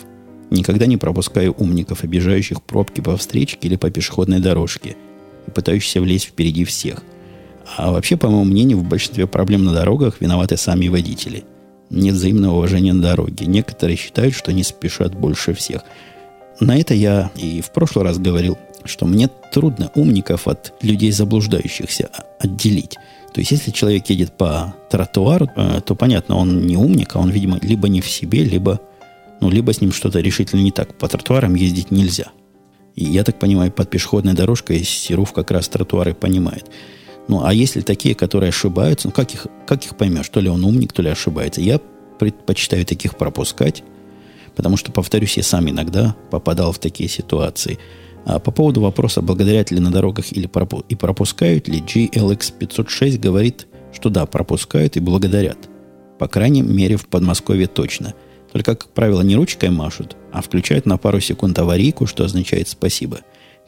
Никогда 0.50 0.86
не 0.86 0.96
пропускаю 0.96 1.52
умников, 1.52 2.04
обижающих 2.04 2.62
пробки 2.62 3.00
по 3.00 3.16
встречке 3.16 3.68
или 3.68 3.76
по 3.76 3.90
пешеходной 3.90 4.40
дорожке 4.40 4.96
и 5.46 5.50
пытающихся 5.50 6.00
влезть 6.00 6.26
впереди 6.26 6.64
всех– 6.64 7.02
а 7.76 7.90
вообще, 7.90 8.16
по 8.16 8.28
моему 8.28 8.44
мнению, 8.44 8.78
в 8.78 8.84
большинстве 8.84 9.26
проблем 9.26 9.64
на 9.64 9.72
дорогах 9.72 10.20
виноваты 10.20 10.56
сами 10.56 10.88
водители. 10.88 11.44
Нет 11.90 12.14
взаимного 12.14 12.56
уважения 12.56 12.92
на 12.92 13.02
дороге. 13.02 13.46
Некоторые 13.46 13.96
считают, 13.96 14.34
что 14.34 14.50
они 14.50 14.62
спешат 14.62 15.14
больше 15.14 15.52
всех. 15.52 15.82
На 16.60 16.78
это 16.78 16.94
я 16.94 17.30
и 17.36 17.60
в 17.60 17.70
прошлый 17.70 18.04
раз 18.04 18.18
говорил, 18.18 18.58
что 18.84 19.06
мне 19.06 19.28
трудно 19.52 19.90
умников 19.94 20.48
от 20.48 20.72
людей 20.82 21.12
заблуждающихся 21.12 22.08
отделить. 22.38 22.96
То 23.32 23.40
есть, 23.40 23.50
если 23.50 23.70
человек 23.70 24.06
едет 24.06 24.32
по 24.36 24.74
тротуару, 24.90 25.50
э, 25.56 25.80
то 25.84 25.94
понятно, 25.94 26.36
он 26.36 26.66
не 26.66 26.76
умник, 26.76 27.16
а 27.16 27.18
он, 27.18 27.30
видимо, 27.30 27.58
либо 27.60 27.88
не 27.88 28.00
в 28.00 28.08
себе, 28.08 28.44
либо, 28.44 28.80
ну, 29.40 29.50
либо 29.50 29.72
с 29.74 29.80
ним 29.82 29.92
что-то 29.92 30.20
решительно 30.20 30.62
не 30.62 30.70
так. 30.70 30.96
По 30.96 31.08
тротуарам 31.08 31.54
ездить 31.54 31.90
нельзя. 31.90 32.28
И 32.94 33.04
я 33.04 33.24
так 33.24 33.38
понимаю, 33.38 33.70
под 33.70 33.90
пешеходной 33.90 34.32
дорожкой 34.32 34.82
Серов 34.82 35.34
как 35.34 35.50
раз 35.50 35.68
тротуары 35.68 36.14
понимает. 36.14 36.70
Ну, 37.28 37.44
а 37.44 37.52
если 37.52 37.82
такие, 37.82 38.14
которые 38.14 38.48
ошибаются, 38.48 39.08
ну, 39.08 39.12
как 39.12 39.34
их, 39.34 39.48
как 39.66 39.84
их 39.84 39.96
поймешь? 39.96 40.28
То 40.30 40.40
ли 40.40 40.48
он 40.48 40.64
умник, 40.64 40.94
то 40.94 41.02
ли 41.02 41.10
ошибается. 41.10 41.60
Я 41.60 41.78
предпочитаю 42.18 42.86
таких 42.86 43.18
пропускать, 43.18 43.82
потому 44.56 44.76
что, 44.76 44.90
повторюсь, 44.90 45.36
я 45.36 45.42
сам 45.42 45.68
иногда 45.68 46.16
попадал 46.30 46.72
в 46.72 46.78
такие 46.78 47.08
ситуации. 47.08 47.78
А 48.24 48.40
по 48.40 48.50
поводу 48.50 48.80
вопроса, 48.80 49.22
благодарят 49.22 49.70
ли 49.70 49.78
на 49.78 49.92
дорогах 49.92 50.32
или 50.32 50.48
пропу- 50.48 50.84
и 50.88 50.96
пропускают 50.96 51.68
ли, 51.68 51.80
GLX506 51.80 53.18
говорит, 53.18 53.66
что 53.92 54.10
да, 54.10 54.26
пропускают 54.26 54.96
и 54.96 55.00
благодарят. 55.00 55.58
По 56.18 56.26
крайней 56.26 56.62
мере, 56.62 56.96
в 56.96 57.06
Подмосковье 57.06 57.66
точно. 57.66 58.14
Только, 58.52 58.74
как 58.74 58.88
правило, 58.88 59.20
не 59.22 59.36
ручкой 59.36 59.70
машут, 59.70 60.16
а 60.32 60.42
включают 60.42 60.86
на 60.86 60.96
пару 60.96 61.20
секунд 61.20 61.58
аварийку, 61.58 62.06
что 62.06 62.24
означает 62.24 62.68
спасибо. 62.68 63.20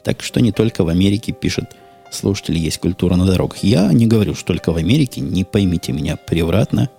Так 0.02 0.22
что 0.22 0.40
не 0.40 0.50
только 0.50 0.82
в 0.82 0.88
Америке 0.88 1.32
пишут– 1.32 1.66
слушатели, 2.10 2.58
есть 2.58 2.78
культура 2.78 3.16
на 3.16 3.26
дорогах. 3.26 3.62
Я 3.62 3.92
не 3.92 4.06
говорю, 4.06 4.34
что 4.34 4.48
только 4.48 4.72
в 4.72 4.76
Америке, 4.76 5.20
не 5.20 5.44
поймите 5.44 5.92
меня 5.92 6.16
превратно, 6.16 6.90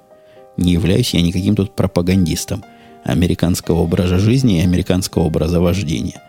не 0.58 0.74
являюсь 0.74 1.14
я 1.14 1.22
никаким 1.22 1.56
тут 1.56 1.76
пропагандистом 1.76 2.64
американского 3.04 3.80
образа 3.80 4.20
жизни 4.20 4.60
и 4.60 4.64
американского 4.64 5.24
образа 5.24 5.60
вождения. 5.60 6.22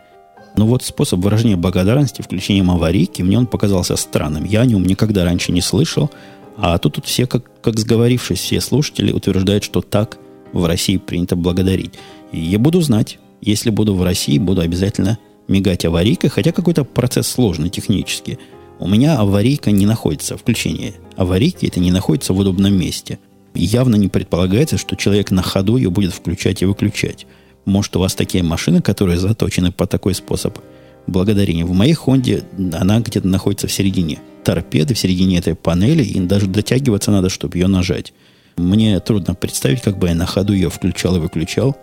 Но 0.57 0.66
вот 0.66 0.83
способ 0.83 1.21
выражения 1.21 1.57
благодарности 1.57 2.23
включением 2.23 2.71
аварийки, 2.71 3.23
мне 3.23 3.39
он 3.39 3.47
показался 3.47 3.97
странным. 3.97 4.45
Я 4.45 4.62
о 4.62 4.66
нем 4.66 4.85
никогда 4.85 5.25
раньше 5.25 5.53
не 5.53 5.61
слышал, 5.61 6.11
а 6.57 6.77
тут, 6.79 6.97
тут 6.97 7.07
все, 7.07 7.27
как, 7.27 7.45
как 7.62 7.79
сговорившись, 7.79 8.41
все 8.41 8.61
слушатели 8.61 9.12
утверждают, 9.12 9.64
что 9.64 9.81
так 9.81 10.18
в 10.53 10.64
России 10.66 10.97
принято 10.97 11.37
благодарить. 11.37 11.95
И 12.33 12.41
я 12.41 12.59
буду 12.59 12.81
знать, 12.81 13.18
если 13.41 13.71
буду 13.71 13.95
в 13.95 14.03
России, 14.03 14.39
буду 14.39 14.61
обязательно 14.61 15.18
мигать 15.49 15.85
аварийкой, 15.85 16.31
хотя 16.31 16.53
какой-то 16.53 16.85
процесс 16.85 17.29
сложный 17.29 17.71
технически– 17.71 18.39
у 18.81 18.89
меня 18.89 19.18
аварийка 19.18 19.71
не 19.73 19.85
находится, 19.85 20.39
включение 20.39 20.95
аварийки 21.14 21.66
это 21.66 21.81
не 21.81 21.91
находится 21.91 22.33
в 22.33 22.39
удобном 22.39 22.75
месте. 22.75 23.18
Явно 23.55 23.96
не 23.96 24.09
предполагается, 24.09 24.78
что 24.78 24.96
человек 24.96 25.30
на 25.30 25.42
ходу 25.42 25.76
ее 25.76 25.90
будет 25.90 26.12
включать 26.12 26.62
и 26.62 26.66
выключать. 26.66 27.26
Может, 27.64 27.96
у 27.96 28.01
вас 28.01 28.14
такие 28.14 28.42
машины, 28.44 28.80
которые 28.80 29.18
заточены 29.18 29.72
по 29.72 29.86
такой 29.86 30.14
способ 30.14 30.59
благодарения. 31.07 31.64
В 31.64 31.72
моей 31.72 31.94
Хонде 31.94 32.44
она 32.72 33.01
где-то 33.01 33.26
находится 33.26 33.66
в 33.66 33.72
середине 33.72 34.18
торпеды, 34.44 34.94
в 34.94 34.98
середине 34.98 35.38
этой 35.38 35.55
панели, 35.55 36.03
и 36.03 36.20
даже 36.20 36.46
дотягиваться 36.46 37.11
надо, 37.11 37.28
чтобы 37.28 37.59
ее 37.59 37.66
нажать. 37.66 38.12
Мне 38.57 38.98
трудно 39.01 39.34
представить, 39.34 39.82
как 39.82 39.98
бы 39.98 40.09
я 40.09 40.14
на 40.14 40.26
ходу 40.26 40.53
ее 40.53 40.70
включал 40.70 41.16
и 41.16 41.20
выключал. 41.20 41.76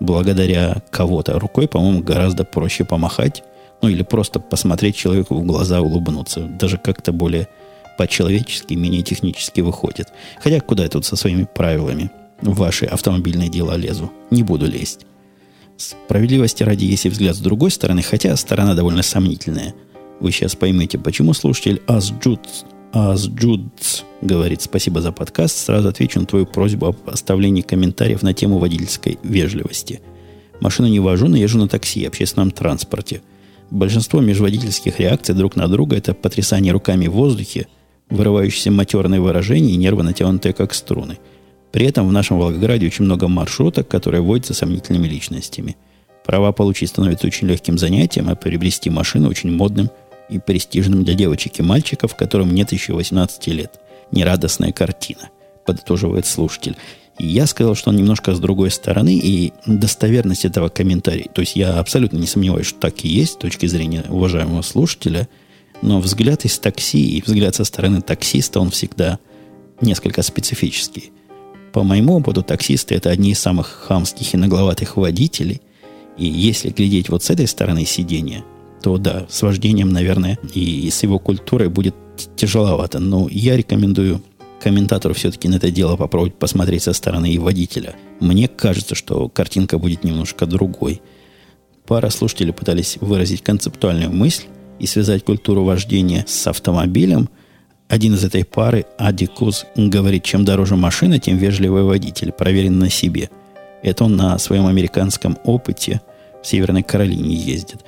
Благодаря 0.00 0.82
кого-то 0.90 1.38
рукой, 1.38 1.68
по-моему, 1.68 2.02
гораздо 2.02 2.44
проще 2.44 2.84
помахать 2.84 3.42
ну 3.82 3.88
или 3.88 4.02
просто 4.02 4.40
посмотреть 4.40 4.96
человеку 4.96 5.34
в 5.34 5.44
глаза, 5.44 5.80
улыбнуться. 5.80 6.40
Даже 6.40 6.78
как-то 6.78 7.12
более 7.12 7.48
по-человечески, 7.96 8.74
менее 8.74 9.02
технически 9.02 9.60
выходит. 9.60 10.08
Хотя 10.42 10.60
куда 10.60 10.84
я 10.84 10.88
тут 10.88 11.04
со 11.04 11.16
своими 11.16 11.44
правилами 11.44 12.10
в 12.40 12.56
ваши 12.56 12.86
автомобильные 12.86 13.48
дела 13.48 13.76
лезу? 13.76 14.10
Не 14.30 14.42
буду 14.42 14.66
лезть. 14.66 15.06
Справедливости 15.76 16.62
ради, 16.62 16.84
если 16.84 17.08
взгляд 17.08 17.36
с 17.36 17.40
другой 17.40 17.70
стороны, 17.70 18.02
хотя 18.02 18.36
сторона 18.36 18.74
довольно 18.74 19.02
сомнительная. 19.02 19.74
Вы 20.20 20.32
сейчас 20.32 20.54
поймете, 20.54 20.98
почему 20.98 21.34
слушатель 21.34 21.82
Асджудс 21.86 22.64
Асджудс 22.92 24.04
говорит 24.22 24.62
спасибо 24.62 25.02
за 25.02 25.12
подкаст. 25.12 25.56
Сразу 25.58 25.88
отвечу 25.88 26.18
на 26.20 26.26
твою 26.26 26.46
просьбу 26.46 26.86
об 26.86 26.96
оставлении 27.06 27.60
комментариев 27.60 28.22
на 28.22 28.32
тему 28.32 28.58
водительской 28.58 29.18
вежливости. 29.22 30.00
Машину 30.60 30.88
не 30.88 31.00
вожу, 31.00 31.28
но 31.28 31.36
езжу 31.36 31.58
на 31.58 31.68
такси, 31.68 32.06
общественном 32.06 32.50
транспорте– 32.50 33.20
Большинство 33.70 34.20
межводительских 34.20 35.00
реакций 35.00 35.34
друг 35.34 35.56
на 35.56 35.66
друга– 35.66 35.96
это 35.98 36.14
потрясание 36.14 36.72
руками 36.72 37.08
в 37.08 37.12
воздухе, 37.12 37.66
вырывающиеся 38.10 38.70
матерные 38.70 39.20
выражения 39.20 39.72
и 39.72 39.76
нервы, 39.76 40.02
натянутые 40.02 40.52
как 40.52 40.74
струны. 40.74 41.18
При 41.72 41.86
этом 41.86 42.08
в 42.08 42.12
нашем 42.12 42.38
Волгограде 42.38 42.86
очень 42.86 43.04
много 43.04 43.28
маршруток, 43.28 43.88
которые 43.88 44.22
водятся 44.22 44.54
сомнительными 44.54 45.06
личностями. 45.06 45.76
Права 46.24 46.52
получить 46.52 46.88
становится 46.88 47.26
очень 47.26 47.48
легким 47.48 47.78
занятием, 47.78 48.28
а 48.28 48.34
приобрести 48.34 48.90
машину 48.90 49.28
очень 49.28 49.52
модным 49.52 49.90
и 50.28 50.38
престижным 50.38 51.04
для 51.04 51.14
девочек 51.14 51.60
и 51.60 51.62
мальчиков, 51.62 52.16
которым 52.16 52.52
нет 52.52 52.72
еще 52.72 52.94
18 52.94 53.46
лет. 53.48 53.80
Нерадостная 54.10 54.72
картина, 54.72 55.30
подытоживает 55.64 56.26
слушатель. 56.26 56.76
И 57.18 57.26
я 57.26 57.46
сказал, 57.46 57.74
что 57.74 57.90
он 57.90 57.96
немножко 57.96 58.34
с 58.34 58.40
другой 58.40 58.70
стороны, 58.70 59.16
и 59.16 59.52
достоверность 59.66 60.44
этого 60.44 60.68
комментария. 60.68 61.28
То 61.32 61.40
есть 61.40 61.56
я 61.56 61.78
абсолютно 61.78 62.18
не 62.18 62.26
сомневаюсь, 62.26 62.66
что 62.66 62.78
так 62.78 63.04
и 63.04 63.08
есть 63.08 63.34
с 63.34 63.36
точки 63.36 63.66
зрения 63.66 64.04
уважаемого 64.08 64.62
слушателя, 64.62 65.28
но 65.82 66.00
взгляд 66.00 66.44
из 66.44 66.58
такси 66.58 67.18
и 67.18 67.22
взгляд 67.22 67.54
со 67.54 67.64
стороны 67.64 68.00
таксиста, 68.00 68.60
он 68.60 68.70
всегда 68.70 69.18
несколько 69.80 70.22
специфический. 70.22 71.12
По 71.72 71.82
моему 71.82 72.16
опыту, 72.16 72.42
таксисты 72.42 72.94
это 72.94 73.10
одни 73.10 73.32
из 73.32 73.38
самых 73.38 73.66
хамских 73.66 74.34
и 74.34 74.36
нагловатых 74.36 74.96
водителей. 74.96 75.60
И 76.16 76.26
если 76.26 76.70
глядеть 76.70 77.10
вот 77.10 77.22
с 77.22 77.30
этой 77.30 77.46
стороны 77.46 77.84
сидения, 77.84 78.44
то 78.82 78.96
да, 78.96 79.26
с 79.28 79.42
вождением, 79.42 79.90
наверное, 79.90 80.38
и 80.54 80.88
с 80.90 81.02
его 81.02 81.18
культурой 81.18 81.68
будет 81.68 81.94
тяжеловато. 82.36 82.98
Но 82.98 83.28
я 83.30 83.56
рекомендую 83.56 84.22
комментатору 84.62 85.12
все-таки 85.12 85.48
на 85.48 85.56
это 85.56 85.70
дело 85.70 85.96
попробовать 85.96 86.36
посмотреть 86.36 86.84
со 86.84 86.94
стороны 86.94 87.30
и 87.30 87.38
водителя. 87.38 87.94
Мне 88.20 88.48
кажется, 88.48 88.94
что 88.94 89.28
картинка 89.28 89.78
будет 89.78 90.02
немножко 90.02 90.46
другой. 90.46 91.02
Пара 91.86 92.08
слушателей 92.08 92.54
пытались 92.54 92.96
выразить 93.00 93.42
концептуальную 93.42 94.10
мысль 94.10 94.44
и 94.78 94.86
связать 94.86 95.24
культуру 95.24 95.64
вождения 95.64 96.24
с 96.26 96.46
автомобилем. 96.46 97.28
Один 97.88 98.14
из 98.14 98.24
этой 98.24 98.44
пары, 98.44 98.84
Адикус, 98.98 99.64
говорит, 99.76 100.24
чем 100.24 100.44
дороже 100.44 100.76
машина, 100.76 101.18
тем 101.18 101.36
вежливый 101.36 101.84
водитель, 101.84 102.32
проверен 102.32 102.78
на 102.78 102.90
себе. 102.90 103.30
Это 103.82 104.04
он 104.04 104.16
на 104.16 104.38
своем 104.38 104.66
американском 104.66 105.38
опыте 105.44 106.00
в 106.42 106.46
Северной 106.46 106.82
Каролине 106.82 107.34
ездит. 107.34 107.84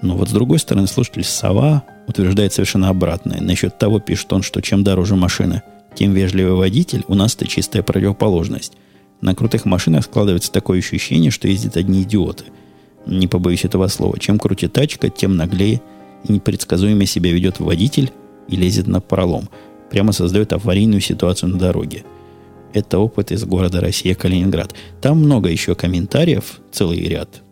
Но 0.00 0.16
вот 0.16 0.28
с 0.28 0.32
другой 0.32 0.58
стороны, 0.58 0.86
слушатель 0.86 1.24
Сова 1.24 1.84
утверждает 2.08 2.52
совершенно 2.52 2.88
обратное. 2.88 3.40
Насчет 3.40 3.78
того 3.78 4.00
пишет 4.00 4.32
он, 4.32 4.42
что 4.42 4.60
чем 4.60 4.82
дороже 4.82 5.14
машина, 5.14 5.62
тем 5.94 6.12
вежливый 6.12 6.54
водитель, 6.54 7.04
у 7.08 7.14
нас 7.14 7.34
это 7.34 7.46
чистая 7.46 7.82
противоположность. 7.82 8.72
На 9.20 9.34
крутых 9.34 9.64
машинах 9.64 10.04
складывается 10.04 10.50
такое 10.50 10.80
ощущение, 10.80 11.30
что 11.30 11.46
ездят 11.46 11.76
одни 11.76 12.02
идиоты. 12.02 12.44
Не 13.06 13.28
побоюсь 13.28 13.64
этого 13.64 13.86
слова. 13.86 14.18
Чем 14.18 14.38
круче 14.38 14.68
тачка, 14.68 15.08
тем 15.10 15.36
наглее 15.36 15.80
и 16.24 16.32
непредсказуемо 16.32 17.06
себя 17.06 17.32
ведет 17.32 17.60
водитель 17.60 18.12
и 18.48 18.56
лезет 18.56 18.86
на 18.86 19.00
пролом. 19.00 19.48
Прямо 19.90 20.12
создает 20.12 20.52
аварийную 20.52 21.00
ситуацию 21.00 21.50
на 21.50 21.58
дороге. 21.58 22.04
Это 22.72 22.98
опыт 22.98 23.32
из 23.32 23.44
города 23.44 23.80
Россия, 23.80 24.14
Калининград. 24.14 24.74
Там 25.00 25.18
много 25.18 25.50
еще 25.50 25.74
комментариев, 25.74 26.60
целый 26.70 27.00
ряд. 27.00 27.42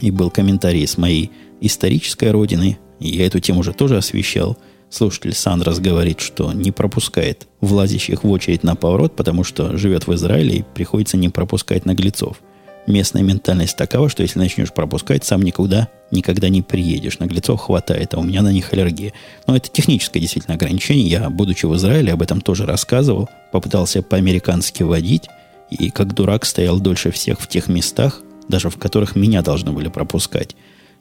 И 0.00 0.10
был 0.10 0.30
комментарий 0.30 0.86
с 0.86 0.96
моей 0.96 1.32
исторической 1.60 2.30
родины, 2.30 2.78
и 3.00 3.08
я 3.08 3.26
эту 3.26 3.40
тему 3.40 3.60
уже 3.60 3.72
тоже 3.72 3.96
освещал. 3.96 4.56
Слушатель 4.90 5.34
Сандрас 5.34 5.80
говорит, 5.80 6.20
что 6.20 6.52
не 6.52 6.70
пропускает 6.70 7.48
влазящих 7.60 8.24
в 8.24 8.30
очередь 8.30 8.62
на 8.62 8.74
поворот, 8.76 9.16
потому 9.16 9.44
что 9.44 9.76
живет 9.76 10.06
в 10.06 10.14
Израиле 10.14 10.58
и 10.58 10.64
приходится 10.74 11.16
не 11.16 11.28
пропускать 11.28 11.84
наглецов. 11.84 12.40
Местная 12.88 13.22
ментальность 13.22 13.76
такова, 13.76 14.08
что 14.08 14.22
если 14.22 14.38
начнешь 14.38 14.72
пропускать, 14.72 15.22
сам 15.22 15.42
никуда 15.42 15.88
никогда 16.10 16.48
не 16.48 16.62
приедешь. 16.62 17.18
Наглецов 17.18 17.60
хватает, 17.60 18.14
а 18.14 18.18
у 18.18 18.22
меня 18.22 18.40
на 18.40 18.50
них 18.50 18.72
аллергия. 18.72 19.12
Но 19.46 19.54
это 19.54 19.68
техническое 19.68 20.20
действительно 20.20 20.54
ограничение. 20.54 21.06
Я, 21.06 21.28
будучи 21.28 21.66
в 21.66 21.76
Израиле, 21.76 22.14
об 22.14 22.22
этом 22.22 22.40
тоже 22.40 22.64
рассказывал. 22.64 23.28
Попытался 23.52 24.00
по-американски 24.00 24.84
водить. 24.84 25.24
И 25.68 25.90
как 25.90 26.14
дурак 26.14 26.46
стоял 26.46 26.80
дольше 26.80 27.10
всех 27.10 27.40
в 27.40 27.46
тех 27.46 27.68
местах, 27.68 28.22
даже 28.48 28.70
в 28.70 28.78
которых 28.78 29.16
меня 29.16 29.42
должны 29.42 29.70
были 29.70 29.88
пропускать 29.88 30.56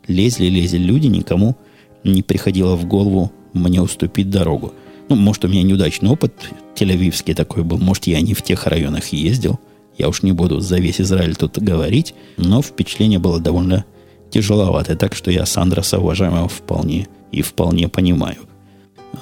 лезли, 0.09 0.47
лезли 0.47 0.79
люди, 0.79 1.07
никому 1.07 1.55
не 2.03 2.21
приходило 2.21 2.75
в 2.75 2.85
голову 2.85 3.31
мне 3.53 3.81
уступить 3.81 4.29
дорогу. 4.29 4.73
Ну, 5.07 5.15
может, 5.15 5.45
у 5.45 5.47
меня 5.47 5.63
неудачный 5.63 6.09
опыт 6.09 6.33
тель 6.75 7.13
такой 7.33 7.63
был, 7.63 7.77
может, 7.77 8.07
я 8.07 8.19
не 8.19 8.33
в 8.33 8.41
тех 8.41 8.67
районах 8.67 9.07
ездил. 9.13 9.57
Я 9.98 10.10
уж 10.10 10.22
не 10.22 10.32
буду 10.32 10.60
за 10.60 10.78
весь 10.78 11.02
Израиль 11.02 11.36
тут 11.36 11.58
говорить, 11.58 12.14
но 12.38 12.62
впечатление 12.62 13.20
было 13.20 13.39
довольно 13.39 13.86
тяжеловатое, 14.30 14.95
так 14.95 15.16
что 15.16 15.32
я 15.32 15.45
Сандраса 15.45 16.00
уважаемого 16.00 16.48
вполне 16.48 17.08
и 17.32 17.41
вполне 17.41 17.88
понимаю. 17.88 18.38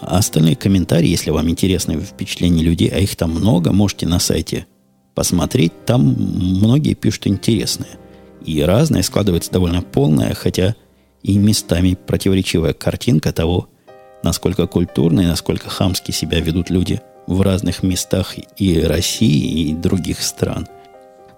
Остальные 0.02 0.56
комментарии, 0.56 1.08
если 1.08 1.32
вам 1.32 1.50
интересны 1.50 2.00
впечатления 2.00 2.64
людей, 2.64 2.90
а 2.90 3.00
их 3.00 3.16
там 3.16 3.32
много, 3.32 3.72
можете 3.72 4.08
на 4.08 4.20
сайте 4.20 4.68
посмотреть. 5.14 5.72
Там 5.86 6.02
многие 6.02 6.94
пишут 6.94 7.28
интересные 7.28 7.98
и 8.44 8.62
разная, 8.62 9.04
складывается 9.04 9.52
довольно 9.52 9.82
полная, 9.82 10.34
хотя 10.34 10.76
и 11.24 11.38
местами 11.38 11.98
противоречивая 12.06 12.74
картинка 12.74 13.32
того, 13.32 13.70
насколько 14.24 14.68
культурно 14.68 15.22
и 15.22 15.26
насколько 15.26 15.70
хамски 15.70 16.12
себя 16.12 16.40
ведут 16.40 16.70
люди 16.70 17.02
в 17.28 17.42
разных 17.42 17.84
местах 17.84 18.36
и 18.58 18.80
России, 18.80 19.70
и 19.70 19.74
других 19.74 20.22
стран. 20.22 20.68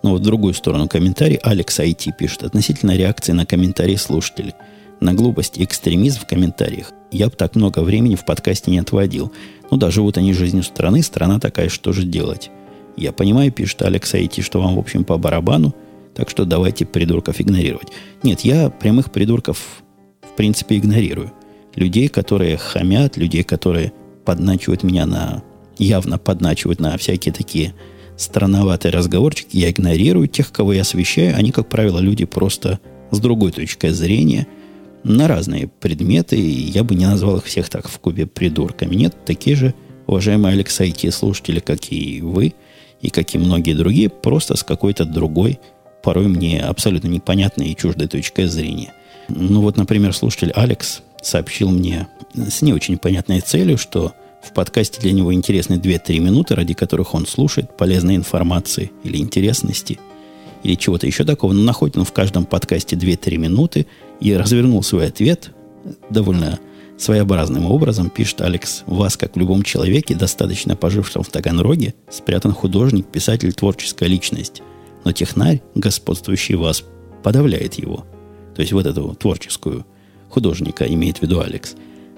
Но 0.03 0.15
в 0.15 0.19
другую 0.19 0.53
сторону 0.53 0.87
комментарий 0.87 1.37
Алекс 1.37 1.79
IT 1.79 2.13
пишет 2.17 2.43
относительно 2.43 2.95
реакции 2.95 3.31
на 3.31 3.45
комментарии 3.45 3.95
слушателей. 3.95 4.53
На 4.99 5.13
глупость 5.13 5.57
и 5.57 5.63
экстремизм 5.63 6.21
в 6.21 6.27
комментариях 6.27 6.91
я 7.11 7.27
бы 7.27 7.31
так 7.31 7.55
много 7.55 7.79
времени 7.79 8.15
в 8.15 8.25
подкасте 8.25 8.71
не 8.71 8.79
отводил. 8.79 9.31
Ну 9.69 9.77
да, 9.77 9.91
живут 9.91 10.17
они 10.17 10.33
жизнью 10.33 10.63
страны, 10.63 11.01
страна 11.01 11.39
такая, 11.39 11.69
что 11.69 11.93
же 11.93 12.03
делать? 12.03 12.51
Я 12.95 13.11
понимаю, 13.11 13.51
пишет 13.51 13.81
Алекс 13.83 14.13
IT, 14.13 14.41
что 14.41 14.61
вам, 14.61 14.75
в 14.75 14.79
общем, 14.79 15.03
по 15.03 15.17
барабану– 15.17 15.75
так 16.17 16.31
что 16.31 16.45
давайте 16.45 16.83
придурков 16.83 17.39
игнорировать. 17.39 17.89
Нет, 18.23 18.39
я 18.39 18.71
прямых 18.71 19.11
придурков 19.11 19.83
в 20.21 20.35
принципе 20.35 20.77
игнорирую. 20.77 21.31
Людей, 21.75 22.07
которые 22.07 22.57
хамят, 22.57 23.17
людей, 23.17 23.43
которые 23.43 23.93
подначивают 24.25 24.81
меня 24.81 25.05
на... 25.05 25.43
Явно 25.77 26.17
подначивают 26.17 26.79
на 26.79 26.97
всякие 26.97 27.33
такие 27.33 27.73
странноватые 28.15 28.91
разговорчики. 28.91 29.57
Я 29.57 29.69
игнорирую 29.69 30.27
тех, 30.27 30.51
кого 30.51 30.73
я 30.73 30.81
освещаю. 30.81 31.35
Они, 31.35 31.51
как 31.51 31.69
правило, 31.69 31.99
люди 31.99 32.25
просто 32.25 32.79
с 33.11 33.19
другой 33.19 33.51
точкой 33.51 33.91
зрения 33.91 34.47
на 35.03 35.27
разные 35.27 35.67
предметы. 35.67 36.35
И 36.35 36.71
я 36.71 36.83
бы 36.83 36.95
не 36.95 37.05
назвал 37.05 37.37
их 37.37 37.45
всех 37.45 37.69
так 37.69 37.87
в 37.87 37.99
кубе 37.99 38.25
придурками. 38.25 38.95
Нет, 38.95 39.15
такие 39.25 39.55
же 39.55 39.73
уважаемые 40.07 40.53
Алексей 40.53 40.93
слушатели, 41.11 41.59
как 41.59 41.91
и 41.91 42.21
вы, 42.21 42.53
и 43.01 43.09
как 43.09 43.35
и 43.35 43.37
многие 43.37 43.73
другие, 43.73 44.09
просто 44.09 44.57
с 44.57 44.63
какой-то 44.63 45.05
другой 45.05 45.59
порой 46.01 46.27
мне 46.27 46.61
абсолютно 46.61 47.09
непонятной 47.09 47.69
и 47.69 47.75
чуждой 47.75 48.07
точкой 48.07 48.45
зрения. 48.45 48.93
Ну 49.29 49.61
вот, 49.61 49.77
например, 49.77 50.15
слушатель 50.15 50.51
Алекс 50.51 51.01
сообщил 51.21 51.69
мне 51.69 52.07
с 52.33 52.61
не 52.61 52.73
очень 52.73 52.97
понятной 52.97 53.41
целью, 53.41 53.77
что 53.77 54.13
в 54.43 54.53
подкасте 54.53 55.01
для 55.01 55.11
него 55.11 55.33
интересны 55.33 55.75
2-3 55.75 56.19
минуты, 56.19 56.55
ради 56.55 56.73
которых 56.73 57.13
он 57.13 57.25
слушает 57.25 57.75
полезной 57.75 58.15
информации 58.15 58.91
или 59.03 59.17
интересности, 59.17 59.99
или 60.63 60.75
чего-то 60.75 61.07
еще 61.07 61.23
такого. 61.23 61.53
Но 61.53 61.63
находит 61.63 61.97
он 61.97 62.05
в 62.05 62.13
каждом 62.13 62.45
подкасте 62.45 62.95
2-3 62.95 63.37
минуты 63.37 63.87
и 64.19 64.33
развернул 64.33 64.83
свой 64.83 65.07
ответ 65.07 65.51
довольно 66.09 66.59
своеобразным 66.97 67.65
образом. 67.65 68.09
Пишет 68.09 68.41
Алекс, 68.41 68.83
вас, 68.87 69.17
как 69.17 69.35
в 69.35 69.39
любом 69.39 69.63
человеке, 69.63 70.15
достаточно 70.15 70.75
пожившем 70.75 71.23
в 71.23 71.29
Таганроге, 71.29 71.93
спрятан 72.09 72.53
художник, 72.53 73.07
писатель, 73.07 73.53
творческая 73.53 74.07
личность– 74.07 74.61
но 75.07 75.13
технарь, 75.13 75.61
господствующий 75.73 76.55
вас, 76.55 76.83
подавляет 77.23 77.75
его. 77.75 78.05
То 78.55 78.61
есть 78.61 78.73
вот 78.73 78.85
эту 78.85 79.15
творческую 79.15 79.85
художника 80.27 80.85
имеет 80.85 81.19
в 81.19 81.21
виду 81.21 81.39
Алекс. 81.39 81.75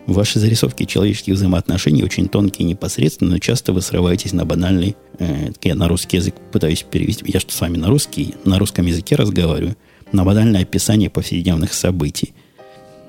Ваши 0.08 0.39
зарисовки 0.39 0.86
человеческих 0.86 1.36
взаимоотношений 1.36 2.04
очень 2.04 2.28
тонкие 2.28 2.66
и 2.66 2.70
непосредственные, 2.72 3.34
но 3.34 3.39
часто 3.39 3.74
вы 3.74 3.82
срываетесь 3.82 4.34
на 4.34 4.45
банальный... 4.45 4.95
Э, 5.20 5.52
я 5.62 5.76
на 5.76 5.88
русский 5.88 6.18
язык 6.18 6.36
пытаюсь 6.52 6.84
перевести. 6.84 7.24
Я 7.28 7.39
что 7.39 7.54
с 7.54 7.62
вами 7.62 7.78
на 7.78 7.88
русский, 7.88 8.34
на 8.43 8.58
русском 8.58 8.86
языке 8.86 9.16
разговариваю. 9.16 9.76
На 10.12 10.24
банальное 10.24 10.62
описание 10.62 11.10
повседневных 11.10 11.74
событий. 11.74 12.34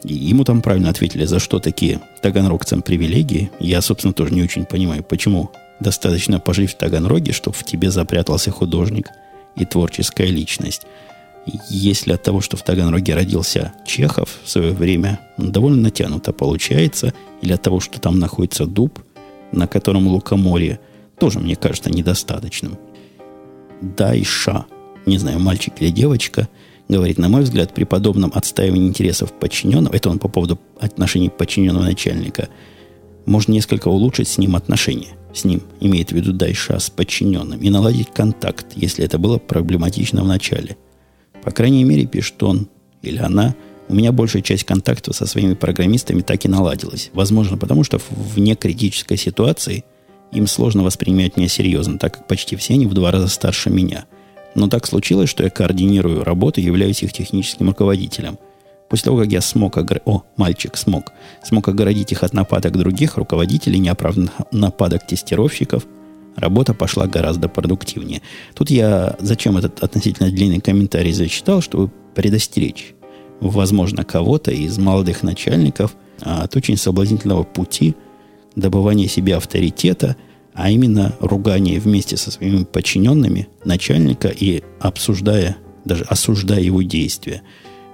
И 0.05 0.15
ему 0.15 0.45
там 0.45 0.61
правильно 0.61 0.91
ответили, 0.91 1.25
за 1.25 1.39
что 1.39 1.59
такие 1.59 2.01
таганрогцам 2.23 2.83
привилегии. 2.83 3.51
Я, 3.61 3.81
собственно, 3.81 4.13
тоже 4.13 4.35
не 4.35 4.43
очень 4.43 4.65
понимаю, 4.65 5.03
почему 5.03 5.51
достаточно 5.79 6.39
пожить 6.39 6.73
в 6.73 6.77
Таганроге, 6.77 7.33
чтобы 7.33 7.57
в 7.57 7.65
тебе 7.65 7.91
запрятался 7.91 8.51
художник– 8.51 9.09
и 9.57 9.65
творческая 9.65 10.27
личность. 10.27 10.83
Если 11.69 12.13
от 12.13 12.23
того, 12.23 12.41
что 12.41 12.57
в 12.57 12.63
Таганроге 12.63 13.15
родился 13.15 13.73
Чехов 13.87 14.39
в 14.45 14.49
свое 14.49 14.73
время, 14.73 15.21
довольно 15.37 15.83
натянуто 15.83 16.33
получается, 16.33 17.15
или 17.43 17.53
от 17.53 17.63
того, 17.63 17.81
что 17.81 18.01
там 18.01 18.19
находится 18.19 18.67
дуб, 18.67 18.99
на 19.53 19.67
котором 19.67 20.07
лукоморье, 20.09 20.81
тоже, 21.19 21.39
мне 21.39 21.57
кажется, 21.57 21.91
недостаточным. 21.91 22.79
Дайша, 23.81 24.67
не 25.07 25.19
знаю, 25.19 25.41
мальчик 25.41 25.75
или 25.81 25.91
девочка, 25.91 26.49
говорит, 26.89 27.19
на 27.19 27.29
мой 27.29 27.43
взгляд, 27.43 27.73
при 27.73 27.85
подобном 27.85 28.33
отстаивании 28.35 28.89
интересов 28.89 29.33
подчиненного, 29.33 29.95
это 29.95 30.11
он 30.11 30.19
по 30.19 30.29
поводу 30.29 30.59
отношений 30.81 31.31
подчиненного 31.31 31.85
начальника, 31.85 32.49
можно 33.27 33.53
несколько 33.53 33.89
улучшить 33.89 34.29
с 34.29 34.39
ним 34.39 34.57
отношения 34.57 35.17
с 35.33 35.45
ним, 35.45 35.63
имеет 35.81 36.11
в 36.11 36.13
виду 36.13 36.33
Дайша, 36.33 36.79
с 36.79 36.91
подчиненным, 36.91 37.61
и 37.61 37.71
наладить 37.71 38.11
контакт, 38.13 38.67
если 38.75 39.05
это 39.05 39.19
было 39.19 39.39
проблематично 39.39 40.23
в 40.23 40.27
начале. 40.27 40.77
По 41.45 41.51
крайней 41.51 41.85
мере, 41.85 42.07
пишет 42.07 42.43
он 42.43 42.69
или 43.03 43.19
она, 43.19 43.55
у 43.89 43.95
меня 43.95 44.13
большая 44.13 44.43
часть 44.43 44.65
контакта 44.65 45.13
со 45.13 45.27
своими 45.27 45.55
программистами 45.55 46.21
так 46.21 46.45
и 46.45 46.49
наладилась. 46.49 47.11
Возможно, 47.13 47.57
потому 47.57 47.83
что 47.83 47.99
в 47.99 48.39
некритической 48.39 49.17
ситуации 49.17 49.85
им 50.33 50.47
сложно 50.47 50.85
воспринимать 50.85 51.37
меня 51.37 51.49
серьезно, 51.49 51.99
так 51.99 52.19
как 52.19 52.29
почти 52.29 52.55
все 52.57 52.75
они 52.75 52.87
в 52.87 52.95
два 52.95 53.11
раза 53.11 53.29
старше 53.29 53.71
меня. 53.71 54.05
Но 54.55 54.69
так 54.69 54.87
случилось, 54.87 55.29
что 55.29 55.43
я 55.43 55.51
координирую 55.51 56.25
работу 56.25 56.61
являюсь 56.61 57.03
их 57.03 57.13
техническим 57.13 57.69
руководителем– 57.69 58.39
После 58.91 59.05
того, 59.05 59.19
как 59.19 59.29
я 59.29 59.41
смог, 59.41 59.79
огр... 59.79 60.01
о, 60.05 60.25
мальчик 60.37 60.77
смог, 60.77 61.13
смог 61.45 61.69
оградить 61.69 62.11
их 62.11 62.25
от 62.25 62.35
нападок 62.35 62.77
других 62.77 63.17
руководителей, 63.17 63.79
неоправданных 63.79 64.33
нападок 64.51 65.07
тестировщиков, 65.07 65.87
работа 66.37 66.75
пошла 66.75 67.07
гораздо 67.07 67.49
продуктивнее. 67.49 68.23
Тут 68.55 68.71
я 68.71 69.17
зачем 69.21 69.57
этот 69.57 69.83
относительно 69.83 70.31
длинный 70.31 70.61
комментарий 70.61 71.13
зачитал, 71.13 71.61
чтобы 71.61 71.91
предостеречь 72.15 72.95
возможно, 73.41 74.05
кого-то 74.05 74.51
из 74.51 74.79
молодых 74.79 75.23
начальников 75.23 75.97
от 76.21 76.55
очень 76.55 76.77
соблазнительного 76.77 77.45
пути 77.45 77.95
добывания 78.55 79.09
себе 79.09 79.37
авторитета, 79.37 80.17
а 80.53 80.71
именно 80.71 81.15
ругание 81.21 81.81
вместе 81.81 82.17
со 82.17 82.31
своими 82.31 82.65
подчиненными 82.65 83.49
начальника 83.65 84.29
и 84.29 84.63
обсуждая, 84.81 85.57
даже 85.85 86.05
осуждая 86.05 86.61
его 86.61 86.83
действия. 86.83 87.43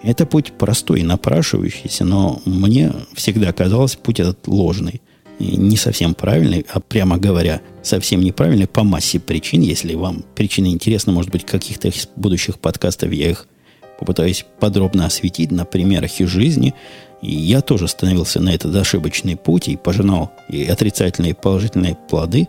Это 0.03 0.27
путь 0.27 0.53
простой 0.53 1.01
и 1.01 1.05
напрашивающийся, 1.05 2.05
но 2.05 2.41
мне 2.45 2.93
всегда 3.15 3.53
казалось 3.53 3.97
путь 3.97 4.21
этот 4.21 4.47
ложный 4.47 5.01
не 5.39 5.77
совсем 5.77 6.15
правильный, 6.15 6.65
а 6.73 6.81
прямо 6.81 7.19
говоря, 7.19 7.61
совсем 7.83 8.21
неправильный 8.21 8.67
по 8.67 8.85
массе 8.85 9.21
причин. 9.21 9.61
Если 9.61 9.95
вам 9.95 10.25
причины 10.35 10.69
интересны, 10.69 11.13
может 11.13 11.31
быть, 11.31 11.45
каких-то 11.45 11.89
из 11.89 12.09
будущих 12.17 12.59
подкастов 12.59 13.13
я 13.13 13.31
их 13.31 13.47
попытаюсь 13.99 14.45
подробно 14.61 15.07
осветить 15.07 15.51
на 15.51 15.65
примерах 15.65 16.21
из 16.21 16.29
жизни. 16.29 16.75
И 17.23 17.35
я 17.35 17.61
тоже 17.61 17.89
становился 17.89 18.41
на 18.41 18.51
этот 18.51 18.75
ошибочный 18.75 19.37
путь 19.37 19.69
и 19.69 19.77
пожинал 19.77 20.33
и 20.49 20.65
отрицательные, 20.65 21.33
и 21.33 21.35
положительные 21.35 21.97
плоды, 22.09 22.49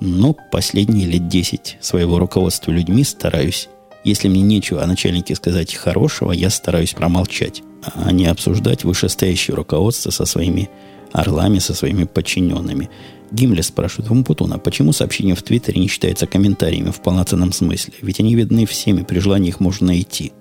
но 0.00 0.36
последние 0.52 1.06
лет 1.06 1.28
10 1.28 1.78
своего 1.80 2.18
руководства 2.18 2.70
людьми 2.70 3.04
стараюсь, 3.04 3.68
если 4.04 4.28
мне 4.28 4.42
нечего 4.42 4.82
о 4.82 4.86
начальнике 4.86 5.34
сказать 5.34 5.74
хорошего, 5.74 6.32
я 6.32 6.50
стараюсь 6.50 6.92
промолчать, 6.92 7.62
а 7.94 8.12
не 8.12 8.26
обсуждать 8.26 8.84
вышестоящее 8.84 9.56
руководство 9.56 10.10
со 10.10 10.26
своими 10.26 10.70
орлами 11.14 11.60
со 11.60 11.74
своими 11.74 12.04
подчиненными. 12.04 12.90
Гимли 13.30 13.62
спрашивает 13.62 14.10
Умпутуна, 14.10 14.58
почему 14.58 14.92
сообщение 14.92 15.34
в 15.34 15.42
Твиттере 15.42 15.80
не 15.80 15.88
считается 15.88 16.26
комментариями 16.26 16.90
в 16.90 17.00
полноценном 17.00 17.52
смысле? 17.52 17.94
Ведь 18.02 18.20
они 18.20 18.34
видны 18.34 18.66
всеми, 18.66 19.02
при 19.02 19.20
желании 19.20 19.48
их 19.48 19.60
можно 19.60 19.86
найти. 19.86 20.32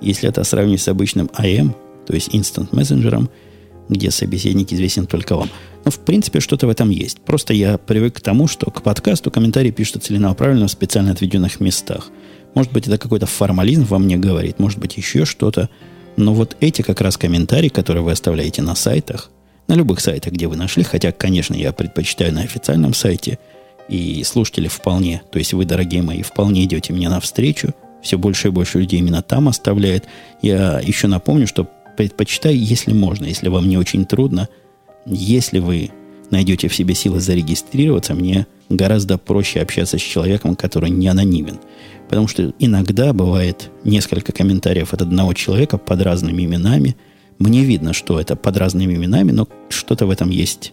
Если 0.00 0.28
это 0.28 0.44
сравнить 0.44 0.82
с 0.82 0.88
обычным 0.88 1.30
IM, 1.38 1.74
то 2.06 2.12
есть 2.12 2.28
Instant 2.34 2.70
Messenger, 2.70 3.30
где 3.88 4.10
собеседник 4.10 4.72
известен 4.72 5.06
только 5.06 5.36
вам. 5.36 5.48
Ну, 5.84 5.92
в 5.92 5.98
принципе, 6.00 6.40
что-то 6.40 6.66
в 6.66 6.70
этом 6.70 6.90
есть. 6.90 7.20
Просто 7.20 7.54
я 7.54 7.78
привык 7.78 8.16
к 8.16 8.20
тому, 8.20 8.48
что 8.48 8.70
к 8.70 8.82
подкасту 8.82 9.30
комментарии 9.30 9.70
пишут 9.70 10.02
целенаправленно 10.02 10.66
в 10.66 10.72
специально 10.72 11.12
отведенных 11.12 11.60
местах. 11.60 12.10
Может 12.54 12.72
быть, 12.72 12.88
это 12.88 12.98
какой-то 12.98 13.26
формализм 13.26 13.84
во 13.84 13.98
мне 13.98 14.16
говорит, 14.16 14.58
может 14.58 14.80
быть, 14.80 14.96
еще 14.96 15.24
что-то. 15.24 15.70
Но 16.16 16.34
вот 16.34 16.56
эти 16.60 16.82
как 16.82 17.00
раз 17.00 17.16
комментарии, 17.16 17.68
которые 17.68 18.02
вы 18.02 18.10
оставляете 18.10 18.62
на 18.62 18.74
сайтах, 18.74 19.30
на 19.68 19.74
любых 19.74 20.00
сайтах, 20.00 20.32
где 20.32 20.46
вы 20.46 20.56
нашли, 20.56 20.82
хотя, 20.82 21.12
конечно, 21.12 21.54
я 21.54 21.72
предпочитаю 21.72 22.32
на 22.32 22.42
официальном 22.42 22.94
сайте, 22.94 23.38
и 23.88 24.22
слушатели 24.24 24.68
вполне, 24.68 25.22
то 25.30 25.38
есть 25.38 25.52
вы, 25.52 25.64
дорогие 25.64 26.02
мои, 26.02 26.22
вполне 26.22 26.64
идете 26.64 26.92
мне 26.92 27.08
навстречу, 27.08 27.74
все 28.02 28.18
больше 28.18 28.48
и 28.48 28.50
больше 28.50 28.80
людей 28.80 28.98
именно 28.98 29.22
там 29.22 29.48
оставляет. 29.48 30.04
Я 30.42 30.80
еще 30.80 31.06
напомню, 31.06 31.46
что 31.46 31.68
предпочитаю, 31.96 32.58
если 32.58 32.92
можно, 32.92 33.24
если 33.26 33.48
вам 33.48 33.68
не 33.68 33.78
очень 33.78 34.04
трудно, 34.04 34.48
если 35.06 35.60
вы 35.60 35.90
найдете 36.30 36.68
в 36.68 36.74
себе 36.74 36.94
силы 36.94 37.20
зарегистрироваться, 37.20 38.14
мне 38.14 38.46
гораздо 38.68 39.18
проще 39.18 39.60
общаться 39.60 39.98
с 39.98 40.02
человеком, 40.02 40.56
который 40.56 40.90
не 40.90 41.06
анонимен. 41.06 41.58
Потому 42.08 42.26
что 42.26 42.52
иногда 42.58 43.12
бывает 43.12 43.70
несколько 43.84 44.32
комментариев 44.32 44.92
от 44.92 45.02
одного 45.02 45.32
человека 45.32 45.78
под 45.78 46.02
разными 46.02 46.44
именами– 46.44 46.96
мне 47.38 47.64
видно, 47.64 47.92
что 47.92 48.20
это 48.20 48.36
под 48.36 48.56
разными 48.56 48.94
именами, 48.94 49.32
но 49.32 49.48
что-то 49.68 50.06
в 50.06 50.10
этом 50.10 50.30
есть 50.30 50.72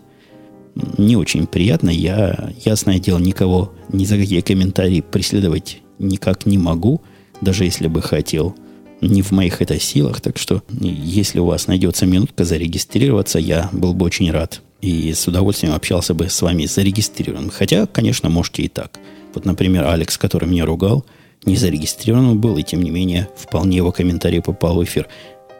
не 0.97 1.15
очень 1.15 1.45
приятно. 1.45 1.89
Я, 1.89 2.51
ясное 2.65 2.99
дело, 2.99 3.19
никого 3.19 3.73
ни 3.89 4.05
за 4.05 4.17
какие 4.17 4.41
комментарии 4.41 5.01
преследовать 5.01 5.81
никак 5.99 6.45
не 6.45 6.57
могу, 6.57 7.01
даже 7.41 7.65
если 7.65 7.87
бы 7.87 8.01
хотел. 8.01 8.55
Не 9.01 9.21
в 9.21 9.31
моих 9.31 9.61
это 9.61 9.79
силах, 9.79 10.21
так 10.21 10.37
что 10.37 10.63
если 10.69 11.39
у 11.39 11.45
вас 11.45 11.67
найдется 11.67 12.05
минутка 12.05 12.45
зарегистрироваться, 12.45 13.37
я 13.37 13.69
был 13.73 13.93
бы 13.93 14.05
очень 14.05 14.31
рад. 14.31 14.61
И 14.81 15.13
с 15.13 15.27
удовольствием 15.27 15.73
общался 15.73 16.13
бы 16.13 16.29
с 16.29 16.41
вами 16.41 16.65
зарегистрированным. 16.65 17.49
Хотя, 17.49 17.85
конечно, 17.85 18.29
можете 18.29 18.63
и 18.63 18.67
так. 18.69 18.99
Вот, 19.33 19.45
например, 19.45 19.85
Алекс, 19.85 20.17
который 20.17 20.47
меня 20.47 20.65
ругал, 20.65 21.05
не 21.45 21.57
зарегистрирован 21.57 22.39
был, 22.39 22.57
и 22.57 22.63
тем 22.63 22.81
не 22.81 22.91
менее 22.91 23.27
вполне 23.35 23.77
его 23.77 23.91
комментарий 23.91 24.41
попал 24.41 24.75
в 24.75 24.83
эфир. 24.83 25.07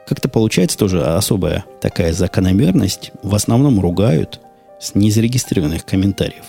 Как-то 0.08 0.28
получается 0.28 0.78
тоже 0.78 1.04
особая 1.04 1.66
такая 1.82 2.14
закономерность. 2.14 3.12
В 3.22 3.36
основном 3.36 3.80
ругают 3.80 4.42
с 4.80 4.96
незарегистрированных 4.96 5.86
комментариев. 5.86 6.46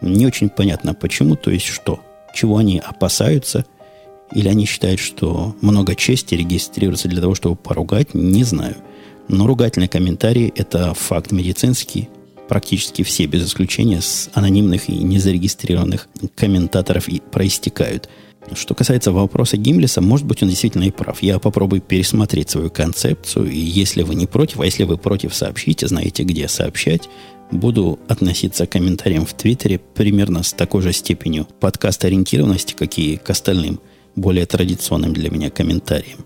Не 0.00 0.26
очень 0.26 0.50
понятно, 0.50 0.94
почему, 0.94 1.34
то 1.34 1.50
есть 1.50 1.66
что. 1.66 2.00
Чего 2.34 2.58
они 2.58 2.78
опасаются, 2.78 3.64
или 4.32 4.48
они 4.48 4.66
считают, 4.66 5.00
что 5.00 5.56
много 5.60 5.94
чести 5.94 6.34
регистрируется 6.34 7.08
для 7.08 7.22
того, 7.22 7.34
чтобы 7.34 7.56
поругать, 7.56 8.12
не 8.12 8.44
знаю. 8.44 8.76
Но 9.28 9.46
ругательные 9.46 9.88
комментарии– 9.88 10.52
это 10.56 10.92
факт 10.92 11.32
медицинский. 11.32 12.10
Практически 12.48 13.02
все, 13.02 13.24
без 13.24 13.46
исключения, 13.46 14.02
с 14.02 14.28
анонимных 14.34 14.90
и 14.90 14.92
незарегистрированных 14.92 16.08
комментаторов 16.36 17.08
и 17.08 17.20
проистекают– 17.20 18.10
что 18.52 18.74
касается 18.74 19.10
вопроса 19.12 19.56
Гимлиса, 19.56 20.00
может 20.00 20.26
быть, 20.26 20.42
он 20.42 20.50
действительно 20.50 20.84
и 20.84 20.90
прав. 20.90 21.22
Я 21.22 21.38
попробую 21.38 21.80
пересмотреть 21.80 22.50
свою 22.50 22.70
концепцию, 22.70 23.50
и 23.50 23.58
если 23.58 24.02
вы 24.02 24.14
не 24.14 24.26
против, 24.26 24.60
а 24.60 24.64
если 24.64 24.84
вы 24.84 24.98
против, 24.98 25.34
сообщите, 25.34 25.88
знаете, 25.88 26.22
где 26.24 26.48
сообщать. 26.48 27.08
Буду 27.50 27.98
относиться 28.08 28.66
к 28.66 28.70
комментариям 28.70 29.26
в 29.26 29.34
Твиттере 29.34 29.78
примерно 29.78 30.42
с 30.42 30.52
такой 30.52 30.82
же 30.82 30.92
степенью 30.92 31.46
подкаст-ориентированности, 31.60 32.74
как 32.74 32.98
и 32.98 33.16
к 33.16 33.30
остальным, 33.30 33.80
более 34.16 34.46
традиционным 34.46 35.12
для 35.12 35.30
меня 35.30 35.50
комментариям. 35.50 36.24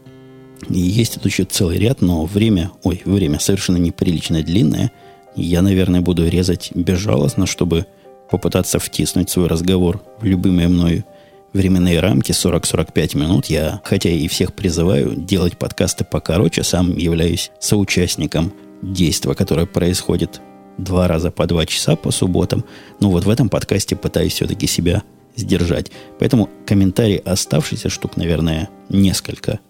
И 0.69 0.79
есть 0.79 1.14
тут 1.14 1.27
еще 1.27 1.45
целый 1.45 1.79
ряд, 1.79 2.01
но 2.03 2.25
время, 2.25 2.71
ой, 2.83 3.03
время 3.05 3.39
совершенно 3.39 3.79
неприлично 3.79 4.43
длинное. 4.43 4.93
Я, 5.37 5.62
наверное, 5.62 6.01
буду 6.01 6.27
резать 6.29 6.71
безжалостно, 6.75 7.47
чтобы 7.47 7.87
попытаться 8.31 8.79
втиснуть 8.79 9.31
свой 9.31 9.47
разговор 9.47 10.03
в 10.21 10.25
любимые 10.25 10.69
мною 10.69 11.05
временные 11.53 12.01
рамки 12.01 12.33
40-45 12.33 13.17
минут. 13.17 13.47
Я, 13.47 13.81
хотя 13.85 14.11
и 14.11 14.29
всех 14.29 14.55
призываю 14.55 15.15
делать 15.15 15.59
подкасты 15.59 16.05
покороче, 16.05 16.63
сам 16.63 16.97
являюсь 16.97 17.51
соучастником 17.61 18.53
действия, 18.83 19.35
которое 19.35 19.67
происходит 19.67 20.41
два 20.77 21.09
раза 21.09 21.31
по 21.31 21.47
два 21.47 21.67
часа 21.67 21.97
по 21.97 22.11
субботам. 22.11 22.65
Но 23.01 23.11
вот 23.11 23.25
в 23.25 23.31
этом 23.31 23.49
подкасте 23.49 23.97
пытаюсь 23.97 24.35
все-таки 24.35 24.67
себя 24.67 25.03
сдержать. 25.37 25.91
Поэтому 26.19 26.49
комментарии 26.67 27.21
оставшиеся 27.25 27.89
штук, 27.89 28.17
наверное, 28.17 28.69
несколько. 28.89 29.61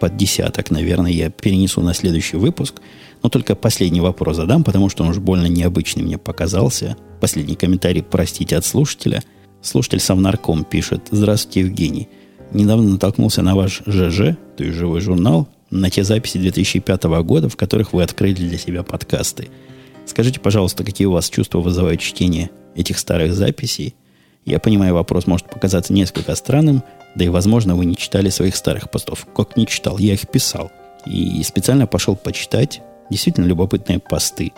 Под 0.00 0.16
десяток, 0.16 0.70
наверное, 0.70 1.10
я 1.10 1.28
перенесу 1.28 1.80
на 1.80 1.92
следующий 1.92 2.36
выпуск. 2.36 2.80
Но 3.22 3.28
только 3.28 3.56
последний 3.56 4.00
вопрос 4.00 4.36
задам, 4.36 4.62
потому 4.62 4.88
что 4.88 5.02
он 5.02 5.10
уж 5.10 5.18
больно 5.18 5.46
необычный 5.46 6.04
мне 6.04 6.18
показался. 6.18 6.96
Последний 7.20 7.56
комментарий, 7.56 8.02
простите, 8.02 8.56
от 8.56 8.64
слушателя– 8.64 9.22
Слушатель 9.60 10.00
Совнарком 10.00 10.64
пишет. 10.64 11.08
Здравствуйте, 11.10 11.60
Евгений. 11.60 12.08
Недавно 12.52 12.90
натолкнулся 12.90 13.42
на 13.42 13.56
ваш 13.56 13.82
ЖЖ, 13.86 14.36
то 14.56 14.64
есть 14.64 14.76
живой 14.76 15.00
журнал, 15.00 15.48
на 15.70 15.90
те 15.90 16.04
записи 16.04 16.38
2005 16.38 17.04
года, 17.22 17.48
в 17.48 17.56
которых 17.56 17.92
вы 17.92 18.02
открыли 18.02 18.34
для 18.34 18.56
себя 18.56 18.82
подкасты. 18.82 19.48
Скажите, 20.06 20.40
пожалуйста, 20.40 20.84
какие 20.84 21.06
у 21.06 21.12
вас 21.12 21.28
чувства 21.28 21.58
вызывает 21.58 22.00
чтение 22.00 22.50
этих 22.74 22.98
старых 22.98 23.34
записей? 23.34 23.94
Я 24.46 24.60
понимаю, 24.60 24.94
вопрос 24.94 25.26
может 25.26 25.50
показаться 25.50 25.92
несколько 25.92 26.34
странным, 26.36 26.82
да 27.14 27.24
и, 27.24 27.28
возможно, 27.28 27.76
вы 27.76 27.84
не 27.84 27.96
читали 27.96 28.30
своих 28.30 28.56
старых 28.56 28.90
постов. 28.90 29.26
Как 29.36 29.56
не 29.56 29.66
читал? 29.66 29.98
Я 29.98 30.14
их 30.14 30.28
писал. 30.28 30.70
И 31.04 31.42
специально 31.42 31.86
пошел 31.86 32.16
почитать 32.16 32.80
действительно 33.10 33.44
любопытные 33.44 33.98
посты. 33.98 34.52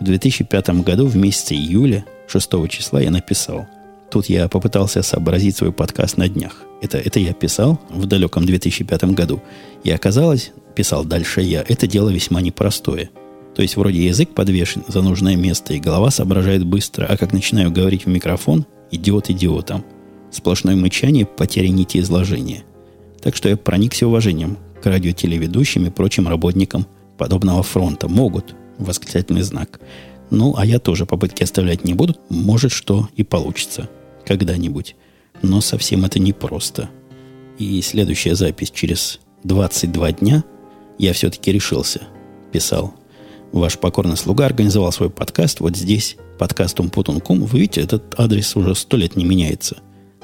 В 0.00 0.04
2005 0.04 0.82
году 0.82 1.06
в 1.06 1.16
месяце 1.16 1.54
июля, 1.54 2.04
6 2.26 2.68
числа, 2.68 3.00
я 3.00 3.10
написал– 3.10 3.66
Тут 4.10 4.26
я 4.26 4.48
попытался 4.48 5.02
сообразить 5.02 5.56
свой 5.56 5.72
подкаст 5.72 6.16
на 6.16 6.28
днях. 6.28 6.62
Это, 6.80 6.98
это 6.98 7.18
я 7.18 7.32
писал 7.32 7.80
в 7.90 8.06
далеком 8.06 8.46
2005 8.46 9.04
году. 9.14 9.42
И 9.82 9.90
оказалось, 9.90 10.52
писал 10.74 11.04
дальше 11.04 11.40
я, 11.40 11.64
это 11.66 11.86
дело 11.86 12.10
весьма 12.10 12.40
непростое. 12.40 13.10
То 13.54 13.62
есть 13.62 13.76
вроде 13.76 14.04
язык 14.04 14.34
подвешен 14.34 14.84
за 14.86 15.02
нужное 15.02 15.34
место, 15.34 15.74
и 15.74 15.80
голова 15.80 16.10
соображает 16.10 16.64
быстро, 16.64 17.06
а 17.06 17.16
как 17.16 17.32
начинаю 17.32 17.70
говорить 17.72 18.04
в 18.04 18.08
микрофон, 18.08 18.66
идиот 18.90 19.30
идиотом. 19.30 19.84
Сплошное 20.30 20.76
мычание, 20.76 21.24
потеря 21.24 21.68
нити 21.68 21.98
изложения. 21.98 22.64
Так 23.22 23.34
что 23.34 23.48
я 23.48 23.56
проникся 23.56 24.06
уважением 24.06 24.58
к 24.82 24.86
радиотелеведущим 24.86 25.86
и 25.86 25.90
прочим 25.90 26.28
работникам 26.28 26.86
подобного 27.16 27.62
фронта. 27.62 28.08
Могут, 28.08 28.54
восклицательный 28.78 29.42
знак. 29.42 29.80
Ну, 30.30 30.54
а 30.56 30.66
я 30.66 30.78
тоже 30.78 31.06
попытки 31.06 31.42
оставлять 31.42 31.84
не 31.84 31.94
буду. 31.94 32.16
Может, 32.28 32.72
что 32.72 33.08
и 33.16 33.22
получится 33.24 33.88
когда-нибудь. 34.26 34.96
Но 35.42 35.60
совсем 35.60 36.04
это 36.04 36.18
непросто. 36.18 36.90
И 37.58 37.80
следующая 37.82 38.34
запись 38.34 38.70
через 38.70 39.20
22 39.44 40.12
дня 40.12 40.44
я 40.98 41.12
все-таки 41.12 41.52
решился. 41.52 42.02
Писал. 42.52 42.94
Ваш 43.52 43.78
покорный 43.78 44.16
слуга 44.16 44.46
организовал 44.46 44.92
свой 44.92 45.08
подкаст 45.08 45.60
вот 45.60 45.76
здесь, 45.76 46.16
подкаст 46.38 46.78
Умпутунком. 46.80 47.44
Вы 47.44 47.60
видите, 47.60 47.80
этот 47.80 48.18
адрес 48.18 48.56
уже 48.56 48.74
сто 48.74 48.96
лет 48.96 49.16
не 49.16 49.24
меняется. 49.24 49.78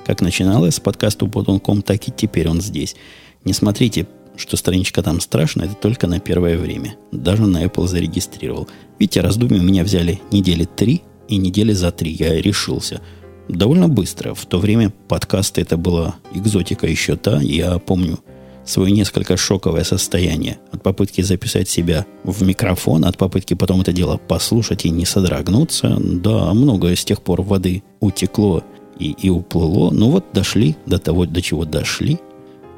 Как 0.05 0.21
начиналось 0.21 0.75
с 0.75 0.81
подкаста 0.81 1.25
Умпутунком, 1.25 1.83
так 1.83 2.09
и 2.09 2.13
теперь 2.15 2.49
он 2.49 2.61
здесь. 2.61 2.97
Не 3.45 3.53
смотрите 3.53 4.07
что 4.37 4.57
страничка 4.57 5.03
там 5.03 5.21
страшная, 5.21 5.67
это 5.67 5.75
только 5.75 6.07
на 6.07 6.21
первое 6.21 6.57
время. 6.57 6.97
Даже 7.11 7.47
на 7.47 7.65
Apple 7.65 7.87
зарегистрировал. 7.87 8.69
Видите, 8.99 9.21
раздумья 9.21 9.61
у 9.61 9.63
меня 9.63 9.85
взяли 9.85 10.21
недели 10.31 10.65
три, 10.65 11.03
и 11.29 11.37
недели 11.37 11.73
за 11.73 11.91
три 11.93 12.13
я 12.13 12.41
решился. 12.41 13.01
Довольно 13.49 13.88
быстро. 13.88 14.34
В 14.34 14.47
то 14.47 14.59
время 14.59 14.93
подкасты 15.09 15.61
это 15.61 15.76
была 15.76 16.16
экзотика 16.34 16.86
еще 16.86 17.16
та. 17.16 17.40
Я 17.40 17.78
помню 17.78 18.18
свое 18.64 18.93
несколько 18.93 19.36
шоковое 19.36 19.84
состояние 19.84 20.59
от 20.70 20.82
попытки 20.82 21.20
записать 21.20 21.68
себя 21.68 22.07
в 22.24 22.43
микрофон, 22.43 23.05
от 23.05 23.18
попытки 23.18 23.55
потом 23.55 23.80
это 23.80 23.93
дело 23.93 24.16
послушать 24.16 24.84
и 24.84 24.90
не 24.90 25.05
содрогнуться. 25.05 25.97
Да, 26.01 26.53
многое 26.55 26.95
с 26.95 27.05
тех 27.05 27.22
пор 27.22 27.43
воды 27.43 27.82
утекло 28.01 28.62
и, 28.99 29.11
и 29.11 29.28
уплыло. 29.30 29.90
Ну 29.90 30.11
вот 30.11 30.26
дошли 30.32 30.76
до 30.86 30.99
того, 30.99 31.26
до 31.26 31.43
чего 31.43 31.64
дошли. 31.64 32.18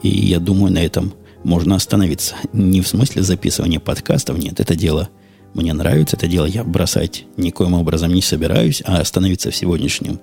И 0.02 0.08
я 0.08 0.38
думаю, 0.38 0.72
на 0.72 0.78
этом 0.78 1.12
можно 1.44 1.76
остановиться. 1.76 2.36
Не 2.52 2.80
в 2.80 2.88
смысле 2.88 3.22
записывания 3.22 3.80
подкастов, 3.80 4.38
нет, 4.38 4.60
это 4.60 4.74
дело 4.74 5.08
мне 5.52 5.72
нравится, 5.72 6.16
это 6.16 6.26
дело 6.26 6.46
я 6.46 6.64
бросать 6.64 7.26
никоим 7.36 7.74
образом 7.74 8.12
не 8.12 8.22
собираюсь, 8.22 8.82
а 8.84 8.98
остановиться 8.98 9.50
в 9.50 9.56
сегодняшнем 9.56 10.20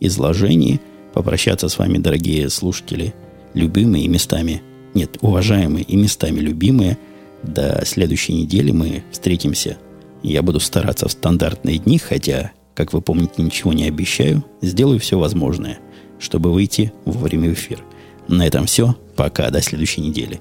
изложении, 0.00 0.80
попрощаться 1.12 1.68
с 1.68 1.78
вами, 1.78 1.98
дорогие 1.98 2.48
слушатели, 2.48 3.14
любимые 3.54 4.08
местами, 4.08 4.62
нет, 4.94 5.18
уважаемые 5.20 5.84
и 5.84 5.96
местами 5.96 6.40
любимые. 6.40 6.98
До 7.42 7.82
следующей 7.86 8.34
недели 8.34 8.70
мы 8.70 9.04
встретимся. 9.10 9.78
Я 10.22 10.42
буду 10.42 10.60
стараться 10.60 11.08
в 11.08 11.12
стандартные 11.12 11.78
дни, 11.78 11.98
хотя, 11.98 12.52
как 12.74 12.92
вы 12.92 13.00
помните, 13.00 13.42
ничего 13.42 13.72
не 13.72 13.84
обещаю. 13.84 14.44
Сделаю 14.60 14.98
все 14.98 15.18
возможное, 15.18 15.78
чтобы 16.18 16.52
выйти 16.52 16.92
вовремя 17.04 17.50
в 17.50 17.52
эфир. 17.54 17.82
На 18.28 18.46
этом 18.46 18.66
все. 18.66 18.96
Пока. 19.16 19.50
До 19.50 19.62
следующей 19.62 20.02
недели. 20.02 20.40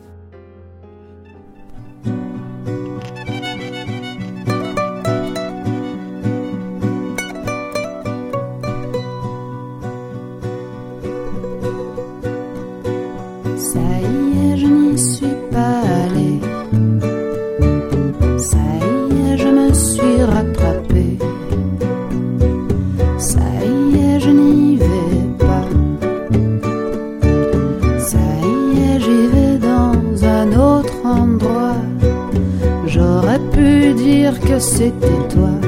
C'était 34.60 35.08
toi. 35.30 35.59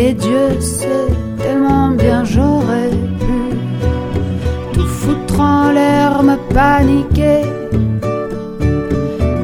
Et 0.00 0.14
Dieu 0.14 0.60
sait 0.60 1.12
tellement 1.42 1.90
bien 1.90 2.24
j'aurais 2.24 2.90
pu 3.22 3.38
tout 4.72 4.86
foutre 5.00 5.40
en 5.40 5.70
l'air, 5.72 6.22
me 6.22 6.36
paniquer. 6.54 7.42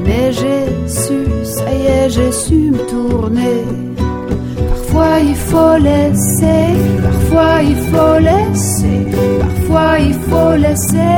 Mais 0.06 0.32
j'ai 0.38 0.66
su, 0.88 1.18
ça 1.44 1.72
y 1.72 1.86
est, 1.86 2.10
j'ai 2.10 2.32
su 2.32 2.58
me 2.76 2.82
tourner. 2.92 3.62
Parfois 4.68 5.18
il 5.30 5.34
faut 5.34 5.76
laisser, 5.90 6.64
parfois 7.02 7.62
il 7.72 7.76
faut 7.90 8.18
laisser, 8.30 8.98
parfois 9.40 9.98
il 9.98 10.14
faut 10.28 10.56
laisser 10.66 11.13